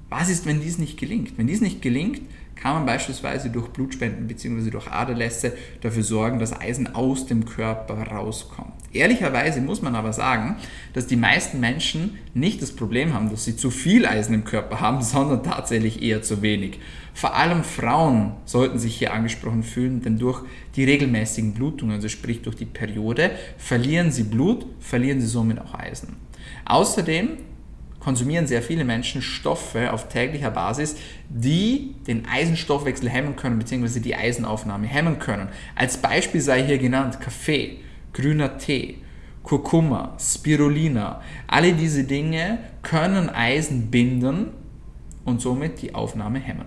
Was 0.08 0.28
ist, 0.28 0.46
wenn 0.46 0.60
dies 0.60 0.78
nicht 0.78 0.98
gelingt? 0.98 1.38
Wenn 1.38 1.46
dies 1.46 1.60
nicht 1.60 1.80
gelingt, 1.80 2.22
kann 2.60 2.74
man 2.74 2.86
beispielsweise 2.86 3.48
durch 3.50 3.68
Blutspenden 3.68 4.26
bzw. 4.26 4.70
durch 4.70 4.88
Aderlässe 4.88 5.52
dafür 5.80 6.02
sorgen, 6.02 6.38
dass 6.38 6.58
Eisen 6.58 6.94
aus 6.94 7.26
dem 7.26 7.46
Körper 7.46 7.94
rauskommt. 7.94 8.72
Ehrlicherweise 8.92 9.60
muss 9.60 9.82
man 9.82 9.94
aber 9.94 10.12
sagen, 10.12 10.56
dass 10.92 11.06
die 11.06 11.16
meisten 11.16 11.60
Menschen 11.60 12.18
nicht 12.34 12.60
das 12.60 12.72
Problem 12.72 13.14
haben, 13.14 13.30
dass 13.30 13.44
sie 13.44 13.56
zu 13.56 13.70
viel 13.70 14.04
Eisen 14.04 14.34
im 14.34 14.44
Körper 14.44 14.80
haben, 14.80 15.00
sondern 15.02 15.42
tatsächlich 15.42 16.02
eher 16.02 16.22
zu 16.22 16.42
wenig. 16.42 16.80
Vor 17.14 17.34
allem 17.34 17.64
Frauen 17.64 18.32
sollten 18.44 18.78
sich 18.78 18.96
hier 18.96 19.12
angesprochen 19.12 19.62
fühlen, 19.62 20.02
denn 20.02 20.18
durch 20.18 20.42
die 20.76 20.84
regelmäßigen 20.84 21.54
Blutungen, 21.54 21.96
also 21.96 22.08
sprich 22.08 22.42
durch 22.42 22.56
die 22.56 22.66
Periode, 22.66 23.30
verlieren 23.58 24.12
sie 24.12 24.24
Blut, 24.24 24.66
verlieren 24.80 25.20
sie 25.20 25.26
somit 25.26 25.60
auch 25.60 25.74
Eisen. 25.74 26.16
Außerdem 26.64 27.30
konsumieren 28.00 28.46
sehr 28.46 28.62
viele 28.62 28.84
Menschen 28.84 29.22
Stoffe 29.22 29.92
auf 29.92 30.08
täglicher 30.08 30.50
Basis, 30.50 30.96
die 31.28 31.94
den 32.06 32.26
Eisenstoffwechsel 32.26 33.08
hemmen 33.08 33.36
können, 33.36 33.58
beziehungsweise 33.58 34.00
die 34.00 34.16
Eisenaufnahme 34.16 34.86
hemmen 34.86 35.18
können. 35.18 35.48
Als 35.76 35.98
Beispiel 35.98 36.40
sei 36.40 36.64
hier 36.64 36.78
genannt 36.78 37.20
Kaffee, 37.20 37.76
grüner 38.12 38.58
Tee, 38.58 38.98
Kurkuma, 39.42 40.16
Spirulina. 40.18 41.20
Alle 41.46 41.74
diese 41.74 42.04
Dinge 42.04 42.58
können 42.82 43.28
Eisen 43.28 43.90
binden 43.90 44.48
und 45.24 45.40
somit 45.40 45.82
die 45.82 45.94
Aufnahme 45.94 46.38
hemmen. 46.38 46.66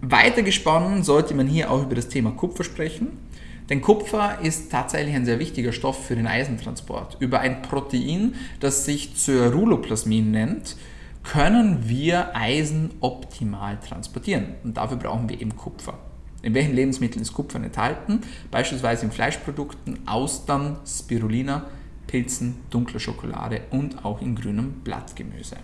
Weiter 0.00 0.42
gesponnen 0.42 1.02
sollte 1.02 1.34
man 1.34 1.46
hier 1.46 1.70
auch 1.70 1.82
über 1.82 1.94
das 1.94 2.08
Thema 2.08 2.30
Kupfer 2.32 2.64
sprechen. 2.64 3.23
Denn 3.70 3.80
Kupfer 3.80 4.40
ist 4.42 4.70
tatsächlich 4.70 5.14
ein 5.14 5.24
sehr 5.24 5.38
wichtiger 5.38 5.72
Stoff 5.72 6.06
für 6.06 6.16
den 6.16 6.26
Eisentransport. 6.26 7.16
Über 7.20 7.40
ein 7.40 7.62
Protein, 7.62 8.34
das 8.60 8.84
sich 8.84 9.14
Ceruloplasmin 9.16 10.30
nennt, 10.30 10.76
können 11.22 11.88
wir 11.88 12.36
Eisen 12.36 12.90
optimal 13.00 13.78
transportieren. 13.80 14.54
Und 14.62 14.76
dafür 14.76 14.98
brauchen 14.98 15.28
wir 15.28 15.40
eben 15.40 15.56
Kupfer. 15.56 15.98
In 16.42 16.52
welchen 16.52 16.74
Lebensmitteln 16.74 17.22
ist 17.22 17.32
Kupfer 17.32 17.56
enthalten? 17.56 18.20
Beispielsweise 18.50 19.06
in 19.06 19.12
Fleischprodukten, 19.12 20.06
Austern, 20.06 20.76
Spirulina, 20.86 21.64
Pilzen, 22.06 22.56
dunkler 22.68 23.00
Schokolade 23.00 23.62
und 23.70 24.04
auch 24.04 24.20
in 24.20 24.34
grünem 24.34 24.82
Blattgemüse. 24.84 25.56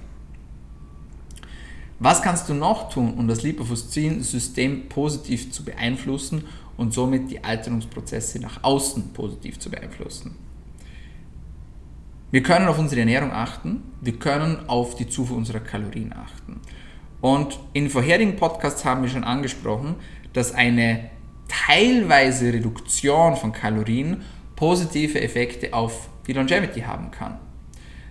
Was 1.99 2.23
kannst 2.23 2.49
du 2.49 2.55
noch 2.55 2.89
tun, 2.89 3.13
um 3.19 3.29
das 3.29 3.43
Lipofuscin-System 3.43 4.89
positiv 4.89 5.53
zu 5.53 5.67
beeinflussen 5.67 6.45
und 6.81 6.95
somit 6.95 7.31
die 7.31 7.45
Alterungsprozesse 7.45 8.40
nach 8.40 8.64
außen 8.64 9.12
positiv 9.12 9.59
zu 9.59 9.71
beeinflussen? 9.71 10.35
Wir 12.31 12.43
können 12.43 12.69
auf 12.69 12.79
unsere 12.79 13.01
Ernährung 13.01 13.33
achten, 13.33 13.83
wir 14.01 14.19
können 14.19 14.66
auf 14.66 14.95
die 14.95 15.07
Zufuhr 15.07 15.37
unserer 15.37 15.61
Kalorien 15.61 16.14
achten. 16.14 16.61
Und 17.21 17.61
in 17.75 17.90
vorherigen 17.90 18.37
Podcasts 18.37 18.87
haben 18.87 19.03
wir 19.03 19.11
schon 19.11 19.25
angesprochen, 19.25 19.97
dass 20.33 20.55
eine 20.55 21.11
teilweise 21.49 22.51
Reduktion 22.51 23.37
von 23.37 23.53
Kalorien 23.53 24.23
positive 24.57 25.21
Effekte 25.21 25.75
auf 25.75 26.09
die 26.27 26.33
Longevity 26.33 26.81
haben 26.81 27.11
kann. 27.11 27.38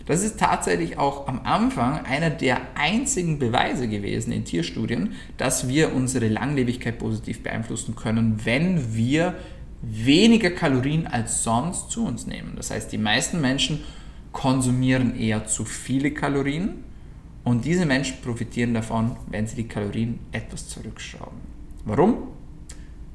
Das 0.10 0.24
ist 0.24 0.40
tatsächlich 0.40 0.98
auch 0.98 1.28
am 1.28 1.42
Anfang 1.44 2.04
einer 2.04 2.32
der 2.32 2.62
einzigen 2.74 3.38
Beweise 3.38 3.88
gewesen 3.88 4.34
in 4.34 4.44
Tierstudien, 4.44 5.12
dass 5.38 5.68
wir 5.68 5.94
unsere 5.94 6.30
Langlebigkeit 6.30 6.98
positiv 6.98 7.44
beeinflussen 7.44 7.96
können, 7.96 8.44
wenn 8.44 8.96
wir 8.96 9.36
weniger 9.84 10.50
Kalorien 10.50 11.06
als 11.06 11.44
sonst 11.44 11.92
zu 11.92 12.08
uns 12.08 12.26
nehmen. 12.26 12.54
Das 12.56 12.72
heißt, 12.72 12.92
die 12.92 12.98
meisten 12.98 13.40
Menschen 13.40 13.84
konsumieren 14.32 15.16
eher 15.16 15.46
zu 15.46 15.64
viele 15.64 16.10
Kalorien 16.10 16.84
und 17.44 17.66
diese 17.66 17.86
Menschen 17.86 18.18
profitieren 18.24 18.74
davon, 18.74 19.16
wenn 19.28 19.46
sie 19.46 19.58
die 19.58 19.68
Kalorien 19.68 20.22
etwas 20.32 20.70
zurückschrauben. 20.70 21.38
Warum? 21.86 22.30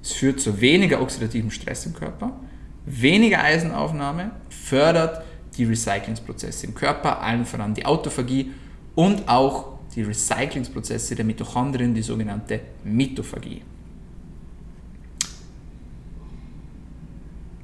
Es 0.01 0.13
führt 0.13 0.39
zu 0.39 0.61
weniger 0.61 1.03
oxidativen 1.03 1.51
Stress 1.51 1.87
im 1.87 1.95
Körper, 1.95 2.39
weniger 2.87 3.43
Eisenaufnahme, 3.43 4.31
fördert 4.49 5.24
die 5.57 5.65
Recyclingsprozesse 5.65 6.67
im 6.67 6.75
Körper, 6.75 7.21
allen 7.21 7.45
voran 7.45 7.75
die 7.75 7.87
Autophagie 7.87 8.53
und 8.95 9.29
auch 9.29 9.79
die 9.95 10.03
Recyclingsprozesse 10.03 11.15
der 11.15 11.25
Mitochondrien, 11.25 11.95
die 11.95 12.03
sogenannte 12.03 12.61
Mitophagie. 12.85 13.63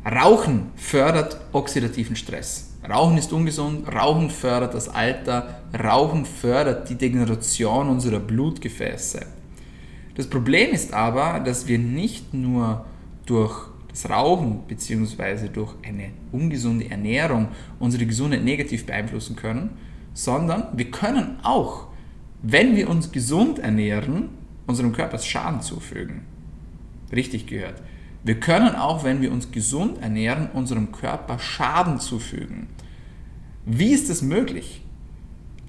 Rauchen 0.05 0.71
fördert 0.77 1.39
oxidativen 1.53 2.17
Stress. 2.17 2.71
Rauchen 2.89 3.19
ist 3.19 3.33
ungesund, 3.33 3.87
Rauchen 3.93 4.31
fördert 4.31 4.73
das 4.73 4.89
Alter, 4.89 5.61
Rauchen 5.79 6.25
fördert 6.25 6.89
die 6.89 6.95
Degeneration 6.95 7.89
unserer 7.89 8.21
Blutgefäße. 8.21 9.21
Das 10.15 10.27
Problem 10.27 10.71
ist 10.71 10.95
aber, 10.95 11.41
dass 11.41 11.67
wir 11.67 11.79
nicht 11.79 12.33
nur 12.33 12.87
durch 13.27 13.70
das 13.91 14.09
Rauchen 14.09 14.61
bzw. 14.69 15.49
durch 15.49 15.75
eine 15.83 16.11
ungesunde 16.33 16.91
Ernährung 16.91 17.49
unsere 17.79 18.07
Gesundheit 18.07 18.45
negativ 18.45 18.87
beeinflussen 18.87 19.37
können, 19.37 19.71
sondern 20.15 20.69
wir 20.77 20.91
können 20.91 21.39
auch, 21.43 21.89
wenn 22.43 22.77
wir 22.77 22.89
uns 22.89 23.13
gesund 23.13 23.59
ernähren, 23.59 24.31
unserem 24.67 24.93
Körper 24.93 25.19
Schaden 25.19 25.61
zufügen. 25.63 26.23
Richtig 27.13 27.47
gehört. 27.47 27.83
Wir 28.23 28.39
können 28.39 28.75
auch, 28.75 29.03
wenn 29.03 29.21
wir 29.21 29.33
uns 29.33 29.51
gesund 29.51 30.01
ernähren, 30.03 30.51
unserem 30.53 30.93
Körper 30.93 31.39
Schaden 31.39 31.99
zufügen. 31.99 32.69
Wie 33.65 33.93
ist 33.93 34.11
das 34.11 34.23
möglich? 34.23 34.83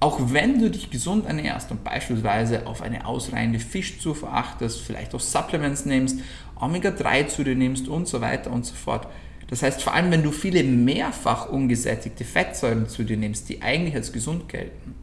Auch 0.02 0.34
wenn 0.34 0.60
du 0.60 0.72
dich 0.72 0.90
gesund 0.90 1.28
ernährst 1.28 1.70
und 1.70 1.84
beispielsweise 1.84 2.66
auf 2.66 2.82
eine 2.82 3.06
ausreichende 3.06 3.60
Fischzufuhr 3.60 4.34
achtest, 4.34 4.82
vielleicht 4.82 5.14
auch 5.14 5.20
Supplements 5.20 5.86
nimmst, 5.86 6.20
Omega-3 6.60 7.28
zu 7.28 7.44
dir 7.44 7.56
nimmst 7.56 7.88
und 7.88 8.08
so 8.08 8.20
weiter 8.20 8.52
und 8.52 8.66
so 8.66 8.74
fort. 8.74 9.08
Das 9.48 9.62
heißt, 9.62 9.84
vor 9.84 9.94
allem 9.94 10.10
wenn 10.10 10.24
du 10.24 10.32
viele 10.32 10.64
mehrfach 10.64 11.50
ungesättigte 11.50 12.24
Fettsäuren 12.26 12.90
zu 12.90 13.04
dir 13.04 13.16
nimmst, 13.16 13.48
die 13.48 13.62
eigentlich 13.62 13.94
als 13.94 14.12
gesund 14.12 14.50
gelten, 14.50 14.96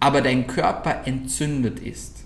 aber 0.00 0.20
dein 0.20 0.46
Körper 0.46 1.06
entzündet 1.06 1.80
ist, 1.80 2.24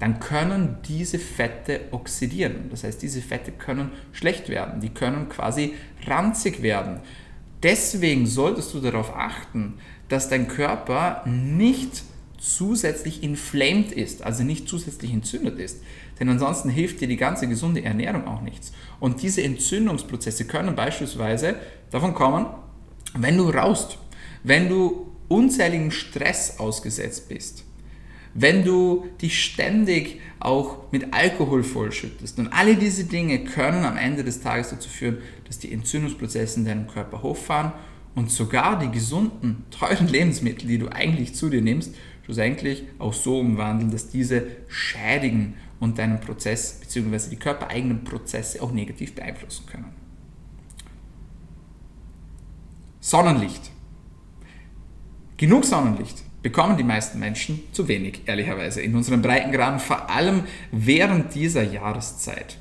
dann 0.00 0.20
können 0.20 0.78
diese 0.88 1.18
Fette 1.18 1.80
oxidieren. 1.90 2.70
Das 2.70 2.82
heißt, 2.82 3.02
diese 3.02 3.20
Fette 3.20 3.52
können 3.52 3.90
schlecht 4.12 4.48
werden, 4.48 4.80
die 4.80 4.90
können 4.90 5.28
quasi 5.28 5.74
ranzig 6.06 6.62
werden. 6.62 7.00
Deswegen 7.62 8.26
solltest 8.26 8.72
du 8.74 8.80
darauf 8.80 9.14
achten, 9.14 9.74
dass 10.08 10.28
dein 10.28 10.48
Körper 10.48 11.22
nicht 11.26 12.02
zusätzlich 12.38 13.22
inflamed 13.22 13.92
ist, 13.92 14.22
also 14.22 14.44
nicht 14.44 14.68
zusätzlich 14.68 15.12
entzündet 15.12 15.58
ist. 15.58 15.82
Denn 16.20 16.28
ansonsten 16.28 16.68
hilft 16.68 17.00
dir 17.00 17.08
die 17.08 17.16
ganze 17.16 17.48
gesunde 17.48 17.82
Ernährung 17.82 18.26
auch 18.26 18.40
nichts. 18.40 18.72
Und 19.00 19.22
diese 19.22 19.42
Entzündungsprozesse 19.42 20.46
können 20.46 20.74
beispielsweise 20.76 21.56
davon 21.90 22.14
kommen, 22.14 22.46
wenn 23.14 23.36
du 23.36 23.48
raust, 23.50 23.98
wenn 24.42 24.68
du 24.68 25.12
unzähligen 25.28 25.90
Stress 25.90 26.58
ausgesetzt 26.58 27.28
bist, 27.28 27.64
wenn 28.34 28.64
du 28.64 29.06
dich 29.20 29.42
ständig 29.42 30.20
auch 30.38 30.92
mit 30.92 31.12
Alkohol 31.14 31.64
vollschüttest. 31.64 32.38
Und 32.38 32.48
alle 32.48 32.76
diese 32.76 33.04
Dinge 33.04 33.44
können 33.44 33.84
am 33.84 33.96
Ende 33.96 34.22
des 34.24 34.40
Tages 34.40 34.70
dazu 34.70 34.88
führen, 34.88 35.18
dass 35.46 35.58
die 35.58 35.72
Entzündungsprozesse 35.72 36.60
in 36.60 36.66
deinem 36.66 36.86
Körper 36.86 37.22
hochfahren 37.22 37.72
und 38.16 38.30
sogar 38.30 38.78
die 38.80 38.90
gesunden, 38.90 39.64
teuren 39.70 40.08
Lebensmittel, 40.08 40.66
die 40.66 40.78
du 40.78 40.88
eigentlich 40.88 41.34
zu 41.34 41.48
dir 41.48 41.62
nimmst, 41.62 41.94
schlussendlich 42.24 42.82
auch 42.98 43.12
so 43.12 43.38
umwandeln, 43.38 43.92
dass 43.92 44.08
diese 44.08 44.48
schädigen 44.66 45.54
und 45.78 45.98
deinen 45.98 46.18
Prozess 46.18 46.80
bzw. 46.80 47.30
die 47.30 47.36
körpereigenen 47.36 48.02
Prozesse 48.02 48.60
auch 48.62 48.72
negativ 48.72 49.14
beeinflussen 49.14 49.66
können. 49.66 49.92
Sonnenlicht. 53.00 53.70
Genug 55.36 55.64
Sonnenlicht 55.64 56.24
bekommen 56.42 56.76
die 56.78 56.84
meisten 56.84 57.18
Menschen 57.18 57.60
zu 57.72 57.86
wenig, 57.86 58.22
ehrlicherweise, 58.26 58.80
in 58.80 58.96
unseren 58.96 59.20
Breitengraden, 59.20 59.78
vor 59.78 60.08
allem 60.08 60.44
während 60.72 61.34
dieser 61.34 61.62
Jahreszeit. 61.62 62.56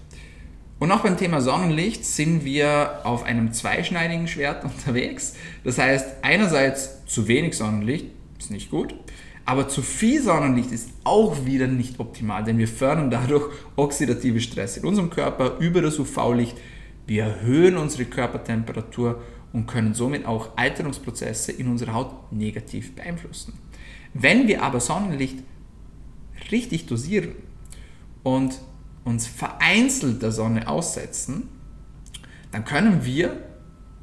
Und 0.77 0.91
auch 0.91 1.01
beim 1.01 1.17
Thema 1.17 1.39
Sonnenlicht 1.39 2.03
sind 2.03 2.43
wir 2.43 3.01
auf 3.05 3.23
einem 3.23 3.53
zweischneidigen 3.53 4.27
Schwert 4.27 4.63
unterwegs. 4.65 5.35
Das 5.63 5.77
heißt, 5.77 6.17
einerseits 6.21 7.05
zu 7.05 7.27
wenig 7.27 7.55
Sonnenlicht 7.55 8.07
ist 8.37 8.51
nicht 8.51 8.69
gut, 8.69 8.93
aber 9.45 9.69
zu 9.69 9.81
viel 9.81 10.21
Sonnenlicht 10.21 10.71
ist 10.71 10.89
auch 11.03 11.45
wieder 11.45 11.67
nicht 11.67 11.99
optimal, 11.99 12.43
denn 12.43 12.57
wir 12.57 12.67
fördern 12.67 13.11
dadurch 13.11 13.51
oxidative 13.75 14.41
Stress 14.41 14.77
in 14.77 14.85
unserem 14.85 15.09
Körper 15.09 15.57
über 15.59 15.81
das 15.81 15.99
UV-Licht. 15.99 16.57
Wir 17.07 17.23
erhöhen 17.23 17.77
unsere 17.77 18.05
Körpertemperatur 18.05 19.21
und 19.53 19.67
können 19.67 19.93
somit 19.93 20.25
auch 20.25 20.49
Alterungsprozesse 20.57 21.51
in 21.51 21.67
unserer 21.67 21.93
Haut 21.93 22.31
negativ 22.31 22.95
beeinflussen. 22.95 23.53
Wenn 24.13 24.47
wir 24.47 24.63
aber 24.63 24.79
Sonnenlicht 24.79 25.37
richtig 26.51 26.87
dosieren 26.87 27.35
und 28.23 28.59
uns 29.05 29.27
vereinzelt 29.27 30.21
der 30.21 30.31
Sonne 30.31 30.67
aussetzen, 30.67 31.47
dann 32.51 32.65
können 32.65 33.05
wir 33.05 33.37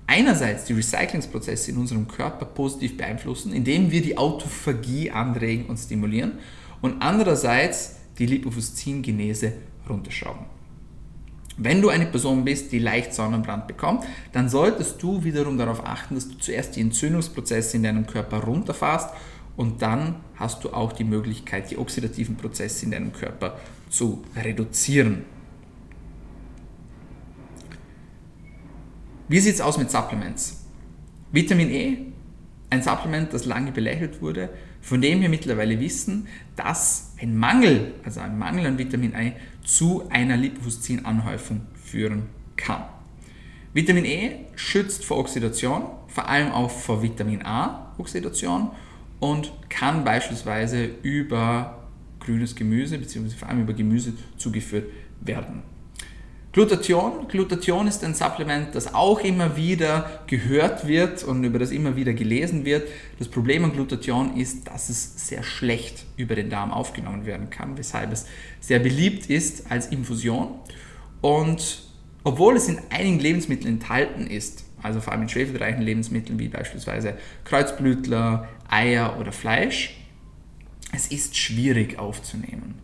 einerseits 0.07 0.65
die 0.65 0.73
Recyclingsprozesse 0.73 1.73
in 1.73 1.79
unserem 1.79 2.09
Körper 2.09 2.47
positiv 2.47 2.97
beeinflussen, 2.97 3.53
indem 3.53 3.91
wir 3.91 4.01
die 4.01 4.17
Autophagie 4.17 5.11
anregen 5.11 5.67
und 5.67 5.77
stimulieren 5.77 6.39
und 6.81 7.03
andererseits 7.03 7.97
die 8.19 8.27
Lipofuscingenese 8.27 9.53
runterschrauben. 9.89 10.47
Wenn 11.57 11.83
du 11.83 11.91
eine 11.91 12.07
Person 12.07 12.45
bist, 12.45 12.73
die 12.73 12.79
leicht 12.79 13.13
Sonnenbrand 13.13 13.67
bekommt, 13.67 14.05
dann 14.33 14.49
solltest 14.49 15.03
du 15.03 15.23
wiederum 15.23 15.59
darauf 15.59 15.85
achten, 15.85 16.15
dass 16.15 16.29
du 16.29 16.39
zuerst 16.39 16.77
die 16.77 16.81
Entzündungsprozesse 16.81 17.77
in 17.77 17.83
deinem 17.83 18.07
Körper 18.07 18.45
runterfährst 18.45 19.11
und 19.57 19.83
dann 19.83 20.17
hast 20.37 20.65
du 20.65 20.71
auch 20.71 20.93
die 20.93 21.05
Möglichkeit, 21.05 21.71
die 21.71 21.77
oxidativen 21.77 22.37
Prozesse 22.37 22.87
in 22.87 22.93
deinem 22.93 23.13
Körper 23.13 23.59
zu 23.93 24.25
reduzieren. 24.35 25.25
Wie 29.29 29.39
sieht 29.39 29.55
es 29.55 29.61
aus 29.61 29.79
mit 29.79 29.91
Supplements? 29.91 30.65
Vitamin 31.31 31.71
E, 31.71 31.99
ein 32.71 32.83
Supplement, 32.83 33.33
das 33.33 33.45
lange 33.45 33.71
belächelt 33.71 34.21
wurde, 34.21 34.51
von 34.81 35.01
dem 35.01 35.21
wir 35.21 35.29
mittlerweile 35.29 35.79
wissen, 35.79 36.27
dass 36.57 37.15
ein 37.21 37.37
Mangel, 37.37 37.95
also 38.05 38.21
ein 38.21 38.39
Mangel 38.39 38.67
an 38.67 38.79
Vitamin 38.79 39.15
E, 39.15 39.33
zu 39.63 40.09
einer 40.11 40.37
Lipofuscin-Anhäufung 40.37 41.63
führen 41.75 42.29
kann. 42.57 42.85
Vitamin 43.75 44.05
E 44.05 44.47
schützt 44.57 45.05
vor 45.05 45.19
Oxidation, 45.19 45.85
vor 46.09 46.29
allem 46.29 46.51
auch 46.51 46.71
vor 46.71 47.03
Vitamin 47.03 47.43
A-Oxidation 47.45 48.71
und 49.21 49.53
kann 49.69 50.05
beispielsweise 50.05 50.85
über 51.03 51.82
grünes 52.25 52.55
Gemüse 52.55 52.99
bzw. 52.99 53.31
vor 53.37 53.49
allem 53.49 53.63
über 53.63 53.73
Gemüse 53.73 54.13
zugeführt 54.37 54.87
werden. 55.21 55.63
Glutathion. 56.53 57.29
Glutathion 57.29 57.87
ist 57.87 58.05
ein 58.05 58.15
Supplement, 58.15 58.75
das 58.75 58.93
auch 58.93 59.21
immer 59.21 59.57
wieder 59.57 60.23
gehört 60.27 60.87
wird 60.87 61.25
und 61.25 61.45
über 61.45 61.59
das 61.59 61.71
immer 61.71 61.97
wieder 61.97 62.13
gelesen 62.13 62.67
wird. 62.67 62.89
Das 63.19 63.29
Problem 63.29 63.65
an 63.65 63.73
Glutathion 63.73 64.37
ist, 64.37 64.69
dass 64.69 64.91
es 64.91 65.29
sehr 65.29 65.43
schlecht 65.43 66.05
über 66.19 66.35
den 66.35 66.51
Darm 66.51 66.71
aufgenommen 66.71 67.25
werden 67.25 67.49
kann, 67.49 67.79
weshalb 67.79 68.13
es 68.13 68.27
sehr 68.61 68.81
beliebt 68.81 69.31
ist 69.31 69.71
als 69.71 69.87
Infusion. 69.87 70.49
Und 71.23 71.85
obwohl 72.23 72.57
es 72.57 72.69
in 72.69 72.79
einigen 72.91 73.19
Lebensmitteln 73.19 73.77
enthalten 73.77 74.27
ist, 74.27 74.65
also 74.83 75.01
vor 75.01 75.15
allem 75.15 75.23
in 75.23 75.29
schwefelreichen 75.31 75.81
Lebensmitteln 75.81 76.39
wie 76.39 76.49
beispielsweise 76.49 77.17
Kreuzblütler, 77.45 78.47
Eier 78.69 79.19
oder 79.19 79.33
Fleisch, 79.33 80.02
es 80.93 81.09
ist 81.09 81.37
schwierig 81.37 81.99
aufzunehmen. 81.99 82.75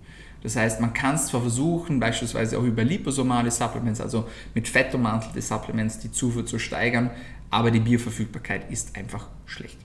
Das 0.42 0.56
heißt, 0.56 0.80
man 0.80 0.92
kann 0.92 1.16
es 1.16 1.26
zwar 1.26 1.40
versuchen, 1.40 1.98
beispielsweise 2.00 2.58
auch 2.58 2.64
über 2.64 2.84
liposomale 2.84 3.50
Supplements, 3.50 4.00
also 4.00 4.28
mit 4.54 4.68
fettummantelte 4.68 5.42
Supplements, 5.42 5.98
die 5.98 6.12
Zufuhr 6.12 6.46
zu 6.46 6.58
steigern, 6.58 7.10
aber 7.50 7.70
die 7.70 7.80
Bioverfügbarkeit 7.80 8.70
ist 8.70 8.96
einfach 8.96 9.28
schlecht. 9.46 9.78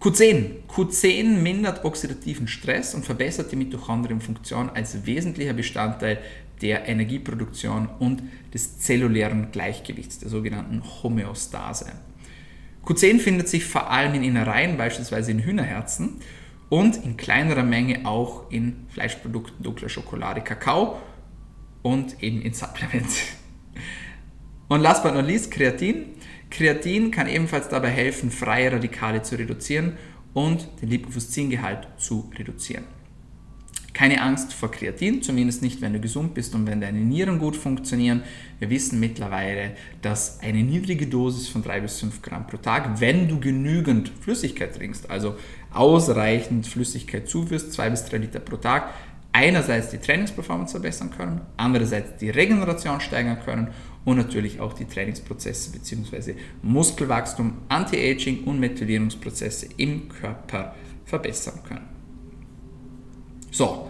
Q10. 0.00 0.64
Q10 0.68 1.24
mindert 1.38 1.84
oxidativen 1.84 2.48
Stress 2.48 2.94
und 2.94 3.04
verbessert 3.04 3.52
die 3.52 3.56
Mitochondrienfunktion 3.56 4.70
als 4.70 5.06
wesentlicher 5.06 5.52
Bestandteil 5.52 6.18
der 6.60 6.88
Energieproduktion 6.88 7.88
und 7.98 8.22
des 8.54 8.78
zellulären 8.78 9.50
Gleichgewichts, 9.52 10.18
der 10.18 10.28
sogenannten 10.28 10.82
Homöostase. 11.02 11.92
Q10 12.84 13.20
findet 13.20 13.48
sich 13.48 13.64
vor 13.64 13.90
allem 13.90 14.14
in 14.14 14.24
Innereien, 14.24 14.76
beispielsweise 14.76 15.30
in 15.30 15.40
Hühnerherzen 15.40 16.20
und 16.72 17.04
in 17.04 17.18
kleinerer 17.18 17.64
Menge 17.64 18.06
auch 18.06 18.50
in 18.50 18.86
Fleischprodukten, 18.88 19.62
dunkler 19.62 19.90
Schokolade, 19.90 20.40
Kakao 20.40 20.96
und 21.82 22.22
eben 22.22 22.40
in 22.40 22.54
Supplements. 22.54 23.18
Und 24.68 24.80
last 24.80 25.02
but 25.02 25.12
not 25.12 25.26
least, 25.26 25.50
Kreatin. 25.50 26.06
Kreatin 26.48 27.10
kann 27.10 27.28
ebenfalls 27.28 27.68
dabei 27.68 27.90
helfen, 27.90 28.30
freie 28.30 28.72
Radikale 28.72 29.20
zu 29.20 29.36
reduzieren 29.36 29.98
und 30.32 30.66
den 30.80 30.88
Lipofuscingehalt 30.88 31.88
zu 31.98 32.30
reduzieren. 32.38 32.84
Keine 33.92 34.22
Angst 34.22 34.54
vor 34.54 34.70
Kreatin, 34.70 35.20
zumindest 35.20 35.60
nicht, 35.60 35.82
wenn 35.82 35.92
du 35.92 36.00
gesund 36.00 36.32
bist 36.32 36.54
und 36.54 36.66
wenn 36.66 36.80
deine 36.80 37.00
Nieren 37.00 37.38
gut 37.38 37.54
funktionieren. 37.54 38.22
Wir 38.58 38.70
wissen 38.70 38.98
mittlerweile, 38.98 39.76
dass 40.00 40.40
eine 40.40 40.62
niedrige 40.62 41.06
Dosis 41.06 41.48
von 41.48 41.62
3 41.62 41.82
bis 41.82 42.00
5 42.00 42.22
Gramm 42.22 42.46
pro 42.46 42.56
Tag, 42.56 42.98
wenn 43.00 43.28
du 43.28 43.38
genügend 43.38 44.08
Flüssigkeit 44.08 44.74
trinkst, 44.74 45.10
also 45.10 45.36
ausreichend 45.74 46.66
Flüssigkeit 46.66 47.28
zuführst, 47.28 47.72
2 47.72 47.90
bis 47.90 48.04
3 48.06 48.18
Liter 48.18 48.40
pro 48.40 48.56
Tag, 48.56 48.90
einerseits 49.32 49.90
die 49.90 49.98
Trainingsperformance 49.98 50.72
verbessern 50.72 51.10
können, 51.10 51.40
andererseits 51.56 52.18
die 52.18 52.30
Regeneration 52.30 53.00
steigern 53.00 53.38
können 53.44 53.68
und 54.04 54.16
natürlich 54.16 54.60
auch 54.60 54.72
die 54.72 54.84
Trainingsprozesse 54.84 55.72
bzw. 55.72 56.34
Muskelwachstum, 56.62 57.58
Anti-Aging 57.68 58.44
und 58.44 58.60
Methylierungsprozesse 58.60 59.68
im 59.76 60.08
Körper 60.08 60.74
verbessern 61.04 61.60
können. 61.66 61.88
So, 63.50 63.88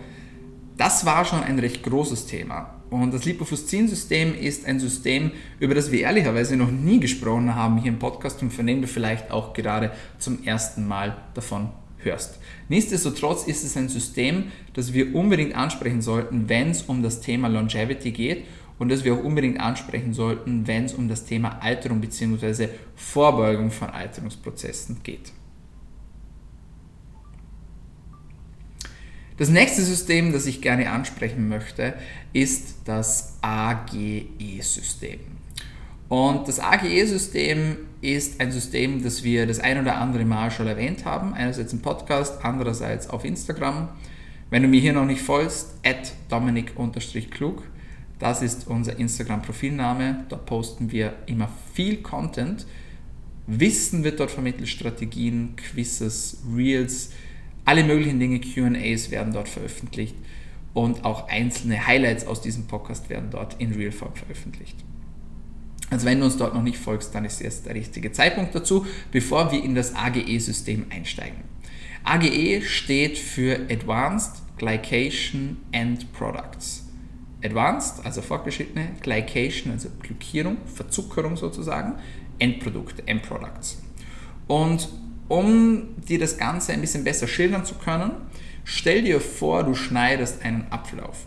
das 0.76 1.06
war 1.06 1.24
schon 1.24 1.42
ein 1.42 1.58
recht 1.58 1.82
großes 1.82 2.26
Thema. 2.26 2.81
Und 2.92 3.14
das 3.14 3.24
Lipofuscin-System 3.24 4.35
ist 4.35 4.66
ein 4.66 4.78
System, 4.78 5.31
über 5.59 5.74
das 5.74 5.90
wir 5.90 6.00
ehrlicherweise 6.00 6.57
noch 6.57 6.70
nie 6.70 7.00
gesprochen 7.00 7.55
haben 7.55 7.78
hier 7.78 7.90
im 7.90 7.98
Podcast 7.98 8.42
und 8.42 8.52
von 8.52 8.66
dem 8.66 8.83
du 8.83 8.87
vielleicht 8.87 9.31
auch 9.31 9.55
gerade 9.55 9.92
zum 10.18 10.44
ersten 10.44 10.87
Mal 10.87 11.16
davon 11.33 11.70
hörst. 11.98 12.38
Nichtsdestotrotz 12.68 13.44
ist 13.44 13.64
es 13.64 13.78
ein 13.78 13.88
System, 13.88 14.52
das 14.74 14.92
wir 14.92 15.14
unbedingt 15.14 15.55
ansprechen 15.55 16.02
sollten, 16.02 16.50
wenn 16.50 16.70
es 16.70 16.83
um 16.83 17.02
das 17.02 17.22
Thema 17.22 17.48
Longevity 17.48 18.11
geht 18.11 18.44
und 18.78 18.90
das 18.90 19.05
wir 19.05 19.14
auch 19.14 19.24
unbedingt 19.24 19.59
ansprechen 19.59 20.12
sollten, 20.12 20.66
wenn 20.66 20.85
es 20.85 20.92
um 20.92 21.09
das 21.09 21.24
Thema 21.24 21.62
Alterung 21.62 22.02
bzw. 22.02 22.68
Vorbeugung 22.94 23.70
von 23.70 23.88
Alterungsprozessen 23.88 25.02
geht. 25.02 25.33
Das 29.42 29.50
nächste 29.50 29.83
System, 29.83 30.33
das 30.33 30.46
ich 30.46 30.61
gerne 30.61 30.88
ansprechen 30.88 31.48
möchte, 31.48 31.94
ist 32.33 32.76
das 32.85 33.38
AGE-System. 33.40 35.18
Und 36.09 36.46
das 36.46 36.61
AGE-System 36.61 37.76
ist 38.02 38.40
ein 38.40 38.52
System, 38.52 39.02
das 39.02 39.24
wir 39.24 39.48
das 39.48 39.59
ein 39.59 39.81
oder 39.81 39.96
andere 39.96 40.24
Mal 40.24 40.52
schon 40.52 40.68
erwähnt 40.68 41.05
haben. 41.05 41.35
Einerseits 41.35 41.72
im 41.72 41.83
Podcast, 41.83 42.44
andererseits 42.44 43.11
auf 43.11 43.24
Instagram. 43.24 43.88
Wenn 44.50 44.62
du 44.62 44.68
mir 44.68 44.81
hier 44.81 44.92
noch 44.92 45.07
nicht 45.07 45.22
folgst, 45.22 45.74
at 45.85 46.12
dominik-klug. 46.28 47.64
Das 48.20 48.42
ist 48.42 48.68
unser 48.68 48.96
Instagram-Profilname. 48.96 50.24
Dort 50.28 50.46
posten 50.46 50.92
wir 50.92 51.14
immer 51.26 51.48
viel 51.74 51.96
Content. 51.96 52.64
Wissen 53.48 54.05
wird 54.05 54.20
dort 54.20 54.31
vermittelt, 54.31 54.68
Strategien, 54.68 55.57
Quizzes, 55.57 56.44
Reels, 56.55 57.11
Alle 57.64 57.85
möglichen 57.85 58.18
Dinge, 58.18 58.40
QAs 58.40 59.11
werden 59.11 59.33
dort 59.33 59.48
veröffentlicht 59.48 60.16
und 60.75 61.05
auch 61.05 61.29
einzelne 61.29 61.87
Highlights 61.87 62.27
aus 62.27 62.40
diesem 62.40 62.66
Podcast 62.66 63.09
werden 63.11 63.31
dort 63.31 63.61
in 63.61 63.72
Realform 63.72 64.14
veröffentlicht. 64.14 64.77
Also 65.90 66.07
wenn 66.07 66.20
du 66.20 66.25
uns 66.25 66.38
dort 66.38 66.55
noch 66.55 66.62
nicht 66.62 66.79
folgst, 66.79 67.14
dann 67.14 67.25
ist 67.25 67.40
jetzt 67.40 67.66
der 67.66 67.75
richtige 67.75 68.12
Zeitpunkt 68.12 68.55
dazu, 68.55 68.87
bevor 69.11 69.53
wir 69.53 69.62
in 69.62 69.75
das 69.75 69.94
AGE-System 69.94 70.87
einsteigen. 70.90 71.44
AGE 72.05 72.62
steht 72.62 73.18
für 73.18 73.61
Advanced 73.70 74.42
Glycation 74.57 75.59
End 75.70 76.11
Products. 76.12 76.88
Advanced, 77.44 78.05
also 78.05 78.22
fortgeschrittene, 78.22 78.92
Glycation, 79.03 79.72
also 79.72 79.88
Glykierung, 80.01 80.59
Verzuckerung 80.64 81.37
sozusagen, 81.37 81.94
Endprodukte, 82.38 83.07
Endproducts. 83.07 83.83
Und 84.46 84.88
um 85.32 85.96
dir 86.06 86.18
das 86.18 86.36
Ganze 86.36 86.74
ein 86.74 86.82
bisschen 86.82 87.04
besser 87.04 87.26
schildern 87.26 87.64
zu 87.64 87.76
können, 87.76 88.10
stell 88.64 89.00
dir 89.00 89.18
vor, 89.18 89.64
du 89.64 89.74
schneidest 89.74 90.44
einen 90.44 90.66
Apfel 90.70 91.00
auf 91.00 91.24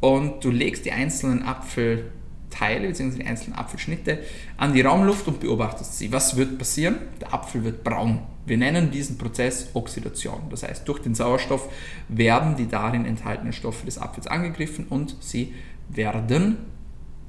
und 0.00 0.44
du 0.44 0.50
legst 0.50 0.84
die 0.84 0.92
einzelnen 0.92 1.42
Apfelteile 1.42 2.88
bzw. 2.88 3.16
die 3.16 3.24
einzelnen 3.24 3.56
Apfelschnitte 3.56 4.18
an 4.58 4.74
die 4.74 4.82
Raumluft 4.82 5.26
und 5.26 5.40
beobachtest 5.40 5.98
sie. 5.98 6.12
Was 6.12 6.36
wird 6.36 6.58
passieren? 6.58 6.98
Der 7.22 7.32
Apfel 7.32 7.64
wird 7.64 7.82
braun. 7.82 8.20
Wir 8.44 8.58
nennen 8.58 8.90
diesen 8.90 9.16
Prozess 9.16 9.70
Oxidation. 9.72 10.42
Das 10.50 10.62
heißt, 10.62 10.86
durch 10.86 10.98
den 10.98 11.14
Sauerstoff 11.14 11.70
werden 12.08 12.56
die 12.56 12.68
darin 12.68 13.06
enthaltenen 13.06 13.54
Stoffe 13.54 13.86
des 13.86 13.96
Apfels 13.96 14.26
angegriffen 14.26 14.86
und 14.90 15.16
sie 15.20 15.54
werden 15.88 16.58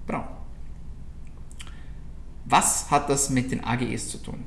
braun. 0.05 0.27
Was 2.43 2.91
hat 2.91 3.09
das 3.09 3.29
mit 3.29 3.49
den 3.53 3.63
AGEs 3.63 4.09
zu 4.09 4.17
tun? 4.17 4.43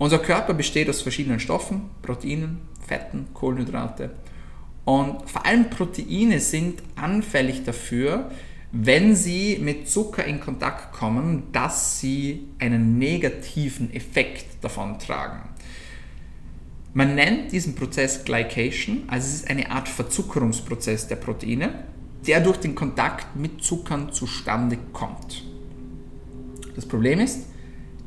Unser 0.00 0.18
Körper 0.18 0.54
besteht 0.54 0.88
aus 0.88 1.02
verschiedenen 1.02 1.40
Stoffen, 1.40 1.90
Proteinen, 2.00 2.62
Fetten, 2.88 3.26
Kohlenhydrate. 3.34 4.08
Und 4.86 5.28
vor 5.28 5.44
allem 5.44 5.68
Proteine 5.68 6.40
sind 6.40 6.82
anfällig 6.96 7.64
dafür, 7.64 8.30
wenn 8.72 9.14
sie 9.14 9.58
mit 9.60 9.90
Zucker 9.90 10.24
in 10.24 10.40
Kontakt 10.40 10.94
kommen, 10.94 11.48
dass 11.52 12.00
sie 12.00 12.48
einen 12.58 12.98
negativen 12.98 13.92
Effekt 13.92 14.64
davon 14.64 14.98
tragen. 14.98 15.50
Man 16.94 17.14
nennt 17.14 17.52
diesen 17.52 17.74
Prozess 17.74 18.24
Glycation, 18.24 19.02
also 19.06 19.28
es 19.28 19.34
ist 19.34 19.50
eine 19.50 19.70
Art 19.70 19.86
Verzuckerungsprozess 19.86 21.08
der 21.08 21.16
Proteine, 21.16 21.84
der 22.26 22.40
durch 22.40 22.56
den 22.56 22.74
Kontakt 22.74 23.36
mit 23.36 23.62
Zuckern 23.62 24.10
zustande 24.14 24.78
kommt. 24.94 25.44
Das 26.74 26.86
Problem 26.86 27.20
ist, 27.20 27.40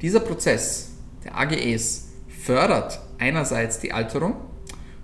dieser 0.02 0.22
Prozess 0.22 0.93
der 1.24 1.38
AGEs 1.38 2.10
fördert 2.28 3.00
einerseits 3.20 3.80
die 3.80 3.94
Alterung, 3.94 4.36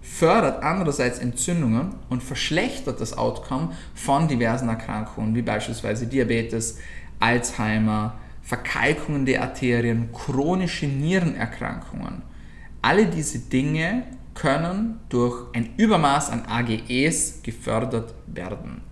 fördert 0.01 0.63
andererseits 0.63 1.19
Entzündungen 1.19 1.95
und 2.09 2.23
verschlechtert 2.23 2.99
das 2.99 3.17
Outcome 3.17 3.71
von 3.95 4.27
diversen 4.27 4.69
Erkrankungen, 4.69 5.35
wie 5.35 5.41
beispielsweise 5.41 6.07
Diabetes, 6.07 6.79
Alzheimer, 7.19 8.15
Verkalkungen 8.41 9.25
der 9.25 9.43
Arterien, 9.43 10.09
chronische 10.11 10.87
Nierenerkrankungen. 10.87 12.23
Alle 12.81 13.05
diese 13.05 13.39
Dinge 13.39 14.03
können 14.33 14.99
durch 15.09 15.45
ein 15.53 15.75
Übermaß 15.77 16.31
an 16.31 16.45
AGEs 16.47 17.41
gefördert 17.43 18.13
werden. 18.25 18.88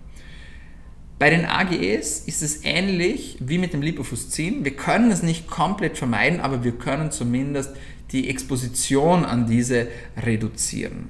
Bei 1.18 1.30
den 1.30 1.46
AGEs 1.46 2.20
ist 2.20 2.42
es 2.42 2.64
ähnlich 2.64 3.38
wie 3.40 3.58
mit 3.58 3.72
dem 3.72 3.82
Lipofuscin. 3.82 4.64
Wir 4.64 4.76
können 4.76 5.10
es 5.10 5.22
nicht 5.22 5.48
komplett 5.48 5.98
vermeiden, 5.98 6.40
aber 6.40 6.62
wir 6.62 6.72
können 6.72 7.10
zumindest 7.10 7.74
die 8.12 8.30
Exposition 8.30 9.24
an 9.24 9.46
diese 9.46 9.88
reduzieren. 10.16 11.08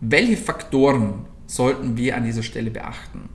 Welche 0.00 0.36
Faktoren 0.36 1.26
sollten 1.46 1.96
wir 1.96 2.16
an 2.16 2.24
dieser 2.24 2.42
Stelle 2.42 2.70
beachten? 2.70 3.30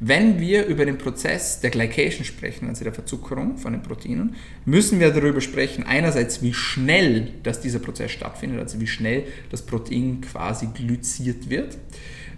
Wenn 0.00 0.38
wir 0.38 0.66
über 0.66 0.84
den 0.84 0.98
Prozess 0.98 1.60
der 1.60 1.70
Glycation 1.70 2.24
sprechen, 2.24 2.68
also 2.68 2.84
der 2.84 2.92
Verzuckerung 2.92 3.56
von 3.56 3.72
den 3.72 3.82
Proteinen, 3.82 4.36
müssen 4.64 5.00
wir 5.00 5.10
darüber 5.10 5.40
sprechen, 5.40 5.84
einerseits, 5.84 6.40
wie 6.40 6.54
schnell 6.54 7.32
dass 7.42 7.60
dieser 7.60 7.80
Prozess 7.80 8.12
stattfindet, 8.12 8.60
also 8.60 8.80
wie 8.80 8.86
schnell 8.86 9.24
das 9.50 9.62
Protein 9.62 10.20
quasi 10.20 10.68
glyziert 10.72 11.50
wird. 11.50 11.78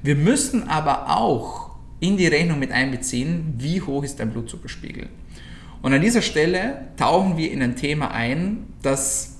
Wir 0.02 0.16
müssen 0.16 0.68
aber 0.68 1.16
auch 1.16 1.70
in 2.00 2.16
die 2.16 2.26
Rechnung 2.26 2.58
mit 2.58 2.72
einbeziehen, 2.72 3.54
wie 3.58 3.82
hoch 3.82 4.02
ist 4.02 4.18
dein 4.20 4.30
Blutzuckerspiegel. 4.30 5.08
Und 5.82 5.92
an 5.92 6.00
dieser 6.00 6.22
Stelle 6.22 6.88
tauchen 6.96 7.36
wir 7.36 7.50
in 7.50 7.62
ein 7.62 7.76
Thema 7.76 8.10
ein, 8.10 8.66
das 8.82 9.38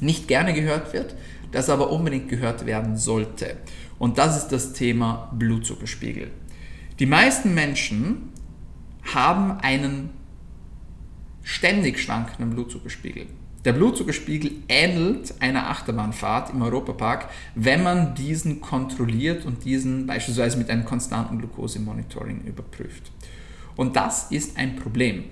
nicht 0.00 0.28
gerne 0.28 0.54
gehört 0.54 0.92
wird, 0.92 1.14
das 1.52 1.68
aber 1.68 1.90
unbedingt 1.90 2.28
gehört 2.28 2.66
werden 2.66 2.96
sollte. 2.96 3.56
Und 3.98 4.18
das 4.18 4.36
ist 4.36 4.48
das 4.48 4.72
Thema 4.72 5.30
Blutzuckerspiegel. 5.36 6.30
Die 6.98 7.06
meisten 7.06 7.54
Menschen 7.54 8.32
haben 9.14 9.52
einen 9.60 10.10
ständig 11.42 11.98
schwankenden 11.98 12.50
Blutzuckerspiegel. 12.50 13.26
Der 13.64 13.74
Blutzuckerspiegel 13.74 14.52
ähnelt 14.68 15.34
einer 15.40 15.68
Achterbahnfahrt 15.68 16.54
im 16.54 16.62
Europapark, 16.62 17.28
wenn 17.54 17.82
man 17.82 18.14
diesen 18.14 18.62
kontrolliert 18.62 19.44
und 19.44 19.64
diesen 19.64 20.06
beispielsweise 20.06 20.56
mit 20.56 20.70
einem 20.70 20.86
konstanten 20.86 21.38
Glukosemonitoring 21.38 22.40
überprüft. 22.46 23.10
Und 23.76 23.96
das 23.96 24.30
ist 24.30 24.56
ein 24.56 24.76
Problem. 24.76 25.24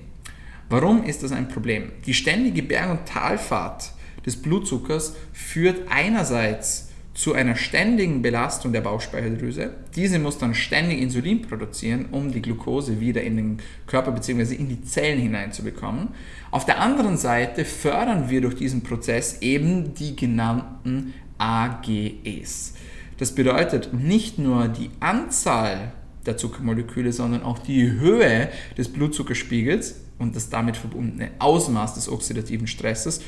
Warum 0.69 1.05
ist 1.05 1.23
das 1.23 1.33
ein 1.33 1.49
Problem? 1.49 1.93
Die 2.05 2.13
ständige 2.13 2.63
Berg- 2.63 2.91
und 2.91 3.07
Talfahrt 3.07 3.93
des 4.27 4.37
Blutzuckers 4.37 5.17
führt 5.33 5.91
einerseits 5.91 6.88
zu 7.19 7.35
einer 7.35 7.57
ständigen 7.57 8.23
Belastung 8.23 8.73
der 8.73 8.81
Bauchspeicheldrüse. 8.81 9.73
Diese 9.97 10.21
muss 10.21 10.39
dann 10.39 10.55
ständig 10.55 11.01
Insulin 11.01 11.43
produzieren, 11.43 12.07
um 12.13 12.31
die 12.31 12.41
Glucose 12.41 13.01
wieder 13.01 13.25
in 13.25 13.37
den 13.37 13.59
Körper 13.89 14.13
bzw. 14.13 14.55
in 14.55 14.69
die 14.69 14.83
Zellen 14.83 15.19
hineinzubekommen. 15.19 16.11
Auf 16.53 16.65
der 16.65 16.81
anderen 16.81 17.17
Seite 17.17 17.65
fördern 17.65 18.31
wir 18.31 18.41
durch 18.41 18.55
diesen 18.55 18.85
Prozess 18.85 19.43
eben 19.43 19.95
die 19.95 20.15
genannten 20.15 21.13
AGEs. 21.39 22.75
Das 23.17 23.35
bedeutet 23.35 23.93
nicht 23.93 24.39
nur 24.39 24.69
die 24.69 24.91
Anzahl 25.01 25.91
der 26.25 26.37
Zuckermoleküle, 26.37 27.13
sondern 27.13 27.43
auch 27.43 27.59
die 27.59 27.91
Höhe 27.91 28.49
des 28.77 28.93
Blutzuckerspiegels 28.93 30.03
und 30.21 30.37
das 30.37 30.51
damit 30.51 30.77
verbundene 30.77 31.33
Ausmaß 31.41 31.95
des 31.95 32.09
oxidativen 32.09 32.69
Stresses 32.69 33.23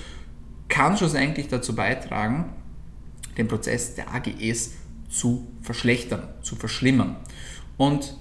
kann 0.69 0.97
schlussendlich 0.97 1.49
dazu 1.49 1.75
beitragen, 1.75 2.51
den 3.41 3.49
Prozess 3.49 3.95
der 3.95 4.13
AGEs 4.15 4.73
zu 5.09 5.49
verschlechtern, 5.63 6.29
zu 6.43 6.57
verschlimmern. 6.57 7.17
Und 7.77 8.17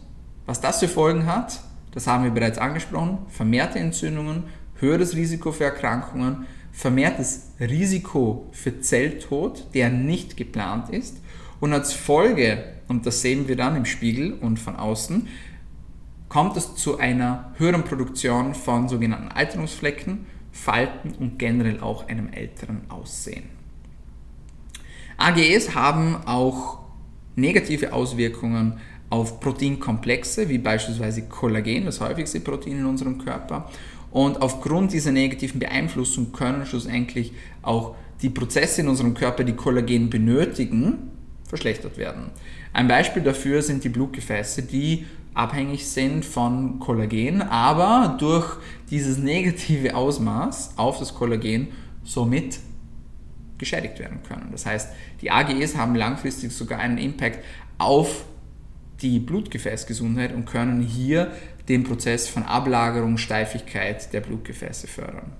was 0.45 0.62
das 0.62 0.79
für 0.79 0.88
Folgen 0.88 1.25
hat, 1.25 1.62
das 1.91 2.08
haben 2.08 2.23
wir 2.23 2.32
bereits 2.32 2.58
angesprochen, 2.58 3.19
vermehrte 3.29 3.79
Entzündungen, 3.79 4.45
höheres 4.79 5.15
Risiko 5.15 5.51
für 5.51 5.65
Erkrankungen, 5.65 6.45
vermehrtes 6.71 7.51
Risiko 7.60 8.47
für 8.51 8.79
Zelltod, 8.79 9.67
der 9.73 9.89
nicht 9.89 10.38
geplant 10.38 10.89
ist 10.89 11.17
und 11.60 11.73
als 11.73 11.93
Folge, 11.93 12.63
und 12.88 13.05
das 13.05 13.21
sehen 13.21 13.47
wir 13.47 13.55
dann 13.55 13.75
im 13.75 13.86
Spiegel 13.86 14.34
und 14.34 14.60
von 14.60 14.75
außen, 14.75 15.27
kommt 16.29 16.55
es 16.58 16.75
zu 16.75 16.99
einer 16.99 17.53
höheren 17.58 17.84
Produktion 17.84 18.53
von 18.53 18.88
sogenannten 18.88 19.29
Alterungsflecken, 19.29 20.27
Falten 20.51 21.12
und 21.19 21.38
generell 21.38 21.79
auch 21.79 22.08
einem 22.08 22.32
älteren 22.32 22.89
Aussehen. 22.89 23.59
AGEs 25.19 25.75
haben 25.75 26.15
auch 26.25 26.79
negative 27.36 27.93
Auswirkungen 27.93 28.79
auf 29.10 29.39
Proteinkomplexe, 29.39 30.49
wie 30.49 30.58
beispielsweise 30.58 31.23
Kollagen, 31.23 31.86
das 31.86 31.99
häufigste 31.99 32.39
Protein 32.39 32.79
in 32.79 32.86
unserem 32.86 33.17
Körper. 33.17 33.69
Und 34.12 34.41
aufgrund 34.41 34.93
dieser 34.93 35.12
negativen 35.12 35.60
Beeinflussung 35.60 36.32
können 36.32 36.65
schlussendlich 36.65 37.34
auch 37.62 37.95
die 38.21 38.29
Prozesse 38.29 38.82
in 38.82 38.88
unserem 38.88 39.13
Körper, 39.13 39.43
die 39.43 39.53
Kollagen 39.53 40.10
benötigen, 40.10 41.12
verschlechtert 41.47 41.97
werden. 41.97 42.32
Ein 42.73 42.88
Beispiel 42.88 43.23
dafür 43.23 43.62
sind 43.62 43.84
die 43.84 43.89
Blutgefäße, 43.89 44.63
die 44.63 45.05
abhängig 45.34 45.88
sind 45.88 46.25
von 46.25 46.79
Kollagen, 46.79 47.41
aber 47.41 48.15
durch 48.20 48.57
dieses 48.89 49.17
negative 49.17 49.95
Ausmaß 49.95 50.74
auf 50.78 50.99
das 50.99 51.13
Kollagen 51.13 51.70
somit 52.03 52.59
geschädigt 53.60 53.99
werden 53.99 54.24
können. 54.28 54.49
Das 54.51 54.66
heißt, 54.66 54.89
die 55.22 55.30
AGEs 55.30 55.76
haben 55.76 55.95
langfristig 55.95 56.51
sogar 56.51 56.80
einen 56.80 56.97
Impact 56.97 57.43
auf 57.78 58.26
die 59.01 59.20
Blutgefäßgesundheit 59.20 60.34
und 60.34 60.45
können 60.45 60.82
hier 60.82 61.32
den 61.68 61.84
Prozess 61.84 62.28
von 62.28 62.43
Ablagerung, 62.43 63.18
Steifigkeit 63.18 64.12
der 64.12 64.22
Blutgefäße 64.22 64.88
fördern. 64.88 65.32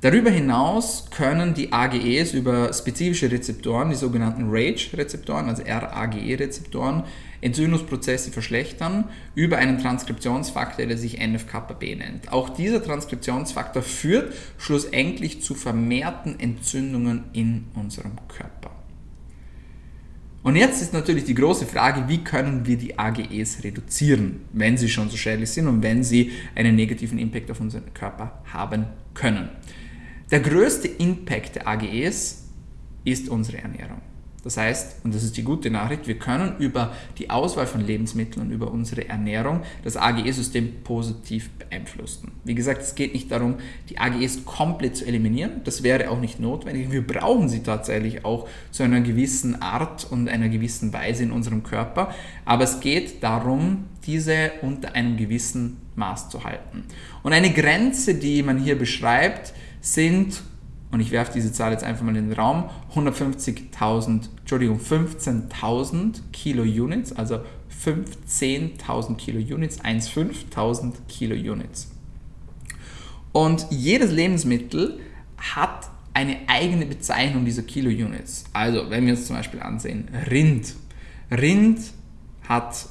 Darüber 0.00 0.30
hinaus 0.30 1.08
können 1.10 1.54
die 1.54 1.72
AGEs 1.72 2.32
über 2.32 2.72
spezifische 2.72 3.30
Rezeptoren, 3.30 3.90
die 3.90 3.96
sogenannten 3.96 4.48
RAGE-Rezeptoren, 4.48 5.48
also 5.48 5.64
RAGE-Rezeptoren, 5.64 7.02
Entzündungsprozesse 7.40 8.30
verschlechtern 8.30 9.04
über 9.34 9.58
einen 9.58 9.78
Transkriptionsfaktor, 9.78 10.86
der 10.86 10.98
sich 10.98 11.20
NF-kappa-B 11.20 11.94
nennt. 11.96 12.32
Auch 12.32 12.48
dieser 12.48 12.82
Transkriptionsfaktor 12.82 13.82
führt 13.82 14.34
schlussendlich 14.58 15.42
zu 15.42 15.54
vermehrten 15.54 16.38
Entzündungen 16.40 17.24
in 17.32 17.66
unserem 17.74 18.16
Körper. 18.28 18.70
Und 20.42 20.56
jetzt 20.56 20.80
ist 20.80 20.92
natürlich 20.92 21.24
die 21.24 21.34
große 21.34 21.66
Frage, 21.66 22.08
wie 22.08 22.24
können 22.24 22.64
wir 22.66 22.76
die 22.76 22.98
AGEs 22.98 23.64
reduzieren, 23.64 24.40
wenn 24.52 24.76
sie 24.76 24.88
schon 24.88 25.10
so 25.10 25.16
schädlich 25.16 25.50
sind 25.50 25.66
und 25.66 25.82
wenn 25.82 26.02
sie 26.02 26.32
einen 26.54 26.76
negativen 26.76 27.18
Impact 27.18 27.50
auf 27.50 27.60
unseren 27.60 27.92
Körper 27.92 28.42
haben 28.52 28.86
können. 29.14 29.50
Der 30.30 30.40
größte 30.40 30.88
Impact 30.88 31.56
der 31.56 31.68
AGEs 31.68 32.44
ist 33.04 33.28
unsere 33.28 33.58
Ernährung. 33.58 34.00
Das 34.48 34.56
heißt, 34.56 35.04
und 35.04 35.14
das 35.14 35.24
ist 35.24 35.36
die 35.36 35.42
gute 35.42 35.70
Nachricht, 35.70 36.06
wir 36.06 36.18
können 36.18 36.56
über 36.58 36.94
die 37.18 37.28
Auswahl 37.28 37.66
von 37.66 37.82
Lebensmitteln 37.82 38.46
und 38.46 38.50
über 38.50 38.70
unsere 38.70 39.06
Ernährung 39.06 39.60
das 39.84 39.98
AGE-System 39.98 40.84
positiv 40.84 41.50
beeinflussen. 41.50 42.32
Wie 42.44 42.54
gesagt, 42.54 42.80
es 42.80 42.94
geht 42.94 43.12
nicht 43.12 43.30
darum, 43.30 43.56
die 43.90 43.98
AGEs 43.98 44.46
komplett 44.46 44.96
zu 44.96 45.04
eliminieren. 45.04 45.60
Das 45.64 45.82
wäre 45.82 46.08
auch 46.08 46.18
nicht 46.18 46.40
notwendig. 46.40 46.90
Wir 46.90 47.06
brauchen 47.06 47.50
sie 47.50 47.62
tatsächlich 47.62 48.24
auch 48.24 48.48
zu 48.70 48.84
einer 48.84 49.02
gewissen 49.02 49.60
Art 49.60 50.10
und 50.10 50.30
einer 50.30 50.48
gewissen 50.48 50.94
Weise 50.94 51.24
in 51.24 51.30
unserem 51.30 51.62
Körper. 51.62 52.14
Aber 52.46 52.64
es 52.64 52.80
geht 52.80 53.22
darum, 53.22 53.84
diese 54.06 54.52
unter 54.62 54.94
einem 54.94 55.18
gewissen 55.18 55.76
Maß 55.94 56.30
zu 56.30 56.44
halten. 56.44 56.84
Und 57.22 57.34
eine 57.34 57.52
Grenze, 57.52 58.14
die 58.14 58.42
man 58.42 58.56
hier 58.56 58.78
beschreibt, 58.78 59.52
sind 59.82 60.42
und 60.90 61.00
ich 61.00 61.10
werfe 61.10 61.32
diese 61.34 61.52
Zahl 61.52 61.72
jetzt 61.72 61.84
einfach 61.84 62.02
mal 62.02 62.16
in 62.16 62.30
den 62.30 62.38
Raum, 62.38 62.70
150.000, 62.94 64.28
Entschuldigung, 64.40 64.80
15.000 64.80 66.20
Kilo 66.32 66.62
Units, 66.62 67.12
also 67.12 67.40
15.000 67.84 69.16
Kilo 69.16 69.38
Units, 69.38 69.80
1,5.000 69.80 70.94
Kilo 71.08 71.34
Units. 71.34 71.90
Und 73.32 73.66
jedes 73.70 74.10
Lebensmittel 74.12 75.00
hat 75.36 75.90
eine 76.14 76.38
eigene 76.48 76.86
Bezeichnung 76.86 77.44
dieser 77.44 77.62
Kilo 77.62 77.90
Units. 77.90 78.44
Also, 78.52 78.90
wenn 78.90 79.06
wir 79.06 79.12
uns 79.12 79.26
zum 79.26 79.36
Beispiel 79.36 79.60
ansehen, 79.60 80.08
Rind. 80.30 80.74
Rind 81.30 81.78
hat 82.48 82.88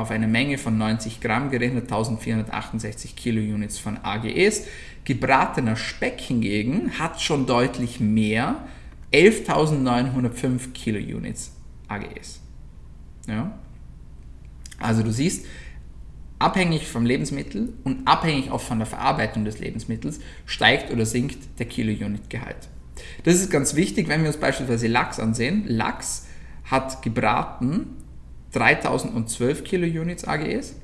auf 0.00 0.10
eine 0.10 0.26
Menge 0.26 0.58
von 0.58 0.76
90 0.78 1.20
Gramm 1.20 1.50
gerechnet 1.50 1.84
1468 1.84 3.16
Kilounits 3.16 3.78
von 3.78 3.98
AGEs. 4.02 4.66
Gebratener 5.04 5.76
Speck 5.76 6.20
hingegen 6.20 6.98
hat 6.98 7.20
schon 7.20 7.46
deutlich 7.46 8.00
mehr, 8.00 8.64
11.905 9.12 10.72
Kilounits 10.72 11.52
AGEs. 11.88 12.40
Ja? 13.26 13.58
Also 14.78 15.02
du 15.02 15.12
siehst, 15.12 15.46
abhängig 16.38 16.86
vom 16.86 17.04
Lebensmittel 17.04 17.72
und 17.84 18.06
abhängig 18.06 18.50
auch 18.50 18.60
von 18.60 18.78
der 18.78 18.86
Verarbeitung 18.86 19.44
des 19.44 19.58
Lebensmittels 19.58 20.20
steigt 20.46 20.90
oder 20.90 21.06
sinkt 21.06 21.58
der 21.58 21.66
Kilounit-Gehalt. 21.66 22.68
Das 23.24 23.34
ist 23.34 23.50
ganz 23.50 23.74
wichtig, 23.74 24.08
wenn 24.08 24.22
wir 24.22 24.28
uns 24.28 24.38
beispielsweise 24.38 24.86
Lachs 24.86 25.20
ansehen. 25.20 25.64
Lachs 25.66 26.26
hat 26.64 27.02
gebraten 27.02 27.99
3012 28.52 29.64
Kilounits 29.64 30.26
AGEs. 30.26 30.74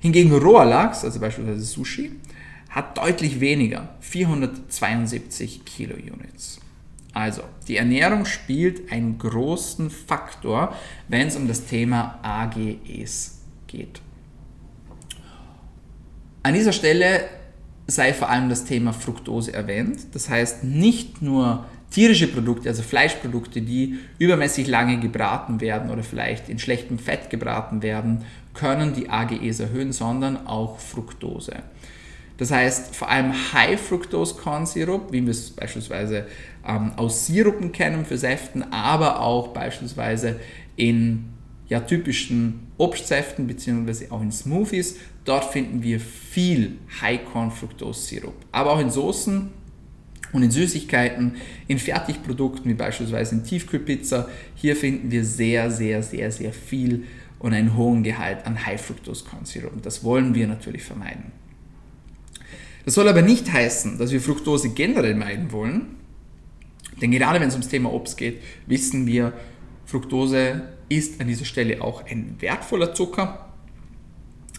Hingegen 0.00 0.32
roher 0.32 0.90
also 0.90 1.20
beispielsweise 1.20 1.62
Sushi, 1.62 2.12
hat 2.68 2.98
deutlich 2.98 3.40
weniger, 3.40 3.90
472 4.00 5.64
Kilounits. 5.64 6.60
Also, 7.12 7.42
die 7.68 7.76
Ernährung 7.76 8.24
spielt 8.24 8.90
einen 8.90 9.18
großen 9.18 9.90
Faktor, 9.90 10.74
wenn 11.08 11.28
es 11.28 11.36
um 11.36 11.46
das 11.46 11.66
Thema 11.66 12.18
AGEs 12.22 13.42
geht. 13.66 14.00
An 16.42 16.54
dieser 16.54 16.72
Stelle 16.72 17.28
sei 17.86 18.14
vor 18.14 18.30
allem 18.30 18.48
das 18.48 18.64
Thema 18.64 18.92
Fructose 18.92 19.52
erwähnt. 19.52 20.14
Das 20.14 20.28
heißt, 20.28 20.64
nicht 20.64 21.20
nur 21.20 21.66
tierische 21.92 22.26
Produkte, 22.26 22.68
also 22.68 22.82
Fleischprodukte, 22.82 23.60
die 23.60 23.98
übermäßig 24.18 24.66
lange 24.66 24.98
gebraten 24.98 25.60
werden 25.60 25.90
oder 25.90 26.02
vielleicht 26.02 26.48
in 26.48 26.58
schlechtem 26.58 26.98
Fett 26.98 27.30
gebraten 27.30 27.82
werden, 27.82 28.24
können 28.54 28.94
die 28.94 29.08
AGEs 29.08 29.60
erhöhen, 29.60 29.92
sondern 29.92 30.46
auch 30.46 30.78
Fructose. 30.78 31.62
Das 32.38 32.50
heißt, 32.50 32.96
vor 32.96 33.08
allem 33.08 33.32
High-Fructose-Corn-Sirup, 33.52 35.12
wie 35.12 35.22
wir 35.22 35.30
es 35.30 35.50
beispielsweise 35.50 36.26
ähm, 36.66 36.92
aus 36.96 37.26
Sirupen 37.26 37.72
kennen 37.72 38.04
für 38.04 38.18
Säften, 38.18 38.72
aber 38.72 39.20
auch 39.20 39.48
beispielsweise 39.48 40.40
in 40.76 41.26
ja, 41.68 41.80
typischen 41.80 42.66
Obstsäften 42.78 43.46
bzw. 43.46 44.08
auch 44.10 44.22
in 44.22 44.32
Smoothies. 44.32 44.96
Dort 45.24 45.44
finden 45.52 45.82
wir 45.82 46.00
viel 46.00 46.78
High-Corn-Fructose-Sirup. 47.00 48.34
Aber 48.50 48.72
auch 48.72 48.80
in 48.80 48.90
Soßen 48.90 49.50
und 50.32 50.42
in 50.42 50.50
Süßigkeiten, 50.50 51.36
in 51.68 51.78
Fertigprodukten 51.78 52.70
wie 52.70 52.74
beispielsweise 52.74 53.34
in 53.34 53.44
Tiefkühlpizza, 53.44 54.28
hier 54.54 54.76
finden 54.76 55.10
wir 55.10 55.24
sehr, 55.24 55.70
sehr, 55.70 56.02
sehr, 56.02 56.32
sehr 56.32 56.52
viel 56.52 57.04
und 57.38 57.52
einen 57.52 57.76
hohen 57.76 58.02
Gehalt 58.02 58.46
an 58.46 58.64
High-Fructose-Corn-Sirup. 58.64 59.72
Und 59.72 59.84
das 59.84 60.04
wollen 60.04 60.34
wir 60.34 60.46
natürlich 60.46 60.82
vermeiden. 60.82 61.32
Das 62.84 62.94
soll 62.94 63.08
aber 63.08 63.22
nicht 63.22 63.52
heißen, 63.52 63.98
dass 63.98 64.10
wir 64.10 64.20
Fructose 64.20 64.70
generell 64.70 65.14
meiden 65.14 65.52
wollen, 65.52 65.96
denn 67.00 67.10
gerade 67.10 67.40
wenn 67.40 67.48
es 67.48 67.54
ums 67.54 67.68
Thema 67.68 67.92
Obst 67.92 68.16
geht, 68.16 68.40
wissen 68.66 69.06
wir, 69.06 69.32
Fructose 69.86 70.62
ist 70.88 71.20
an 71.20 71.28
dieser 71.28 71.44
Stelle 71.44 71.82
auch 71.82 72.04
ein 72.04 72.36
wertvoller 72.40 72.94
Zucker, 72.94 73.48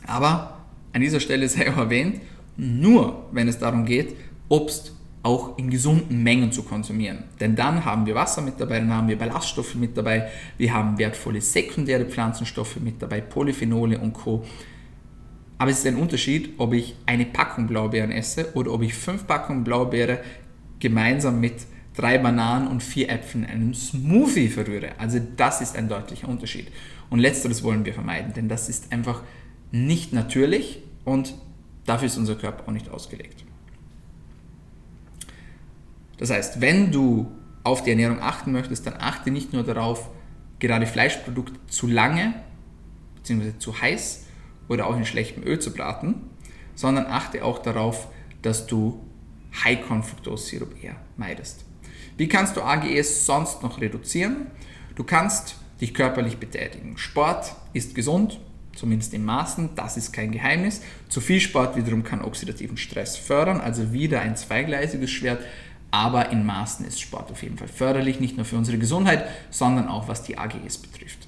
aber 0.06 0.66
an 0.94 1.02
dieser 1.02 1.20
Stelle 1.20 1.48
sei 1.50 1.72
auch 1.72 1.78
erwähnt, 1.78 2.22
nur 2.56 3.28
wenn 3.32 3.48
es 3.48 3.60
darum 3.60 3.86
geht, 3.86 4.16
Obst 4.48 4.94
auch 5.24 5.58
in 5.58 5.70
gesunden 5.70 6.22
Mengen 6.22 6.52
zu 6.52 6.64
konsumieren. 6.64 7.24
Denn 7.40 7.56
dann 7.56 7.86
haben 7.86 8.06
wir 8.06 8.14
Wasser 8.14 8.42
mit 8.42 8.60
dabei, 8.60 8.80
dann 8.80 8.94
haben 8.94 9.08
wir 9.08 9.18
Ballaststoffe 9.18 9.76
mit 9.76 9.98
dabei, 9.98 10.30
wir 10.58 10.74
haben 10.74 10.98
wertvolle 10.98 11.42
sekundäre 11.42 12.06
Pflanzenstoffe 12.06 12.76
mit 12.82 13.02
dabei, 13.02 13.22
Polyphenole 13.22 13.98
und 13.98 14.14
Co. 14.14 14.44
Aber 15.58 15.72
es 15.72 15.80
ist 15.80 15.88
ein 15.88 15.96
Unterschied, 15.96 16.56
ob 16.58 16.74
ich 16.74 16.96
eine 17.06 17.26
Packung 17.26 17.68
Blaubeeren 17.68 18.12
esse 18.12 18.54
oder 18.54 18.74
ob 18.74 18.82
ich 18.82 18.94
fünf 18.94 19.26
Packungen 19.26 19.64
Blaubeere 19.64 20.20
gemeinsam 20.80 21.40
mit 21.40 21.56
drei 21.96 22.18
Bananen 22.18 22.68
und 22.68 22.84
vier 22.84 23.10
Äpfeln 23.10 23.46
in 23.46 23.50
einem 23.50 23.74
Smoothie 23.74 24.50
verrühre. 24.50 24.90
Also 24.98 25.20
das 25.38 25.62
ist 25.62 25.78
ein 25.78 25.88
deutlicher 25.88 26.28
Unterschied. 26.28 26.68
Und 27.10 27.20
letzteres 27.20 27.64
wollen 27.64 27.86
wir 27.86 27.94
vermeiden, 27.94 28.34
denn 28.34 28.50
das 28.50 28.68
ist 28.68 28.92
einfach 28.92 29.22
nicht 29.72 30.12
natürlich 30.12 30.80
und 31.06 31.34
dafür 31.86 32.08
ist 32.08 32.18
unser 32.18 32.36
Körper 32.36 32.68
auch 32.68 32.74
nicht 32.74 32.90
ausgelegt. 32.90 33.46
Das 36.24 36.30
heißt, 36.30 36.62
wenn 36.62 36.90
du 36.90 37.30
auf 37.66 37.84
die 37.84 37.90
Ernährung 37.90 38.22
achten 38.22 38.54
möchtest, 38.54 38.88
dann 38.88 38.94
achte 38.98 39.30
nicht 39.30 39.52
nur 39.52 39.64
darauf, 39.64 40.10
gerade 40.58 40.88
Fleischprodukte 40.88 41.60
zu 41.68 41.86
lange 41.86 42.34
bzw. 43.16 43.58
zu 43.60 43.82
heiß 43.82 44.24
oder 44.70 44.88
auch 44.88 44.96
in 44.96 45.06
schlechtem 45.06 45.44
Öl 45.44 45.60
zu 45.60 45.74
braten, 45.74 46.30
sondern 46.76 47.08
achte 47.08 47.44
auch 47.44 47.60
darauf, 47.60 48.08
dass 48.42 48.68
du 48.68 49.06
High-Corn-Fructose-Sirup 49.66 50.82
eher 50.82 50.96
meidest. 51.18 51.66
Wie 52.16 52.30
kannst 52.30 52.56
du 52.56 52.62
AGEs 52.62 53.26
sonst 53.26 53.62
noch 53.62 53.82
reduzieren? 53.82 54.48
Du 54.96 55.04
kannst 55.04 55.58
dich 55.82 55.94
körperlich 55.94 56.38
betätigen. 56.38 56.98
Sport 56.98 57.54
ist 57.74 57.96
gesund, 57.96 58.40
zumindest 58.74 59.14
in 59.14 59.26
Maßen, 59.26 59.72
das 59.76 59.98
ist 59.98 60.14
kein 60.14 60.32
Geheimnis. 60.32 60.84
Zu 61.10 61.20
viel 61.20 61.42
Sport 61.42 61.76
wiederum 61.76 62.04
kann 62.04 62.22
oxidativen 62.22 62.78
Stress 62.78 63.18
fördern, 63.18 63.60
also 63.60 63.92
wieder 63.92 64.22
ein 64.22 64.38
zweigleisiges 64.38 65.12
Schwert 65.12 65.44
aber 65.94 66.32
in 66.32 66.44
Maßen 66.44 66.88
ist 66.88 67.00
Sport 67.00 67.32
auf 67.32 67.44
jeden 67.44 67.60
Fall 67.60 67.68
förderlich, 67.68 68.20
nicht 68.20 68.36
nur 68.36 68.48
für 68.48 68.58
unsere 68.58 68.80
Gesundheit, 68.80 69.30
sondern 69.52 69.88
auch 69.88 70.08
was 70.08 70.24
die 70.24 70.40
AGEs 70.40 70.80
betrifft. 70.80 71.28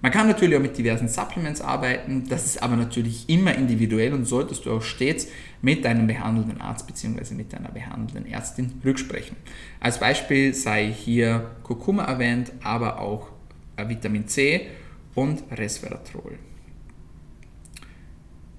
Man 0.00 0.10
kann 0.10 0.26
natürlich 0.26 0.56
auch 0.56 0.62
mit 0.62 0.78
diversen 0.78 1.08
Supplements 1.08 1.60
arbeiten, 1.60 2.26
das 2.26 2.46
ist 2.46 2.62
aber 2.62 2.76
natürlich 2.76 3.28
immer 3.28 3.54
individuell 3.54 4.14
und 4.14 4.24
solltest 4.24 4.64
du 4.64 4.72
auch 4.72 4.80
stets 4.80 5.28
mit 5.60 5.84
deinem 5.84 6.06
behandelnden 6.06 6.58
Arzt 6.58 6.86
bzw. 6.86 7.34
mit 7.34 7.52
deiner 7.52 7.70
behandelnden 7.70 8.32
Ärztin 8.32 8.80
rücksprechen. 8.82 9.36
Als 9.78 10.00
Beispiel 10.00 10.54
sei 10.54 10.90
hier 10.90 11.50
Kurkuma 11.62 12.04
erwähnt, 12.04 12.52
aber 12.62 13.00
auch 13.00 13.28
Vitamin 13.76 14.26
C 14.26 14.68
und 15.14 15.42
Resveratrol. 15.50 16.38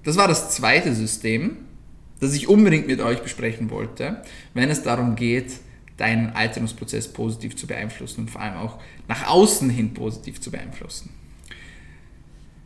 Das 0.04 0.16
war 0.16 0.28
das 0.28 0.50
zweite 0.50 0.94
System, 0.94 1.56
das 2.20 2.34
ich 2.34 2.48
unbedingt 2.48 2.86
mit 2.86 3.00
euch 3.00 3.22
besprechen 3.22 3.70
wollte, 3.70 4.22
wenn 4.54 4.70
es 4.70 4.82
darum 4.82 5.16
geht, 5.16 5.52
deinen 5.96 6.30
Alterungsprozess 6.30 7.08
positiv 7.08 7.56
zu 7.56 7.66
beeinflussen 7.66 8.22
und 8.22 8.30
vor 8.30 8.40
allem 8.40 8.56
auch 8.56 8.78
nach 9.08 9.28
außen 9.28 9.68
hin 9.68 9.92
positiv 9.92 10.40
zu 10.40 10.50
beeinflussen. 10.50 11.10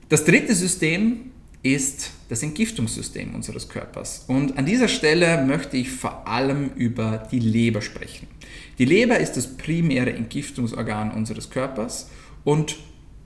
Das 0.08 0.24
dritte 0.24 0.54
System 0.54 1.32
ist 1.62 2.10
das 2.28 2.42
Entgiftungssystem 2.42 3.34
unseres 3.34 3.68
Körpers. 3.68 4.26
Und 4.28 4.58
an 4.58 4.66
dieser 4.66 4.86
Stelle 4.86 5.42
möchte 5.44 5.76
ich 5.76 5.90
vor 5.90 6.28
allem 6.28 6.70
über 6.76 7.26
die 7.32 7.40
Leber 7.40 7.80
sprechen. 7.80 8.28
Die 8.78 8.84
Leber 8.84 9.18
ist 9.18 9.32
das 9.32 9.56
primäre 9.56 10.12
Entgiftungsorgan 10.12 11.10
unseres 11.10 11.48
Körpers 11.48 12.10
und 12.44 12.76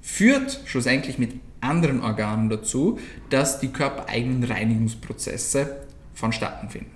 führt 0.01 0.61
schlussendlich 0.67 1.19
mit 1.19 1.33
anderen 1.61 2.01
Organen 2.01 2.49
dazu, 2.49 2.99
dass 3.31 3.59
die 3.59 3.69
körpereigenen 3.69 4.45
Reinigungsprozesse 4.45 5.88
vonstatten 6.19 6.69
finden. 6.69 6.91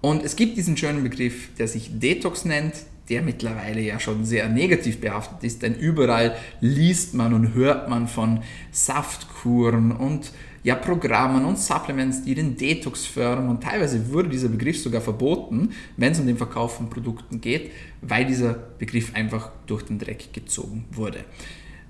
Und 0.00 0.24
es 0.24 0.36
gibt 0.36 0.56
diesen 0.56 0.76
schönen 0.76 1.02
Begriff, 1.02 1.48
der 1.58 1.66
sich 1.66 1.98
Detox 1.98 2.44
nennt, 2.44 2.74
der 3.08 3.22
mittlerweile 3.22 3.80
ja 3.80 3.98
schon 3.98 4.24
sehr 4.24 4.48
negativ 4.48 5.00
behaftet 5.00 5.42
ist, 5.44 5.62
denn 5.62 5.74
überall 5.74 6.36
liest 6.60 7.14
man 7.14 7.34
und 7.34 7.54
hört 7.54 7.88
man 7.88 8.08
von 8.08 8.40
Saftkuren 8.72 9.92
und 9.92 10.32
ja, 10.64 10.74
Programmen 10.74 11.44
und 11.44 11.58
Supplements, 11.58 12.24
die 12.24 12.34
den 12.34 12.56
Detox 12.56 13.06
fördern 13.06 13.48
und 13.48 13.62
teilweise 13.62 14.12
wurde 14.12 14.28
dieser 14.28 14.48
Begriff 14.48 14.80
sogar 14.80 15.00
verboten, 15.00 15.70
wenn 15.96 16.12
es 16.12 16.18
um 16.18 16.26
den 16.26 16.36
Verkauf 16.36 16.76
von 16.76 16.90
Produkten 16.90 17.40
geht, 17.40 17.70
weil 18.02 18.24
dieser 18.24 18.54
Begriff 18.54 19.14
einfach 19.14 19.50
durch 19.66 19.84
den 19.84 20.00
Dreck 20.00 20.32
gezogen 20.32 20.84
wurde. 20.90 21.24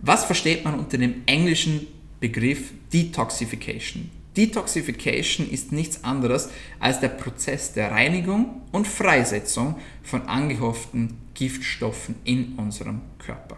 Was 0.03 0.25
versteht 0.25 0.65
man 0.65 0.79
unter 0.79 0.99
dem 0.99 1.23
englischen 1.25 1.87
Begriff 2.21 2.73
Detoxification? 2.93 4.11
Detoxification 4.37 5.49
ist 5.49 5.73
nichts 5.73 6.05
anderes 6.05 6.51
als 6.79 7.01
der 7.01 7.09
Prozess 7.09 7.73
der 7.73 7.91
Reinigung 7.91 8.63
und 8.73 8.87
Freisetzung 8.87 9.77
von 10.03 10.23
angehofften 10.23 11.17
Giftstoffen 11.35 12.17
in 12.25 12.55
unserem 12.57 13.01
Körper. 13.19 13.57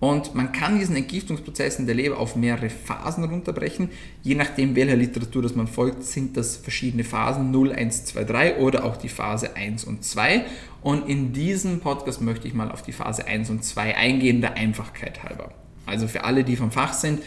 Und 0.00 0.34
man 0.34 0.50
kann 0.52 0.78
diesen 0.78 0.96
Entgiftungsprozess 0.96 1.78
in 1.78 1.84
der 1.84 1.94
Leber 1.94 2.18
auf 2.18 2.34
mehrere 2.34 2.70
Phasen 2.70 3.22
runterbrechen. 3.22 3.90
Je 4.22 4.34
nachdem, 4.34 4.74
welcher 4.74 4.96
Literatur 4.96 5.42
das 5.42 5.54
man 5.54 5.66
folgt, 5.66 6.04
sind 6.04 6.38
das 6.38 6.56
verschiedene 6.56 7.04
Phasen 7.04 7.50
0, 7.50 7.72
1, 7.72 8.06
2, 8.06 8.24
3 8.24 8.56
oder 8.56 8.84
auch 8.84 8.96
die 8.96 9.10
Phase 9.10 9.56
1 9.56 9.84
und 9.84 10.02
2. 10.02 10.46
Und 10.80 11.06
in 11.06 11.34
diesem 11.34 11.80
Podcast 11.80 12.22
möchte 12.22 12.48
ich 12.48 12.54
mal 12.54 12.72
auf 12.72 12.80
die 12.80 12.92
Phase 12.92 13.26
1 13.26 13.50
und 13.50 13.62
2 13.62 13.94
eingehen, 13.94 14.40
der 14.40 14.54
Einfachkeit 14.54 15.22
halber. 15.22 15.52
Also 15.84 16.08
für 16.08 16.24
alle, 16.24 16.44
die 16.44 16.56
vom 16.56 16.70
Fach 16.70 16.94
sind, 16.94 17.20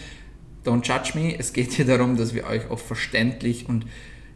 don't 0.65 0.85
judge 0.85 1.17
me. 1.17 1.35
Es 1.37 1.53
geht 1.53 1.73
hier 1.73 1.85
darum, 1.85 2.17
dass 2.17 2.33
wir 2.33 2.45
euch 2.45 2.69
auch 2.69 2.79
verständlich 2.79 3.67
und 3.67 3.85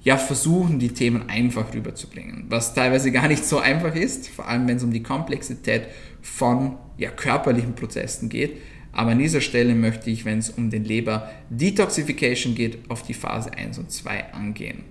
ja, 0.03 0.17
versuchen, 0.17 0.80
die 0.80 0.89
Themen 0.89 1.30
einfach 1.30 1.73
rüberzubringen. 1.73 2.45
Was 2.49 2.73
teilweise 2.73 3.11
gar 3.11 3.28
nicht 3.28 3.43
so 3.43 3.59
einfach 3.59 3.95
ist, 3.95 4.30
vor 4.30 4.47
allem 4.47 4.67
wenn 4.67 4.78
es 4.78 4.84
um 4.84 4.91
die 4.91 5.03
Komplexität 5.03 5.88
von 6.21 6.78
ja, 6.97 7.09
körperlichen 7.09 7.75
Prozessen 7.75 8.30
geht. 8.30 8.57
Aber 8.93 9.11
an 9.11 9.19
dieser 9.19 9.41
Stelle 9.41 9.75
möchte 9.75 10.09
ich, 10.09 10.25
wenn 10.25 10.39
es 10.39 10.49
um 10.49 10.69
den 10.69 10.84
Leber 10.84 11.30
Detoxification 11.49 12.55
geht, 12.55 12.89
auf 12.89 13.03
die 13.03 13.13
Phase 13.13 13.53
1 13.53 13.78
und 13.80 13.91
2 13.91 14.34
angehen. 14.34 14.86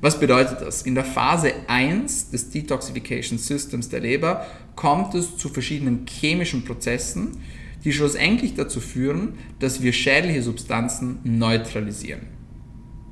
Was 0.00 0.18
bedeutet 0.18 0.60
das? 0.60 0.82
In 0.82 0.96
der 0.96 1.04
Phase 1.04 1.52
1 1.68 2.30
des 2.30 2.50
Detoxification 2.50 3.38
Systems 3.38 3.88
der 3.88 4.00
Leber 4.00 4.46
kommt 4.74 5.14
es 5.14 5.36
zu 5.36 5.48
verschiedenen 5.48 6.06
chemischen 6.08 6.64
Prozessen, 6.64 7.40
die 7.84 7.92
schlussendlich 7.92 8.54
dazu 8.54 8.80
führen, 8.80 9.34
dass 9.58 9.82
wir 9.82 9.92
schädliche 9.92 10.42
Substanzen 10.42 11.18
neutralisieren. 11.24 12.22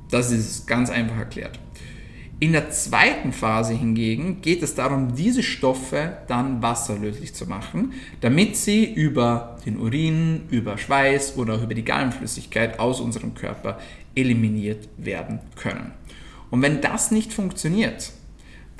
Das 0.09 0.31
ist 0.31 0.67
ganz 0.67 0.89
einfach 0.89 1.17
erklärt. 1.17 1.59
In 2.39 2.53
der 2.53 2.71
zweiten 2.71 3.33
Phase 3.33 3.73
hingegen 3.73 4.41
geht 4.41 4.63
es 4.63 4.73
darum, 4.73 5.13
diese 5.13 5.43
Stoffe 5.43 6.17
dann 6.27 6.61
wasserlöslich 6.63 7.35
zu 7.35 7.45
machen, 7.45 7.93
damit 8.19 8.57
sie 8.57 8.91
über 8.91 9.57
den 9.63 9.77
Urin, 9.77 10.45
über 10.49 10.77
Schweiß 10.79 11.37
oder 11.37 11.61
über 11.61 11.75
die 11.75 11.85
Gallenflüssigkeit 11.85 12.79
aus 12.79 12.99
unserem 12.99 13.35
Körper 13.35 13.77
eliminiert 14.15 14.89
werden 14.97 15.39
können. 15.55 15.91
Und 16.49 16.63
wenn 16.63 16.81
das 16.81 17.11
nicht 17.11 17.31
funktioniert, 17.31 18.11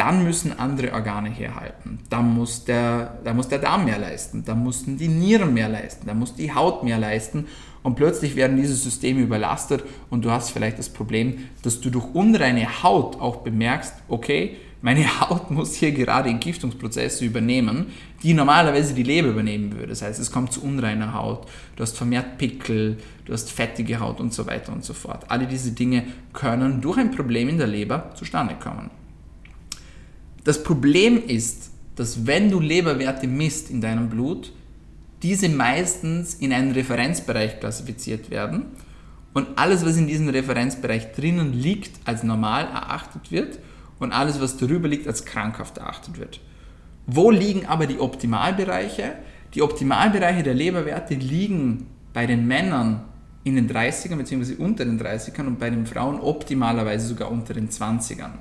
dann 0.01 0.23
müssen 0.23 0.57
andere 0.57 0.93
Organe 0.93 1.29
herhalten. 1.29 1.99
Da 2.09 2.23
muss, 2.23 2.65
der, 2.65 3.19
da 3.23 3.35
muss 3.35 3.49
der 3.49 3.59
Darm 3.59 3.85
mehr 3.85 3.99
leisten, 3.99 4.43
da 4.43 4.55
müssen 4.55 4.97
die 4.97 5.07
Nieren 5.07 5.53
mehr 5.53 5.69
leisten, 5.69 6.07
da 6.07 6.15
muss 6.15 6.33
die 6.33 6.51
Haut 6.51 6.83
mehr 6.83 6.97
leisten 6.97 7.45
und 7.83 7.93
plötzlich 7.93 8.35
werden 8.35 8.57
diese 8.57 8.73
Systeme 8.73 9.21
überlastet 9.21 9.83
und 10.09 10.25
du 10.25 10.31
hast 10.31 10.49
vielleicht 10.49 10.79
das 10.79 10.89
Problem, 10.89 11.49
dass 11.61 11.81
du 11.81 11.91
durch 11.91 12.15
unreine 12.15 12.81
Haut 12.81 13.21
auch 13.21 13.37
bemerkst, 13.43 13.93
okay, 14.07 14.55
meine 14.81 15.05
Haut 15.21 15.51
muss 15.51 15.75
hier 15.75 15.91
gerade 15.91 16.29
Entgiftungsprozesse 16.29 17.23
übernehmen, 17.23 17.91
die 18.23 18.33
normalerweise 18.33 18.95
die 18.95 19.03
Leber 19.03 19.27
übernehmen 19.27 19.71
würde. 19.71 19.89
Das 19.89 20.01
heißt, 20.01 20.19
es 20.19 20.31
kommt 20.31 20.51
zu 20.51 20.63
unreiner 20.63 21.13
Haut, 21.13 21.47
du 21.75 21.83
hast 21.83 21.95
vermehrt 21.95 22.39
Pickel, 22.39 22.97
du 23.25 23.33
hast 23.33 23.51
fettige 23.51 23.99
Haut 23.99 24.19
und 24.19 24.33
so 24.33 24.47
weiter 24.47 24.73
und 24.73 24.83
so 24.83 24.95
fort. 24.95 25.25
Alle 25.29 25.45
diese 25.45 25.73
Dinge 25.73 26.05
können 26.33 26.81
durch 26.81 26.97
ein 26.97 27.11
Problem 27.11 27.49
in 27.49 27.59
der 27.59 27.67
Leber 27.67 28.09
zustande 28.15 28.55
kommen. 28.55 28.89
Das 30.43 30.63
Problem 30.63 31.23
ist, 31.23 31.71
dass 31.95 32.25
wenn 32.25 32.49
du 32.49 32.59
Leberwerte 32.59 33.27
misst 33.27 33.69
in 33.69 33.81
deinem 33.81 34.09
Blut, 34.09 34.51
diese 35.21 35.49
meistens 35.49 36.33
in 36.33 36.51
einen 36.51 36.71
Referenzbereich 36.71 37.59
klassifiziert 37.59 38.31
werden 38.31 38.65
und 39.33 39.47
alles, 39.55 39.85
was 39.85 39.97
in 39.97 40.07
diesem 40.07 40.29
Referenzbereich 40.29 41.11
drinnen 41.11 41.53
liegt, 41.53 41.91
als 42.05 42.23
normal 42.23 42.65
erachtet 42.65 43.31
wird 43.31 43.59
und 43.99 44.11
alles, 44.13 44.41
was 44.41 44.57
darüber 44.57 44.87
liegt, 44.87 45.07
als 45.07 45.25
krankhaft 45.25 45.77
erachtet 45.77 46.19
wird. 46.19 46.39
Wo 47.05 47.29
liegen 47.29 47.67
aber 47.67 47.85
die 47.85 47.99
Optimalbereiche? 47.99 49.13
Die 49.53 49.61
Optimalbereiche 49.61 50.41
der 50.41 50.55
Leberwerte 50.55 51.13
liegen 51.13 51.85
bei 52.13 52.25
den 52.25 52.47
Männern 52.47 53.01
in 53.43 53.55
den 53.55 53.69
30ern 53.69 54.15
bzw. 54.15 54.55
unter 54.55 54.85
den 54.85 54.99
30ern 54.99 55.45
und 55.45 55.59
bei 55.59 55.69
den 55.69 55.85
Frauen 55.85 56.19
optimalerweise 56.19 57.07
sogar 57.07 57.31
unter 57.31 57.53
den 57.53 57.69
20ern. 57.69 58.31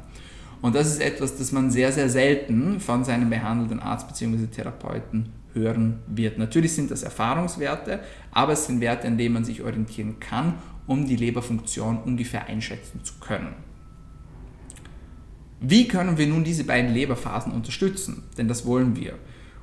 Und 0.63 0.75
das 0.75 0.89
ist 0.89 1.01
etwas, 1.01 1.37
das 1.37 1.53
man 1.53 1.71
sehr, 1.71 1.93
sehr 1.93 2.09
selten 2.09 2.81
von 2.81 3.05
seinem 3.05 3.31
behandelnden 3.31 3.81
Arzt 3.81 4.09
bzw. 4.09 4.47
Therapeuten 4.47 5.31
hören 5.55 6.01
wird. 6.07 6.39
Natürlich 6.39 6.75
sind 6.75 6.91
das 6.91 7.03
Erfahrungswerte, 7.03 8.01
aber 8.31 8.53
es 8.53 8.67
sind 8.67 8.81
Werte, 8.81 9.07
an 9.07 9.19
denen 9.19 9.35
man 9.35 9.45
sich 9.45 9.63
orientieren 9.63 10.21
kann, 10.21 10.55
um 10.87 11.07
die 11.07 11.17
Leberfunktion 11.17 11.99
ungefähr 12.05 12.47
einschätzen 12.47 13.03
zu 13.03 13.15
können. 13.21 13.55
Wie 15.61 15.89
können 15.89 16.17
wir 16.17 16.27
nun 16.27 16.45
diese 16.45 16.65
beiden 16.65 16.93
Leberphasen 16.93 17.53
unterstützen? 17.53 18.25
Denn 18.39 18.49
das 18.49 18.65
wollen 18.65 18.97
wir. 18.97 19.15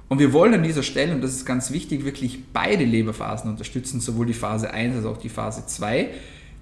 Und 0.10 0.20
wir 0.20 0.32
wollen 0.32 0.54
an 0.54 0.64
dieser 0.64 0.84
Stelle, 0.84 1.14
und 1.14 1.22
das 1.22 1.32
ist 1.32 1.46
ganz 1.46 1.72
wichtig, 1.72 2.06
wirklich 2.06 2.40
beide 2.54 2.86
Leberphasen 2.86 3.50
unterstützen, 3.50 4.00
sowohl 4.00 4.28
die 4.28 4.34
Phase 4.34 4.72
1 4.72 4.96
als 4.96 5.06
auch 5.06 5.18
die 5.18 5.30
Phase 5.30 5.66
2. 5.66 6.10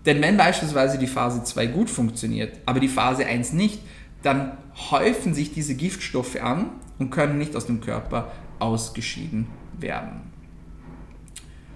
Denn 0.06 0.22
wenn 0.22 0.38
beispielsweise 0.38 0.98
die 0.98 1.08
Phase 1.08 1.44
2 1.44 1.68
gut 1.68 1.90
funktioniert, 1.90 2.58
aber 2.66 2.80
die 2.80 2.88
Phase 2.88 3.26
1 3.26 3.54
nicht, 3.54 3.80
dann 4.26 4.58
häufen 4.90 5.34
sich 5.34 5.54
diese 5.54 5.76
Giftstoffe 5.76 6.42
an 6.42 6.72
und 7.00 7.10
können 7.10 7.38
nicht 7.38 7.56
aus 7.56 7.66
dem 7.66 7.82
Körper 7.82 8.32
ausgeschieden 8.60 9.48
werden. 9.80 10.22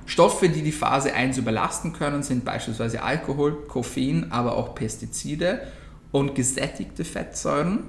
Stoffe, 0.06 0.50
die 0.50 0.64
die 0.64 0.72
Phase 0.72 1.14
1 1.14 1.38
überlasten 1.38 1.94
können, 1.94 2.24
sind 2.24 2.44
beispielsweise 2.44 3.04
Alkohol, 3.04 3.68
Koffein, 3.68 4.32
aber 4.32 4.56
auch 4.56 4.74
Pestizide 4.74 5.62
und 6.12 6.34
gesättigte 6.34 7.06
Fettsäuren. 7.06 7.84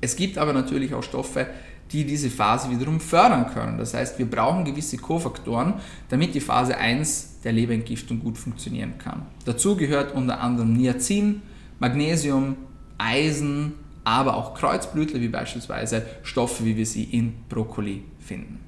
Es 0.00 0.16
gibt 0.16 0.38
aber 0.38 0.54
natürlich 0.54 0.94
auch 0.94 1.02
Stoffe, 1.02 1.46
die 1.92 2.06
diese 2.06 2.30
Phase 2.30 2.70
wiederum 2.70 3.00
fördern 3.00 3.52
können. 3.52 3.76
Das 3.76 3.92
heißt, 3.92 4.18
wir 4.18 4.30
brauchen 4.30 4.64
gewisse 4.64 4.96
Kofaktoren, 4.96 5.74
damit 6.08 6.34
die 6.34 6.40
Phase 6.40 6.78
1 6.78 7.40
der 7.44 7.52
Leberentgiftung 7.52 8.20
gut 8.20 8.38
funktionieren 8.38 8.96
kann. 8.96 9.26
Dazu 9.44 9.76
gehört 9.76 10.14
unter 10.14 10.40
anderem 10.40 10.72
Niacin, 10.72 11.42
Magnesium, 11.78 12.56
Eisen, 13.00 13.74
aber 14.04 14.36
auch 14.36 14.54
Kreuzblütler 14.54 15.20
wie 15.20 15.28
beispielsweise 15.28 16.06
Stoffe, 16.22 16.64
wie 16.64 16.76
wir 16.76 16.86
sie 16.86 17.04
in 17.04 17.34
Brokkoli 17.48 18.04
finden. 18.18 18.60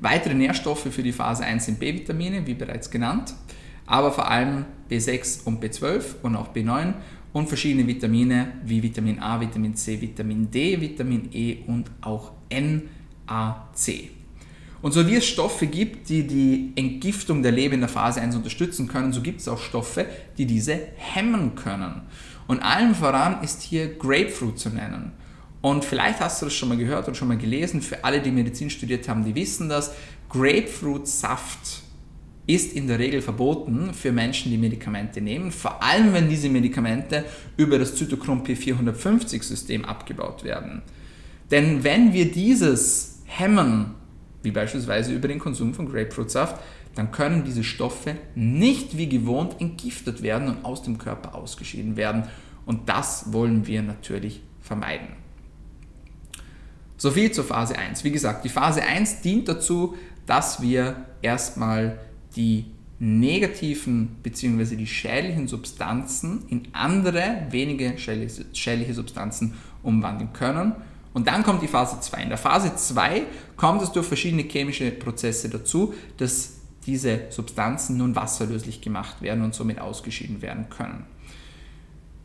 Weitere 0.00 0.34
Nährstoffe 0.34 0.88
für 0.90 1.02
die 1.02 1.12
Phase 1.12 1.44
1 1.44 1.66
sind 1.66 1.78
B-Vitamine, 1.78 2.46
wie 2.46 2.54
bereits 2.54 2.90
genannt, 2.90 3.34
aber 3.86 4.12
vor 4.12 4.30
allem 4.30 4.66
B6 4.90 5.44
und 5.44 5.62
B12 5.62 6.22
und 6.22 6.36
auch 6.36 6.52
B9 6.52 6.94
und 7.32 7.48
verschiedene 7.48 7.86
Vitamine 7.86 8.52
wie 8.64 8.82
Vitamin 8.82 9.18
A, 9.18 9.40
Vitamin 9.40 9.74
C, 9.74 10.00
Vitamin 10.00 10.50
D, 10.50 10.80
Vitamin 10.80 11.28
E 11.32 11.58
und 11.66 11.90
auch 12.02 12.32
NAC. 12.50 14.10
Und 14.82 14.92
so 14.92 15.06
wie 15.08 15.16
es 15.16 15.26
Stoffe 15.26 15.66
gibt, 15.66 16.08
die 16.08 16.26
die 16.26 16.72
Entgiftung 16.76 17.42
der 17.42 17.52
Leber 17.52 17.74
in 17.74 17.80
der 17.80 17.88
Phase 17.88 18.20
1 18.20 18.36
unterstützen 18.36 18.86
können, 18.86 19.12
so 19.12 19.20
gibt 19.22 19.40
es 19.40 19.48
auch 19.48 19.58
Stoffe, 19.58 20.06
die 20.36 20.46
diese 20.46 20.78
hemmen 20.96 21.54
können. 21.54 22.02
Und 22.46 22.60
allen 22.60 22.94
voran 22.94 23.42
ist 23.42 23.62
hier 23.62 23.94
Grapefruit 23.94 24.58
zu 24.58 24.70
nennen. 24.70 25.12
Und 25.60 25.84
vielleicht 25.84 26.20
hast 26.20 26.40
du 26.40 26.46
das 26.46 26.54
schon 26.54 26.68
mal 26.68 26.78
gehört 26.78 27.08
und 27.08 27.16
schon 27.16 27.28
mal 27.28 27.36
gelesen. 27.36 27.82
Für 27.82 28.04
alle, 28.04 28.20
die 28.20 28.30
Medizin 28.30 28.70
studiert 28.70 29.08
haben, 29.08 29.24
die 29.24 29.34
wissen 29.34 29.68
das. 29.68 29.92
Grapefruit-Saft 30.28 31.82
ist 32.46 32.74
in 32.74 32.86
der 32.86 32.98
Regel 32.98 33.20
verboten 33.22 33.92
für 33.92 34.12
Menschen, 34.12 34.52
die 34.52 34.58
Medikamente 34.58 35.20
nehmen, 35.20 35.50
vor 35.50 35.82
allem 35.82 36.12
wenn 36.12 36.28
diese 36.28 36.48
Medikamente 36.48 37.24
über 37.56 37.78
das 37.78 37.96
Zytochrom 37.96 38.44
P450-System 38.44 39.84
abgebaut 39.84 40.44
werden. 40.44 40.82
Denn 41.50 41.82
wenn 41.82 42.12
wir 42.12 42.30
dieses 42.30 43.22
hemmen, 43.24 43.94
wie 44.42 44.52
beispielsweise 44.52 45.12
über 45.12 45.26
den 45.26 45.40
Konsum 45.40 45.74
von 45.74 45.90
Grapefruitsaft, 45.90 46.62
dann 46.96 47.12
können 47.12 47.44
diese 47.44 47.62
Stoffe 47.62 48.16
nicht 48.34 48.96
wie 48.96 49.08
gewohnt 49.08 49.60
entgiftet 49.60 50.22
werden 50.22 50.48
und 50.48 50.64
aus 50.64 50.82
dem 50.82 50.98
Körper 50.98 51.34
ausgeschieden 51.34 51.96
werden. 51.96 52.24
Und 52.64 52.88
das 52.88 53.32
wollen 53.32 53.66
wir 53.66 53.82
natürlich 53.82 54.40
vermeiden. 54.60 55.08
So 56.96 57.10
viel 57.10 57.30
zur 57.30 57.44
Phase 57.44 57.78
1. 57.78 58.02
Wie 58.02 58.10
gesagt, 58.10 58.44
die 58.44 58.48
Phase 58.48 58.82
1 58.82 59.20
dient 59.20 59.46
dazu, 59.46 59.94
dass 60.24 60.62
wir 60.62 61.06
erstmal 61.20 61.98
die 62.34 62.64
negativen 62.98 64.16
bzw. 64.22 64.76
die 64.76 64.86
schädlichen 64.86 65.48
Substanzen 65.48 66.44
in 66.48 66.68
andere, 66.72 67.46
wenige 67.50 67.98
schädliche 67.98 68.94
Substanzen 68.94 69.54
umwandeln 69.82 70.32
können. 70.32 70.72
Und 71.12 71.28
dann 71.28 71.42
kommt 71.42 71.62
die 71.62 71.68
Phase 71.68 72.00
2. 72.00 72.22
In 72.22 72.28
der 72.30 72.38
Phase 72.38 72.74
2 72.74 73.24
kommt 73.56 73.82
es 73.82 73.92
durch 73.92 74.06
verschiedene 74.06 74.42
chemische 74.44 74.90
Prozesse 74.90 75.50
dazu, 75.50 75.92
dass 76.16 76.55
diese 76.86 77.20
Substanzen 77.30 77.96
nun 77.96 78.16
wasserlöslich 78.16 78.80
gemacht 78.80 79.22
werden 79.22 79.42
und 79.42 79.54
somit 79.54 79.80
ausgeschieden 79.80 80.42
werden 80.42 80.68
können. 80.70 81.04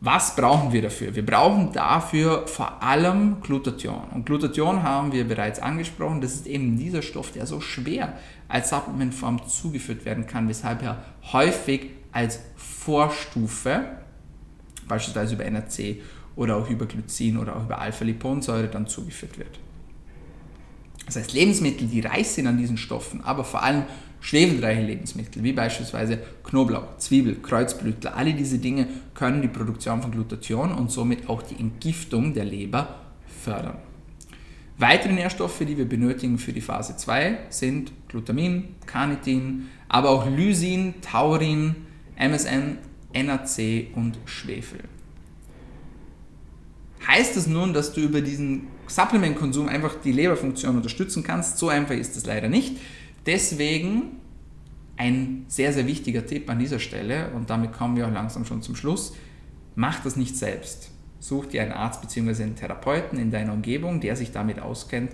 Was 0.04 0.34
brauchen 0.34 0.72
wir 0.72 0.82
dafür? 0.82 1.14
Wir 1.14 1.24
brauchen 1.24 1.72
dafür 1.72 2.48
vor 2.48 2.82
allem 2.82 3.40
Glutathion. 3.40 4.08
Und 4.12 4.26
Glutathion 4.26 4.82
haben 4.82 5.12
wir 5.12 5.28
bereits 5.28 5.60
angesprochen. 5.60 6.20
Das 6.20 6.34
ist 6.34 6.48
eben 6.48 6.76
dieser 6.76 7.02
Stoff, 7.02 7.30
der 7.30 7.46
so 7.46 7.60
schwer 7.60 8.18
als 8.48 8.70
Supplementform 8.70 9.46
zugeführt 9.46 10.04
werden 10.04 10.26
kann, 10.26 10.48
weshalb 10.48 10.82
er 10.82 11.04
häufig 11.32 11.90
als 12.10 12.40
Vorstufe, 12.56 13.84
beispielsweise 14.88 15.34
über 15.34 15.44
NRC 15.44 16.00
oder 16.34 16.56
auch 16.56 16.68
über 16.68 16.86
Glycin 16.86 17.38
oder 17.38 17.54
auch 17.54 17.64
über 17.64 17.78
Alpha-Liponsäure 17.78 18.66
dann 18.66 18.88
zugeführt 18.88 19.38
wird. 19.38 19.60
Das 21.06 21.16
heißt, 21.16 21.32
Lebensmittel, 21.32 21.88
die 21.88 22.00
reich 22.00 22.28
sind 22.28 22.46
an 22.46 22.58
diesen 22.58 22.76
Stoffen, 22.76 23.22
aber 23.22 23.44
vor 23.44 23.62
allem 23.62 23.84
schwefelreiche 24.20 24.82
Lebensmittel, 24.82 25.42
wie 25.42 25.52
beispielsweise 25.52 26.18
Knoblauch, 26.44 26.96
Zwiebel, 26.98 27.36
Kreuzblütler, 27.42 28.16
alle 28.16 28.34
diese 28.34 28.58
Dinge 28.58 28.86
können 29.14 29.42
die 29.42 29.48
Produktion 29.48 30.00
von 30.00 30.12
Glutathion 30.12 30.72
und 30.72 30.90
somit 30.90 31.28
auch 31.28 31.42
die 31.42 31.58
Entgiftung 31.58 32.32
der 32.32 32.44
Leber 32.44 33.00
fördern. 33.42 33.78
Weitere 34.78 35.12
Nährstoffe, 35.12 35.58
die 35.60 35.76
wir 35.76 35.88
benötigen 35.88 36.38
für 36.38 36.52
die 36.52 36.60
Phase 36.60 36.96
2, 36.96 37.38
sind 37.50 37.92
Glutamin, 38.08 38.74
Carnitin, 38.86 39.68
aber 39.88 40.10
auch 40.10 40.28
Lysin, 40.28 40.94
Taurin, 41.02 41.74
MSN, 42.16 42.78
NAC 43.14 43.88
und 43.94 44.18
Schwefel. 44.24 44.80
Heißt 47.06 47.36
das 47.36 47.46
nun, 47.46 47.72
dass 47.74 47.92
du 47.92 48.00
über 48.00 48.20
diesen 48.20 48.68
Supplementkonsum 48.86 49.68
einfach 49.68 49.94
die 50.02 50.12
Leberfunktion 50.12 50.76
unterstützen 50.76 51.22
kannst? 51.22 51.58
So 51.58 51.68
einfach 51.68 51.94
ist 51.94 52.16
es 52.16 52.26
leider 52.26 52.48
nicht. 52.48 52.76
Deswegen 53.26 54.20
ein 54.96 55.44
sehr, 55.48 55.72
sehr 55.72 55.86
wichtiger 55.86 56.26
Tipp 56.26 56.48
an 56.50 56.58
dieser 56.58 56.78
Stelle, 56.78 57.30
und 57.34 57.50
damit 57.50 57.72
kommen 57.72 57.96
wir 57.96 58.06
auch 58.06 58.12
langsam 58.12 58.44
schon 58.44 58.62
zum 58.62 58.76
Schluss, 58.76 59.14
mach 59.74 60.00
das 60.00 60.16
nicht 60.16 60.36
selbst. 60.36 60.90
Such 61.18 61.46
dir 61.46 61.62
einen 61.62 61.72
Arzt 61.72 62.00
bzw. 62.02 62.42
einen 62.42 62.56
Therapeuten 62.56 63.18
in 63.18 63.30
deiner 63.30 63.52
Umgebung, 63.52 64.00
der 64.00 64.16
sich 64.16 64.32
damit 64.32 64.60
auskennt, 64.60 65.12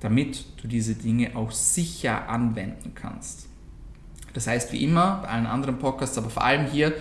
damit 0.00 0.44
du 0.60 0.68
diese 0.68 0.94
Dinge 0.94 1.36
auch 1.36 1.52
sicher 1.52 2.28
anwenden 2.28 2.92
kannst. 2.94 3.46
Das 4.32 4.46
heißt, 4.46 4.72
wie 4.72 4.82
immer, 4.82 5.20
bei 5.22 5.28
allen 5.28 5.46
anderen 5.46 5.78
Podcasts, 5.78 6.18
aber 6.18 6.30
vor 6.30 6.44
allem 6.44 6.66
hier, 6.66 6.92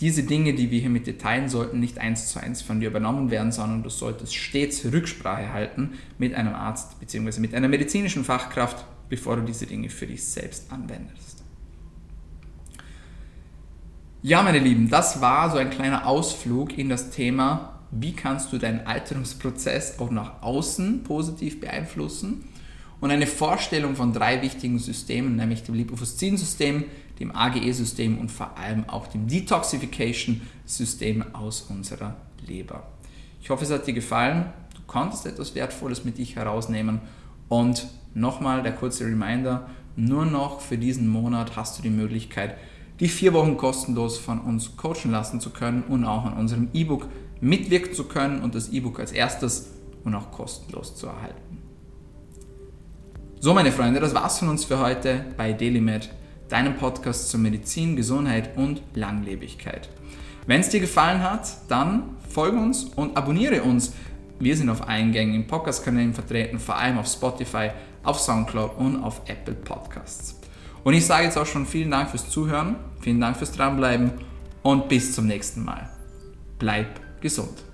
diese 0.00 0.24
Dinge, 0.24 0.54
die 0.54 0.70
wir 0.70 0.80
hier 0.80 0.90
mit 0.90 1.06
dir 1.06 1.18
teilen, 1.18 1.48
sollten 1.48 1.78
nicht 1.78 1.98
eins 1.98 2.28
zu 2.28 2.40
eins 2.40 2.62
von 2.62 2.80
dir 2.80 2.88
übernommen 2.88 3.30
werden, 3.30 3.52
sondern 3.52 3.82
du 3.82 3.90
solltest 3.90 4.34
stets 4.34 4.84
Rücksprache 4.84 5.52
halten 5.52 5.92
mit 6.18 6.34
einem 6.34 6.54
Arzt 6.54 6.98
bzw. 6.98 7.40
mit 7.40 7.54
einer 7.54 7.68
medizinischen 7.68 8.24
Fachkraft, 8.24 8.84
bevor 9.08 9.36
du 9.36 9.42
diese 9.42 9.66
Dinge 9.66 9.90
für 9.90 10.06
dich 10.06 10.24
selbst 10.24 10.72
anwendest. 10.72 11.44
Ja, 14.22 14.42
meine 14.42 14.58
Lieben, 14.58 14.88
das 14.88 15.20
war 15.20 15.50
so 15.50 15.58
ein 15.58 15.70
kleiner 15.70 16.06
Ausflug 16.06 16.76
in 16.78 16.88
das 16.88 17.10
Thema, 17.10 17.78
wie 17.90 18.14
kannst 18.14 18.52
du 18.52 18.58
deinen 18.58 18.86
Alterungsprozess 18.86 19.98
auch 20.00 20.10
nach 20.10 20.42
außen 20.42 21.04
positiv 21.04 21.60
beeinflussen 21.60 22.44
und 23.00 23.10
eine 23.10 23.26
Vorstellung 23.26 23.96
von 23.96 24.12
drei 24.12 24.40
wichtigen 24.42 24.78
Systemen, 24.78 25.36
nämlich 25.36 25.62
dem 25.62 25.74
Lipofuscin-System, 25.74 26.84
dem 27.18 27.34
AGE-System 27.34 28.18
und 28.18 28.30
vor 28.30 28.58
allem 28.58 28.88
auch 28.88 29.06
dem 29.06 29.26
Detoxification-System 29.26 31.34
aus 31.34 31.62
unserer 31.62 32.16
Leber. 32.46 32.86
Ich 33.40 33.50
hoffe, 33.50 33.64
es 33.64 33.70
hat 33.70 33.86
dir 33.86 33.94
gefallen. 33.94 34.52
Du 34.74 34.80
konntest 34.86 35.26
etwas 35.26 35.54
Wertvolles 35.54 36.04
mit 36.04 36.18
dich 36.18 36.36
herausnehmen 36.36 37.00
und 37.48 37.86
Nochmal 38.14 38.62
der 38.62 38.72
kurze 38.72 39.04
Reminder, 39.04 39.66
nur 39.96 40.24
noch 40.24 40.60
für 40.60 40.78
diesen 40.78 41.08
Monat 41.08 41.56
hast 41.56 41.78
du 41.78 41.82
die 41.82 41.90
Möglichkeit, 41.90 42.56
die 43.00 43.08
vier 43.08 43.32
Wochen 43.32 43.56
kostenlos 43.56 44.18
von 44.18 44.40
uns 44.40 44.76
coachen 44.76 45.10
lassen 45.10 45.40
zu 45.40 45.50
können 45.50 45.82
und 45.82 46.04
auch 46.04 46.24
an 46.24 46.34
unserem 46.34 46.68
E-Book 46.72 47.08
mitwirken 47.40 47.92
zu 47.92 48.04
können 48.04 48.40
und 48.40 48.54
das 48.54 48.68
E-Book 48.68 49.00
als 49.00 49.10
erstes 49.10 49.72
und 50.04 50.14
auch 50.14 50.30
kostenlos 50.30 50.94
zu 50.94 51.08
erhalten. 51.08 51.58
So, 53.40 53.52
meine 53.52 53.72
Freunde, 53.72 53.98
das 53.98 54.14
war's 54.14 54.38
von 54.38 54.48
uns 54.48 54.64
für 54.64 54.78
heute 54.78 55.24
bei 55.36 55.52
DailyMed, 55.52 56.08
deinem 56.54 56.76
Podcast 56.76 57.30
zur 57.30 57.40
Medizin, 57.40 57.96
Gesundheit 57.96 58.56
und 58.56 58.80
Langlebigkeit. 58.94 59.88
Wenn 60.46 60.60
es 60.60 60.68
dir 60.68 60.78
gefallen 60.78 61.20
hat, 61.20 61.48
dann 61.66 62.14
folge 62.28 62.58
uns 62.58 62.84
und 62.84 63.16
abonniere 63.16 63.64
uns. 63.64 63.92
Wir 64.38 64.56
sind 64.56 64.70
auf 64.70 64.88
allen 64.88 65.10
gängigen 65.10 65.48
Podcast-Kanälen 65.48 66.14
vertreten, 66.14 66.60
vor 66.60 66.76
allem 66.76 66.98
auf 66.98 67.08
Spotify, 67.08 67.70
auf 68.04 68.20
Soundcloud 68.20 68.78
und 68.78 69.02
auf 69.02 69.22
Apple 69.26 69.54
Podcasts. 69.54 70.38
Und 70.84 70.94
ich 70.94 71.04
sage 71.04 71.24
jetzt 71.24 71.36
auch 71.36 71.46
schon 71.46 71.66
vielen 71.66 71.90
Dank 71.90 72.10
fürs 72.10 72.30
Zuhören, 72.30 72.76
vielen 73.00 73.20
Dank 73.20 73.36
fürs 73.36 73.50
Dranbleiben 73.50 74.12
und 74.62 74.88
bis 74.88 75.12
zum 75.12 75.26
nächsten 75.26 75.64
Mal. 75.64 75.90
Bleib 76.60 77.20
gesund. 77.20 77.73